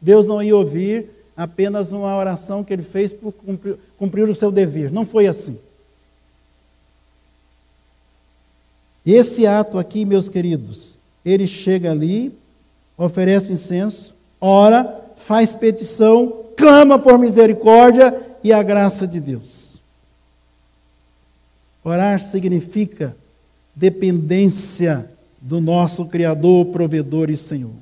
Deus 0.00 0.26
não 0.26 0.42
ia 0.42 0.56
ouvir 0.56 1.08
apenas 1.36 1.92
uma 1.92 2.16
oração 2.16 2.64
que 2.64 2.72
ele 2.72 2.82
fez 2.82 3.12
por 3.12 3.30
cumprir, 3.30 3.78
cumprir 3.96 4.28
o 4.28 4.34
seu 4.34 4.50
dever. 4.50 4.90
Não 4.90 5.06
foi 5.06 5.28
assim. 5.28 5.56
Esse 9.04 9.46
ato 9.46 9.78
aqui, 9.78 10.04
meus 10.04 10.28
queridos, 10.28 10.96
ele 11.24 11.46
chega 11.46 11.90
ali, 11.90 12.32
oferece 12.96 13.52
incenso, 13.52 14.14
ora, 14.40 15.00
faz 15.16 15.54
petição, 15.54 16.44
clama 16.56 16.98
por 16.98 17.18
misericórdia 17.18 18.14
e 18.44 18.52
a 18.52 18.62
graça 18.62 19.06
de 19.06 19.20
Deus. 19.20 19.80
Orar 21.84 22.20
significa 22.20 23.16
dependência 23.74 25.10
do 25.40 25.60
nosso 25.60 26.06
Criador, 26.06 26.66
provedor 26.66 27.28
e 27.30 27.36
Senhor. 27.36 27.74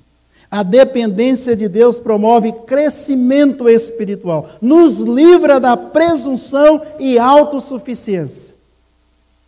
A 0.51 0.63
dependência 0.63 1.55
de 1.55 1.69
Deus 1.69 1.99
promove 1.99 2.51
crescimento 2.67 3.69
espiritual, 3.69 4.49
nos 4.61 4.99
livra 4.99 5.61
da 5.61 5.77
presunção 5.77 6.83
e 6.99 7.19
autossuficiência. 7.19 8.55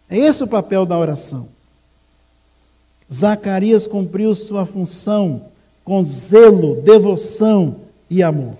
É 0.09 0.19
esse 0.19 0.45
o 0.45 0.49
papel 0.49 0.85
da 0.85 0.99
oração. 0.99 1.49
Zacarias 3.13 3.87
cumpriu 3.87 4.35
sua 4.35 4.65
função 4.65 5.43
com 5.85 6.03
zelo, 6.03 6.81
devoção 6.83 7.77
e 8.09 8.23
amor. 8.23 8.55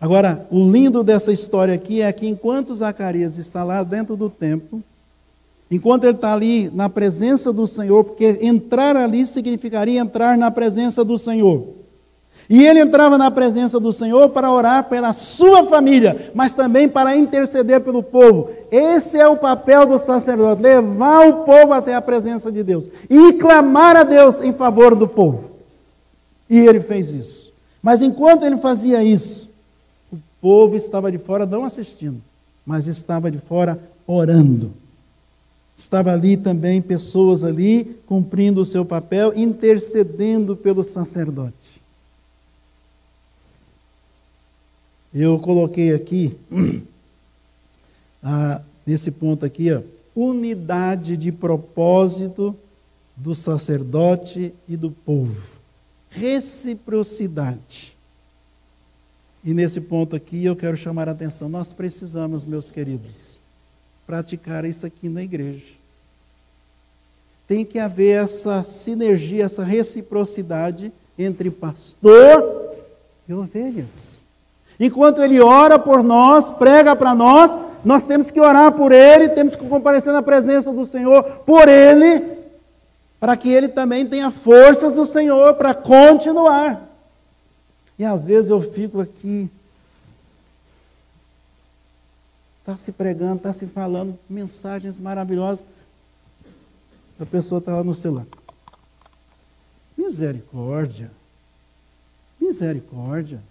Agora, 0.00 0.46
o 0.50 0.70
lindo 0.70 1.04
dessa 1.04 1.30
história 1.30 1.74
aqui 1.74 2.00
é 2.00 2.10
que 2.12 2.26
enquanto 2.26 2.74
Zacarias 2.74 3.36
está 3.36 3.62
lá 3.62 3.82
dentro 3.82 4.16
do 4.16 4.30
templo, 4.30 4.82
enquanto 5.70 6.04
ele 6.04 6.14
está 6.14 6.32
ali 6.32 6.70
na 6.72 6.88
presença 6.88 7.52
do 7.52 7.66
Senhor, 7.66 8.04
porque 8.04 8.38
entrar 8.40 8.96
ali 8.96 9.26
significaria 9.26 10.00
entrar 10.00 10.38
na 10.38 10.50
presença 10.50 11.04
do 11.04 11.18
Senhor. 11.18 11.79
E 12.50 12.66
ele 12.66 12.80
entrava 12.80 13.16
na 13.16 13.30
presença 13.30 13.78
do 13.78 13.92
Senhor 13.92 14.30
para 14.30 14.50
orar 14.50 14.88
pela 14.88 15.12
sua 15.12 15.64
família, 15.66 16.32
mas 16.34 16.52
também 16.52 16.88
para 16.88 17.14
interceder 17.14 17.80
pelo 17.80 18.02
povo. 18.02 18.50
Esse 18.72 19.16
é 19.18 19.28
o 19.28 19.36
papel 19.36 19.86
do 19.86 19.96
sacerdote: 20.00 20.60
levar 20.60 21.28
o 21.28 21.44
povo 21.44 21.72
até 21.72 21.94
a 21.94 22.02
presença 22.02 22.50
de 22.50 22.64
Deus 22.64 22.88
e 23.08 23.34
clamar 23.34 23.94
a 23.96 24.02
Deus 24.02 24.40
em 24.40 24.52
favor 24.52 24.96
do 24.96 25.06
povo. 25.06 25.52
E 26.48 26.58
ele 26.58 26.80
fez 26.80 27.10
isso. 27.10 27.52
Mas 27.80 28.02
enquanto 28.02 28.44
ele 28.44 28.56
fazia 28.56 29.00
isso, 29.04 29.48
o 30.12 30.18
povo 30.40 30.74
estava 30.74 31.12
de 31.12 31.18
fora 31.18 31.46
não 31.46 31.64
assistindo, 31.64 32.20
mas 32.66 32.88
estava 32.88 33.30
de 33.30 33.38
fora 33.38 33.78
orando. 34.04 34.72
Estava 35.76 36.12
ali 36.12 36.36
também 36.36 36.82
pessoas 36.82 37.44
ali 37.44 37.96
cumprindo 38.06 38.60
o 38.60 38.64
seu 38.64 38.84
papel, 38.84 39.32
intercedendo 39.36 40.56
pelo 40.56 40.82
sacerdote. 40.82 41.79
Eu 45.12 45.38
coloquei 45.38 45.92
aqui, 45.92 46.36
ah, 48.22 48.62
nesse 48.86 49.10
ponto 49.10 49.44
aqui, 49.44 49.72
ó, 49.72 49.82
unidade 50.14 51.16
de 51.16 51.32
propósito 51.32 52.56
do 53.16 53.34
sacerdote 53.34 54.54
e 54.68 54.76
do 54.76 54.90
povo. 54.90 55.58
Reciprocidade. 56.10 57.96
E 59.44 59.54
nesse 59.54 59.80
ponto 59.80 60.14
aqui 60.14 60.44
eu 60.44 60.54
quero 60.54 60.76
chamar 60.76 61.08
a 61.08 61.12
atenção. 61.12 61.48
Nós 61.48 61.72
precisamos, 61.72 62.44
meus 62.44 62.70
queridos, 62.70 63.40
praticar 64.06 64.64
isso 64.64 64.86
aqui 64.86 65.08
na 65.08 65.22
igreja. 65.22 65.74
Tem 67.46 67.64
que 67.64 67.78
haver 67.78 68.22
essa 68.22 68.62
sinergia, 68.62 69.44
essa 69.44 69.64
reciprocidade 69.64 70.92
entre 71.18 71.50
pastor 71.50 72.76
e 73.28 73.32
ovelhas. 73.32 74.19
Enquanto 74.80 75.22
ele 75.22 75.38
ora 75.42 75.78
por 75.78 76.02
nós, 76.02 76.48
prega 76.48 76.96
para 76.96 77.14
nós, 77.14 77.60
nós 77.84 78.06
temos 78.06 78.30
que 78.30 78.40
orar 78.40 78.72
por 78.72 78.92
ele, 78.92 79.28
temos 79.28 79.54
que 79.54 79.68
comparecer 79.68 80.10
na 80.10 80.22
presença 80.22 80.72
do 80.72 80.86
Senhor 80.86 81.22
por 81.44 81.68
ele, 81.68 82.38
para 83.20 83.36
que 83.36 83.52
ele 83.52 83.68
também 83.68 84.06
tenha 84.06 84.30
forças 84.30 84.94
do 84.94 85.04
Senhor 85.04 85.52
para 85.54 85.74
continuar. 85.74 86.88
E 87.98 88.04
às 88.06 88.24
vezes 88.24 88.48
eu 88.48 88.62
fico 88.62 89.02
aqui, 89.02 89.50
está 92.60 92.78
se 92.78 92.90
pregando, 92.90 93.36
está 93.36 93.52
se 93.52 93.66
falando 93.66 94.18
mensagens 94.28 94.98
maravilhosas. 94.98 95.62
A 97.20 97.26
pessoa 97.26 97.58
está 97.58 97.76
lá 97.76 97.84
no 97.84 97.92
celular. 97.92 98.24
Misericórdia. 99.94 101.10
Misericórdia. 102.40 103.42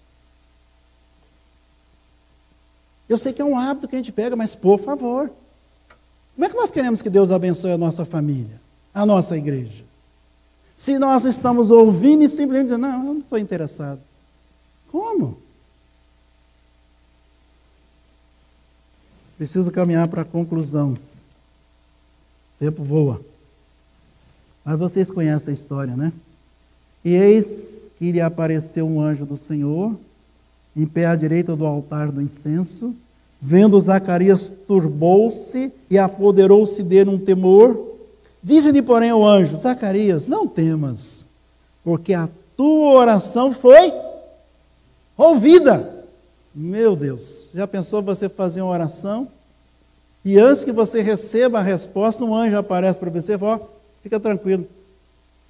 Eu 3.09 3.17
sei 3.17 3.33
que 3.33 3.41
é 3.41 3.45
um 3.45 3.57
hábito 3.57 3.87
que 3.87 3.95
a 3.95 3.99
gente 3.99 4.11
pega, 4.11 4.35
mas 4.35 4.53
por 4.53 4.79
favor. 4.79 5.31
Como 6.35 6.45
é 6.45 6.49
que 6.49 6.55
nós 6.55 6.69
queremos 6.69 7.01
que 7.01 7.09
Deus 7.09 7.31
abençoe 7.31 7.71
a 7.71 7.77
nossa 7.77 8.05
família, 8.05 8.61
a 8.93 9.05
nossa 9.05 9.35
igreja? 9.35 9.83
Se 10.77 10.97
nós 10.97 11.25
estamos 11.25 11.71
ouvindo 11.71 12.23
e 12.23 12.29
simplesmente 12.29 12.67
dizendo, 12.67 12.83
não, 12.83 12.99
eu 12.99 13.13
não 13.13 13.19
estou 13.19 13.37
interessado. 13.37 13.99
Como? 14.89 15.37
Preciso 19.37 19.71
caminhar 19.71 20.07
para 20.07 20.21
a 20.21 20.25
conclusão. 20.25 20.93
O 20.93 20.99
tempo 22.59 22.83
voa. 22.83 23.21
Mas 24.63 24.77
vocês 24.77 25.09
conhecem 25.09 25.49
a 25.49 25.53
história, 25.53 25.95
né? 25.95 26.13
E 27.03 27.15
eis 27.15 27.89
que 27.97 28.11
lhe 28.11 28.21
apareceu 28.21 28.87
um 28.87 29.01
anjo 29.01 29.25
do 29.25 29.35
Senhor, 29.35 29.97
em 30.79 30.85
pé 30.85 31.05
à 31.05 31.15
direita 31.15 31.55
do 31.55 31.65
altar 31.65 32.11
do 32.11 32.21
incenso. 32.21 32.95
Vendo 33.41 33.79
Zacarias, 33.79 34.53
turbou-se 34.67 35.71
e 35.89 35.97
apoderou-se 35.97 36.81
dele 36.83 37.09
um 37.09 37.17
temor. 37.17 37.95
Disse-lhe, 38.41 38.81
porém, 38.81 39.11
o 39.11 39.25
anjo: 39.25 39.57
Zacarias, 39.57 40.27
não 40.27 40.47
temas, 40.47 41.27
porque 41.83 42.13
a 42.13 42.29
tua 42.55 42.93
oração 42.93 43.53
foi 43.53 43.93
ouvida. 45.17 46.05
Meu 46.55 46.95
Deus, 46.95 47.49
já 47.53 47.67
pensou 47.67 48.01
você 48.01 48.27
fazer 48.27 48.61
uma 48.61 48.71
oração 48.71 49.27
e 50.23 50.37
antes 50.37 50.65
que 50.65 50.71
você 50.71 51.01
receba 51.01 51.59
a 51.59 51.63
resposta, 51.63 52.23
um 52.25 52.35
anjo 52.35 52.57
aparece 52.57 52.99
para 52.99 53.09
você 53.09 53.33
e 53.33 53.37
fala: 53.37 53.61
fica 54.01 54.19
tranquilo, 54.19 54.67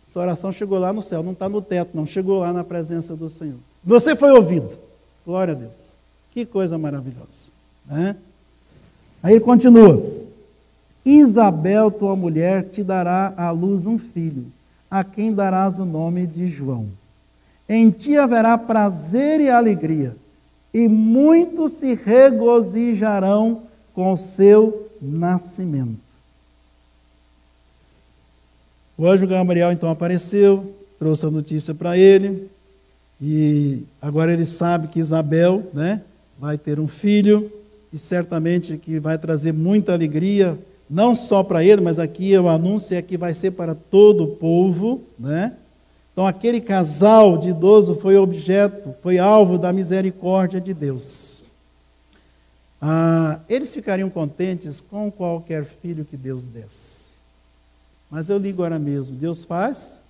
sua 0.08 0.24
oração 0.24 0.52
chegou 0.52 0.80
lá 0.80 0.92
no 0.92 1.02
céu, 1.02 1.22
não 1.22 1.34
está 1.34 1.48
no 1.48 1.62
teto, 1.62 1.92
não, 1.94 2.06
chegou 2.06 2.40
lá 2.40 2.52
na 2.52 2.64
presença 2.64 3.16
do 3.16 3.30
Senhor. 3.30 3.58
Você 3.84 4.16
foi 4.16 4.32
ouvido. 4.32 4.89
Glória 5.26 5.54
a 5.54 5.58
Deus. 5.58 5.94
Que 6.32 6.46
coisa 6.46 6.78
maravilhosa. 6.78 7.52
Né? 7.86 8.16
Aí 9.22 9.34
ele 9.34 9.40
continua: 9.42 10.06
Isabel, 11.06 11.92
tua 11.92 12.16
mulher, 12.16 12.70
te 12.70 12.84
dará 12.84 13.34
à 13.36 13.52
luz 13.52 13.86
um 13.86 13.98
filho, 13.98 14.46
a 14.90 15.04
quem 15.04 15.34
darás 15.34 15.80
o 15.80 15.86
nome 15.86 16.28
de 16.28 16.48
João. 16.48 16.88
Em 17.68 17.90
ti 17.90 18.18
haverá 18.18 18.58
prazer 18.58 19.40
e 19.40 19.50
alegria, 19.50 20.16
e 20.74 20.88
muitos 20.88 21.74
se 21.74 21.94
regozijarão 21.94 23.64
com 23.94 24.14
o 24.14 24.18
seu 24.18 24.90
nascimento. 25.02 26.10
O 28.98 29.08
anjo 29.08 29.26
Gabriel 29.26 29.72
então 29.72 29.90
apareceu, 29.90 30.76
trouxe 30.98 31.26
a 31.26 31.32
notícia 31.32 31.74
para 31.74 31.98
ele, 31.98 32.50
e 33.22 33.84
agora 34.02 34.32
ele 34.32 34.46
sabe 34.46 34.88
que 34.88 35.00
Isabel 35.00 35.68
né, 35.74 36.02
vai 36.40 36.58
ter 36.58 36.80
um 36.80 36.88
filho, 36.88 37.52
e 37.92 37.98
certamente 37.98 38.78
que 38.78 39.00
vai 39.00 39.18
trazer 39.18 39.52
muita 39.52 39.94
alegria, 39.94 40.58
não 40.90 41.14
só 41.16 41.44
para 41.44 41.64
ele, 41.64 41.82
mas 41.82 42.00
aqui 42.00 42.38
o 42.38 42.48
anúncio 42.48 42.96
é 42.96 43.02
que 43.02 43.18
vai 43.18 43.34
ser 43.34 43.52
para 43.52 43.76
todo 43.76 44.24
o 44.24 44.36
povo, 44.36 45.02
né? 45.18 45.54
Então, 46.12 46.26
aquele 46.28 46.60
casal 46.60 47.38
de 47.38 47.50
idoso 47.50 47.96
foi 47.96 48.18
objeto, 48.18 48.94
foi 49.02 49.20
alvo 49.20 49.58
da 49.58 49.72
misericórdia 49.72 50.60
de 50.60 50.74
Deus. 50.74 51.50
Ah, 52.82 53.40
eles 53.48 53.74
ficariam 53.74 54.10
contentes 54.10 54.82
com 54.82 55.10
qualquer 55.12 55.64
filho 55.66 56.04
que 56.04 56.18
Deus 56.18 56.48
desse. 56.48 57.10
Mas 58.10 58.30
eu 58.30 58.38
ligo 58.38 58.64
agora 58.64 58.80
mesmo: 58.80 59.16
Deus 59.16 59.46
faz 59.46 60.02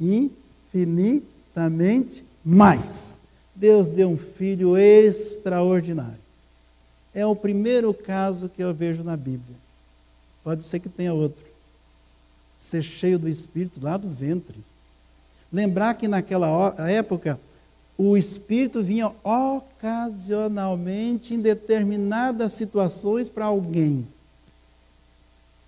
infinitamente 0.00 2.24
mais. 2.44 3.16
Deus 3.54 3.88
deu 3.88 4.10
um 4.10 4.16
filho 4.16 4.76
extraordinário. 4.76 6.20
É 7.14 7.24
o 7.26 7.36
primeiro 7.36 7.92
caso 7.92 8.48
que 8.48 8.62
eu 8.62 8.72
vejo 8.72 9.04
na 9.04 9.14
Bíblia. 9.16 9.56
Pode 10.42 10.64
ser 10.64 10.80
que 10.80 10.88
tenha 10.88 11.12
outro. 11.12 11.44
Ser 12.58 12.82
cheio 12.82 13.18
do 13.18 13.28
Espírito 13.28 13.78
lá 13.82 13.96
do 13.96 14.08
ventre. 14.08 14.56
Lembrar 15.52 15.94
que 15.94 16.08
naquela 16.08 16.74
época 16.88 17.38
o 17.98 18.16
Espírito 18.16 18.82
vinha 18.82 19.12
ocasionalmente 19.22 21.34
em 21.34 21.40
determinadas 21.40 22.54
situações 22.54 23.28
para 23.28 23.44
alguém. 23.44 24.06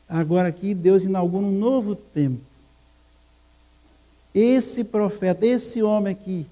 Agora 0.08 0.48
aqui 0.48 0.74
Deus 0.74 1.04
inaugura 1.04 1.44
um 1.44 1.52
novo 1.52 1.94
tempo. 1.94 2.40
Esse 4.34 4.84
profeta, 4.84 5.46
esse 5.46 5.82
homem 5.82 6.12
aqui, 6.12 6.46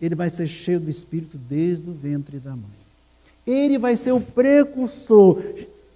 ele 0.00 0.14
vai 0.14 0.28
ser 0.30 0.46
cheio 0.46 0.80
do 0.80 0.90
Espírito 0.90 1.38
desde 1.38 1.88
o 1.88 1.92
ventre 1.92 2.38
da 2.38 2.50
mãe. 2.50 2.86
Ele 3.46 3.78
vai 3.78 3.96
ser 3.96 4.12
o 4.12 4.20
precursor. 4.20 5.42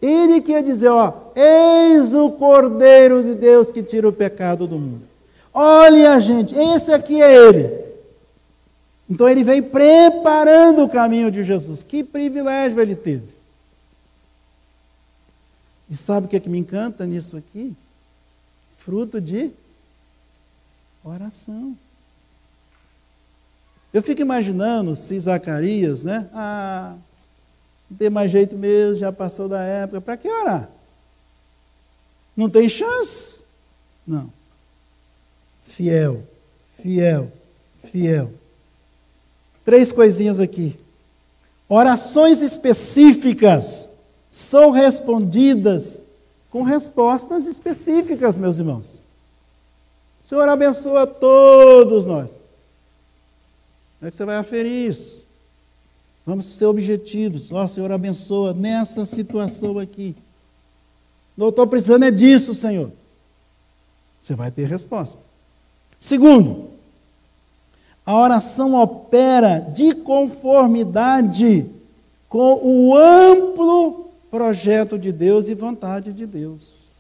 Ele 0.01 0.41
que 0.41 0.53
ia 0.53 0.63
dizer, 0.63 0.89
ó, 0.89 1.33
eis 1.35 2.15
o 2.15 2.31
Cordeiro 2.31 3.23
de 3.23 3.35
Deus 3.35 3.71
que 3.71 3.83
tira 3.83 4.09
o 4.09 4.13
pecado 4.13 4.67
do 4.67 4.79
mundo. 4.79 5.03
Olha, 5.53 6.19
gente, 6.21 6.55
esse 6.55 6.93
aqui 6.93 7.21
é 7.21 7.49
ele. 7.49 7.81
Então 9.09 9.29
ele 9.29 9.43
vem 9.43 9.61
preparando 9.61 10.85
o 10.85 10.89
caminho 10.89 11.31
de 11.31 11.43
Jesus. 11.43 11.83
Que 11.83 12.05
privilégio 12.05 12.81
ele 12.81 12.95
teve. 12.95 13.29
E 15.91 15.97
sabe 15.97 16.27
o 16.27 16.29
que, 16.29 16.37
é 16.37 16.41
que 16.41 16.49
me 16.49 16.59
encanta 16.59 17.05
nisso 17.05 17.37
aqui? 17.37 17.75
Fruto 18.77 19.21
de 19.21 19.51
oração. 21.05 21.77
Eu 23.93 24.03
fico 24.03 24.23
imaginando 24.23 24.95
se 24.95 25.19
Zacarias, 25.19 26.05
né? 26.05 26.29
Ah, 26.33 26.95
não 27.91 27.97
tem 27.97 28.09
mais 28.09 28.31
jeito 28.31 28.57
mesmo, 28.57 28.95
já 28.95 29.13
passou 29.13 29.49
da 29.49 29.63
época, 29.63 30.01
para 30.01 30.17
que 30.17 30.29
orar? 30.29 30.71
Não 32.37 32.49
tem 32.49 32.69
chance? 32.69 33.43
Não. 34.07 34.33
Fiel, 35.63 36.23
fiel, 36.81 37.33
fiel. 37.85 38.33
Três 39.65 39.91
coisinhas 39.91 40.39
aqui. 40.39 40.79
Orações 41.69 42.41
específicas 42.41 43.91
são 44.31 44.71
respondidas 44.71 46.03
com 46.51 46.63
respostas 46.63 47.47
específicas, 47.47 48.37
meus 48.37 48.59
irmãos. 48.59 49.05
O 50.23 50.27
Senhor 50.27 50.49
abençoa 50.49 51.07
todos 51.07 52.07
nós. 52.07 52.40
Como 54.01 54.09
é 54.09 54.11
que 54.11 54.17
você 54.17 54.25
vai 54.25 54.37
aferir 54.37 54.89
isso? 54.89 55.27
Vamos 56.25 56.47
ser 56.47 56.65
objetivos. 56.65 57.53
Ó, 57.53 57.63
oh, 57.63 57.69
Senhor, 57.69 57.93
abençoa 57.93 58.55
nessa 58.55 59.05
situação 59.05 59.79
aqui. 59.79 60.17
Não 61.37 61.51
estou 61.51 61.67
precisando 61.67 62.07
é 62.07 62.11
disso, 62.11 62.55
Senhor. 62.55 62.91
Você 64.23 64.35
vai 64.35 64.51
ter 64.51 64.67
resposta. 64.67 65.23
Segundo, 65.99 66.71
a 68.07 68.19
oração 68.19 68.75
opera 68.75 69.59
de 69.61 69.95
conformidade 69.95 71.67
com 72.27 72.59
o 72.63 72.97
amplo 72.97 74.11
projeto 74.31 74.99
de 74.99 75.13
Deus 75.13 75.49
e 75.49 75.55
vontade 75.55 76.11
de 76.13 76.25
Deus. 76.25 76.91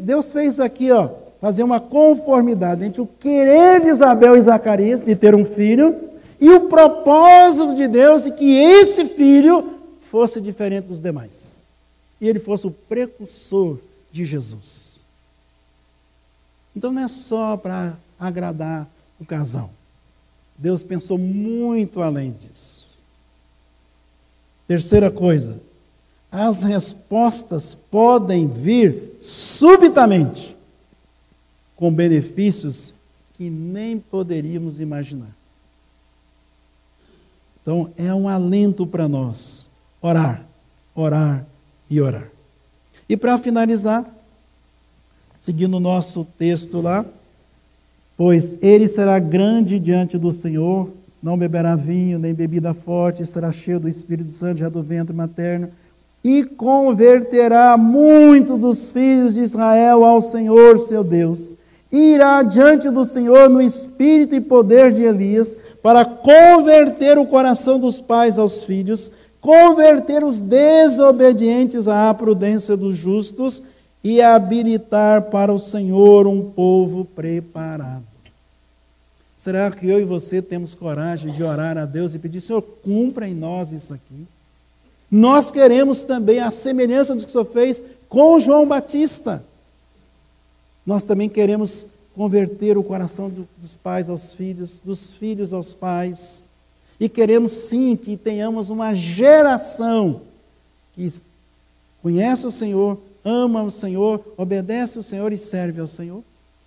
Deus 0.00 0.30
fez 0.30 0.60
aqui, 0.60 0.90
ó, 0.90 1.10
fazer 1.40 1.62
uma 1.62 1.80
conformidade 1.80 2.84
entre 2.84 3.00
o 3.00 3.06
querer 3.06 3.80
de 3.80 3.88
Isabel 3.88 4.36
e 4.36 4.42
Zacarias 4.42 5.00
de 5.00 5.14
ter 5.14 5.34
um 5.34 5.44
filho 5.44 5.94
e 6.40 6.50
o 6.50 6.68
propósito 6.68 7.74
de 7.74 7.88
Deus 7.88 8.24
de 8.24 8.32
que 8.32 8.56
esse 8.56 9.06
filho 9.06 9.74
fosse 10.00 10.40
diferente 10.40 10.86
dos 10.86 11.00
demais. 11.00 11.62
E 12.20 12.28
ele 12.28 12.38
fosse 12.38 12.66
o 12.66 12.70
precursor 12.70 13.78
de 14.10 14.24
Jesus. 14.24 15.00
Então 16.74 16.92
não 16.92 17.02
é 17.02 17.08
só 17.08 17.56
para 17.56 17.96
agradar 18.18 18.88
o 19.20 19.24
casal. 19.24 19.70
Deus 20.58 20.82
pensou 20.82 21.18
muito 21.18 22.00
além 22.00 22.32
disso. 22.32 22.94
Terceira 24.66 25.10
coisa, 25.10 25.60
as 26.30 26.62
respostas 26.62 27.74
podem 27.74 28.48
vir 28.48 29.16
subitamente, 29.20 30.55
com 31.76 31.92
benefícios 31.92 32.94
que 33.34 33.50
nem 33.50 33.98
poderíamos 33.98 34.80
imaginar. 34.80 35.36
Então, 37.60 37.90
é 37.96 38.14
um 38.14 38.28
alento 38.28 38.86
para 38.86 39.06
nós 39.06 39.70
orar, 40.00 40.42
orar 40.94 41.44
e 41.90 42.00
orar. 42.00 42.28
E 43.08 43.16
para 43.16 43.38
finalizar, 43.38 44.04
seguindo 45.40 45.76
o 45.76 45.80
nosso 45.80 46.26
texto 46.38 46.80
lá, 46.80 47.04
pois 48.16 48.56
ele 48.62 48.88
será 48.88 49.18
grande 49.18 49.78
diante 49.78 50.16
do 50.16 50.32
Senhor, 50.32 50.90
não 51.22 51.36
beberá 51.36 51.76
vinho, 51.76 52.18
nem 52.18 52.32
bebida 52.32 52.72
forte, 52.72 53.26
será 53.26 53.52
cheio 53.52 53.80
do 53.80 53.88
Espírito 53.88 54.30
Santo, 54.30 54.58
já 54.58 54.68
do 54.68 54.82
ventre 54.82 55.14
materno, 55.14 55.70
e 56.22 56.44
converterá 56.44 57.76
muito 57.76 58.56
dos 58.56 58.90
filhos 58.90 59.34
de 59.34 59.40
Israel 59.40 60.04
ao 60.04 60.22
Senhor 60.22 60.78
seu 60.78 61.04
Deus. 61.04 61.56
Irá 61.96 62.42
diante 62.42 62.90
do 62.90 63.06
Senhor 63.06 63.48
no 63.48 63.62
espírito 63.62 64.34
e 64.34 64.40
poder 64.40 64.92
de 64.92 65.02
Elias, 65.02 65.56
para 65.82 66.04
converter 66.04 67.16
o 67.16 67.26
coração 67.26 67.78
dos 67.78 68.02
pais 68.02 68.38
aos 68.38 68.64
filhos, 68.64 69.10
converter 69.40 70.22
os 70.22 70.38
desobedientes 70.38 71.88
à 71.88 72.12
prudência 72.12 72.76
dos 72.76 72.96
justos 72.96 73.62
e 74.04 74.20
habilitar 74.20 75.22
para 75.30 75.50
o 75.50 75.58
Senhor 75.58 76.26
um 76.26 76.42
povo 76.42 77.06
preparado. 77.06 78.04
Será 79.34 79.70
que 79.70 79.88
eu 79.88 79.98
e 79.98 80.04
você 80.04 80.42
temos 80.42 80.74
coragem 80.74 81.32
de 81.32 81.42
orar 81.42 81.78
a 81.78 81.86
Deus 81.86 82.14
e 82.14 82.18
pedir, 82.18 82.42
Senhor, 82.42 82.60
cumpra 82.60 83.26
em 83.26 83.34
nós 83.34 83.72
isso 83.72 83.94
aqui? 83.94 84.26
Nós 85.10 85.50
queremos 85.50 86.02
também 86.02 86.40
a 86.40 86.52
semelhança 86.52 87.14
do 87.14 87.22
que 87.22 87.28
o 87.28 87.30
Senhor 87.30 87.46
fez 87.46 87.82
com 88.06 88.38
João 88.38 88.66
Batista. 88.66 89.42
Nós 90.86 91.04
também 91.04 91.28
queremos 91.28 91.88
converter 92.14 92.78
o 92.78 92.84
coração 92.84 93.28
do, 93.28 93.48
dos 93.58 93.74
pais 93.74 94.08
aos 94.08 94.32
filhos, 94.32 94.80
dos 94.80 95.12
filhos 95.12 95.52
aos 95.52 95.74
pais. 95.74 96.46
E 96.98 97.08
queremos 97.08 97.52
sim 97.52 97.96
que 97.96 98.16
tenhamos 98.16 98.70
uma 98.70 98.94
geração 98.94 100.22
que 100.92 101.12
conhece 102.00 102.46
o 102.46 102.52
Senhor, 102.52 102.98
ama 103.24 103.64
o 103.64 103.70
Senhor, 103.70 104.24
obedece 104.36 104.98
o 104.98 105.02
Senhor 105.02 105.32
e 105.32 105.38
serve 105.38 105.80
ao 105.80 105.88
Senhor. 105.88 106.22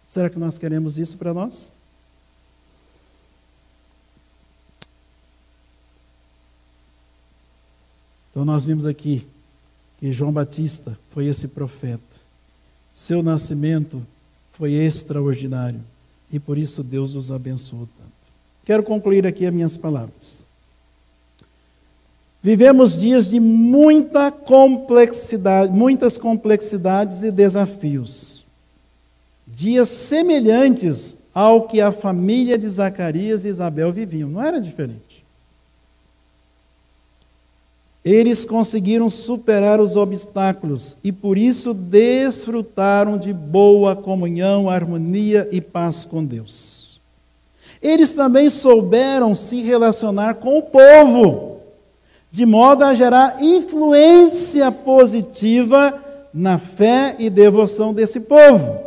Será 0.07 0.29
que 0.29 0.37
nós 0.37 0.57
queremos 0.57 0.97
isso 0.97 1.17
para 1.17 1.33
nós? 1.33 1.71
Então 8.29 8.45
nós 8.45 8.63
vimos 8.63 8.85
aqui 8.85 9.27
que 9.97 10.11
João 10.11 10.31
Batista 10.31 10.97
foi 11.09 11.25
esse 11.25 11.47
profeta. 11.47 12.08
Seu 12.99 13.23
nascimento 13.23 14.05
foi 14.51 14.73
extraordinário 14.73 15.79
e 16.29 16.37
por 16.37 16.57
isso 16.57 16.83
Deus 16.83 17.15
os 17.15 17.31
abençoou 17.31 17.87
tanto. 17.97 18.11
Quero 18.65 18.83
concluir 18.83 19.25
aqui 19.25 19.45
as 19.45 19.53
minhas 19.53 19.77
palavras. 19.77 20.45
Vivemos 22.43 22.97
dias 22.97 23.29
de 23.29 23.39
muita 23.39 24.29
complexidade, 24.33 25.71
muitas 25.71 26.17
complexidades 26.17 27.23
e 27.23 27.31
desafios. 27.31 28.43
Dias 29.47 29.87
semelhantes 29.87 31.15
ao 31.33 31.69
que 31.69 31.79
a 31.79 31.93
família 31.93 32.57
de 32.57 32.67
Zacarias 32.67 33.45
e 33.45 33.47
Isabel 33.47 33.93
viviam, 33.93 34.29
não 34.29 34.43
era 34.43 34.59
diferente. 34.59 35.08
Eles 38.03 38.45
conseguiram 38.45 39.09
superar 39.09 39.79
os 39.81 39.95
obstáculos 39.95 40.95
e 41.03 41.11
por 41.11 41.37
isso 41.37 41.73
desfrutaram 41.73 43.17
de 43.17 43.33
boa 43.33 43.95
comunhão, 43.95 44.69
harmonia 44.69 45.47
e 45.51 45.59
paz 45.59 46.05
com 46.05 46.23
Deus. 46.23 47.01
Eles 47.81 48.13
também 48.13 48.49
souberam 48.49 49.35
se 49.35 49.61
relacionar 49.61 50.35
com 50.35 50.57
o 50.57 50.61
povo, 50.61 51.57
de 52.31 52.45
modo 52.45 52.83
a 52.83 52.93
gerar 52.93 53.41
influência 53.41 54.71
positiva 54.71 56.01
na 56.33 56.57
fé 56.57 57.15
e 57.19 57.29
devoção 57.29 57.93
desse 57.93 58.21
povo. 58.21 58.79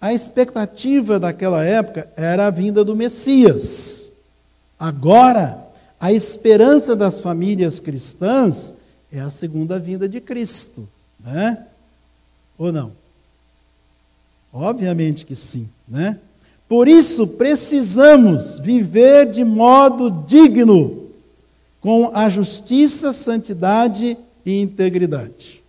A 0.00 0.14
expectativa 0.14 1.18
daquela 1.18 1.64
época 1.64 2.08
era 2.16 2.46
a 2.46 2.50
vinda 2.50 2.84
do 2.84 2.94
Messias. 2.94 4.12
Agora, 4.78 5.67
a 6.00 6.12
esperança 6.12 6.94
das 6.94 7.20
famílias 7.20 7.80
cristãs 7.80 8.72
é 9.10 9.20
a 9.20 9.30
segunda 9.30 9.78
vinda 9.78 10.08
de 10.08 10.20
Cristo, 10.20 10.88
né? 11.18 11.66
Ou 12.56 12.70
não? 12.70 12.92
Obviamente 14.52 15.26
que 15.26 15.34
sim, 15.34 15.68
né? 15.86 16.18
Por 16.68 16.86
isso 16.86 17.26
precisamos 17.26 18.58
viver 18.58 19.30
de 19.30 19.44
modo 19.44 20.10
digno, 20.26 21.08
com 21.80 22.10
a 22.14 22.28
justiça, 22.28 23.12
santidade 23.12 24.16
e 24.44 24.60
integridade. 24.60 25.62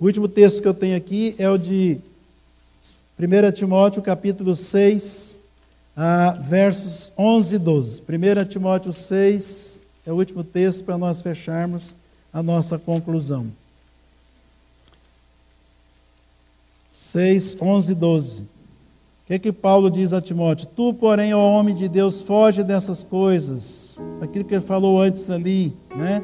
O 0.00 0.06
último 0.06 0.26
texto 0.26 0.60
que 0.60 0.66
eu 0.66 0.74
tenho 0.74 0.96
aqui 0.96 1.34
é 1.38 1.48
o 1.48 1.56
de 1.56 1.98
1 3.18 3.52
Timóteo, 3.52 4.02
capítulo 4.02 4.56
6, 4.56 5.41
ah, 5.96 6.36
versos 6.40 7.12
11 7.18 7.54
e 7.54 7.58
12. 7.58 8.02
1 8.02 8.44
Timóteo 8.48 8.92
6 8.92 9.84
é 10.06 10.12
o 10.12 10.16
último 10.16 10.42
texto 10.42 10.84
para 10.84 10.98
nós 10.98 11.20
fecharmos 11.22 11.94
a 12.32 12.42
nossa 12.42 12.78
conclusão. 12.78 13.46
6, 16.90 17.56
11 17.60 17.92
e 17.92 17.94
12. 17.94 18.42
O 18.42 18.46
que, 19.26 19.34
é 19.34 19.38
que 19.38 19.52
Paulo 19.52 19.90
diz 19.90 20.12
a 20.12 20.20
Timóteo? 20.20 20.66
Tu, 20.74 20.94
porém, 20.94 21.32
ó 21.32 21.38
homem 21.38 21.74
de 21.74 21.88
Deus, 21.88 22.20
foge 22.20 22.62
dessas 22.62 23.02
coisas. 23.02 24.00
Aquilo 24.20 24.44
que 24.44 24.54
ele 24.54 24.64
falou 24.64 25.00
antes 25.00 25.30
ali, 25.30 25.74
né? 25.94 26.22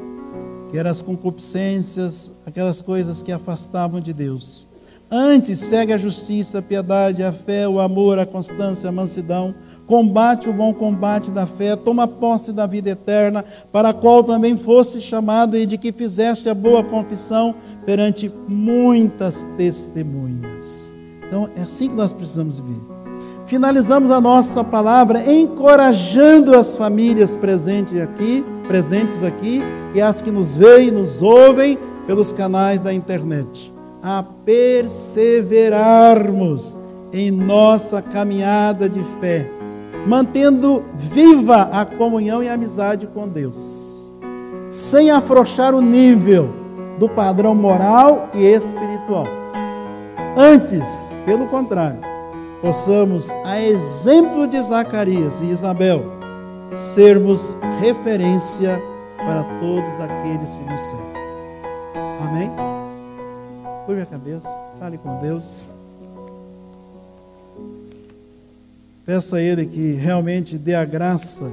Que 0.69 0.77
eram 0.77 0.91
as 0.91 1.01
concupiscências, 1.01 2.31
aquelas 2.45 2.81
coisas 2.81 3.23
que 3.23 3.31
afastavam 3.31 3.99
de 3.99 4.13
Deus. 4.13 4.67
Antes 5.11 5.59
segue 5.59 5.91
a 5.91 5.97
justiça, 5.97 6.59
a 6.59 6.61
piedade, 6.61 7.23
a 7.23 7.31
fé, 7.31 7.67
o 7.67 7.79
amor, 7.79 8.19
a 8.19 8.25
constância, 8.25 8.89
a 8.89 8.91
mansidão. 8.91 9.55
combate 9.87 10.47
o 10.47 10.53
bom 10.53 10.71
combate 10.71 11.31
da 11.31 11.47
fé, 11.47 11.75
toma 11.75 12.07
posse 12.07 12.51
da 12.51 12.67
vida 12.67 12.91
eterna, 12.91 13.43
para 13.71 13.89
a 13.89 13.93
qual 13.93 14.23
também 14.23 14.55
fosse 14.55 15.01
chamado 15.01 15.57
e 15.57 15.65
de 15.65 15.79
que 15.79 15.91
fizeste 15.91 16.47
a 16.47 16.53
boa 16.53 16.83
confissão 16.83 17.55
perante 17.87 18.31
muitas 18.47 19.43
testemunhas. 19.57 20.93
Então 21.27 21.49
é 21.55 21.61
assim 21.61 21.89
que 21.89 21.95
nós 21.95 22.13
precisamos 22.13 22.59
viver. 22.59 22.79
Finalizamos 23.47 24.11
a 24.11 24.21
nossa 24.21 24.63
palavra 24.63 25.25
encorajando 25.25 26.55
as 26.55 26.77
famílias 26.77 27.35
presentes 27.35 27.99
aqui, 27.99 28.45
presentes 28.67 29.23
aqui 29.23 29.59
e 29.95 29.99
as 29.99 30.21
que 30.21 30.29
nos 30.29 30.55
veem, 30.55 30.91
nos 30.91 31.19
ouvem 31.19 31.79
pelos 32.05 32.31
canais 32.31 32.79
da 32.79 32.93
internet, 32.93 33.73
a 34.01 34.23
perseverarmos 34.45 36.77
em 37.11 37.29
nossa 37.31 38.01
caminhada 38.01 38.87
de 38.89 39.03
fé, 39.19 39.45
mantendo 40.07 40.85
viva 40.95 41.63
a 41.71 41.83
comunhão 41.85 42.41
e 42.43 42.49
amizade 42.49 43.05
com 43.07 43.27
Deus, 43.27 44.13
sem 44.69 45.09
afrouxar 45.09 45.73
o 45.75 45.81
nível 45.81 46.53
do 46.97 47.09
padrão 47.09 47.53
moral 47.55 48.29
e 48.33 48.45
espiritual. 48.45 49.25
Antes, 50.37 51.13
pelo 51.25 51.47
contrário, 51.47 51.99
possamos, 52.61 53.29
a 53.43 53.59
exemplo 53.59 54.47
de 54.47 54.61
Zacarias 54.61 55.41
e 55.41 55.45
Isabel, 55.45 56.05
sermos 56.73 57.57
referência 57.81 58.81
para 59.17 59.43
todos 59.59 59.99
aqueles 59.99 60.55
que 60.55 60.63
nos 60.63 60.79
seguem. 60.79 61.09
Amém? 62.21 62.78
Curve 63.89 64.03
a 64.03 64.05
cabeça, 64.05 64.47
fale 64.77 64.99
com 64.99 65.19
Deus. 65.19 65.73
Peça 69.03 69.37
a 69.37 69.41
Ele 69.41 69.65
que 69.65 69.93
realmente 69.93 70.59
dê 70.59 70.75
a 70.75 70.85
graça 70.85 71.51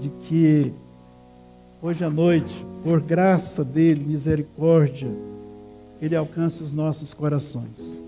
de 0.00 0.08
que 0.08 0.72
hoje 1.82 2.02
à 2.02 2.08
noite, 2.08 2.64
por 2.82 2.98
graça 3.02 3.62
dele, 3.62 4.02
misericórdia, 4.06 5.10
Ele 6.00 6.16
alcance 6.16 6.62
os 6.62 6.72
nossos 6.72 7.12
corações. 7.12 8.02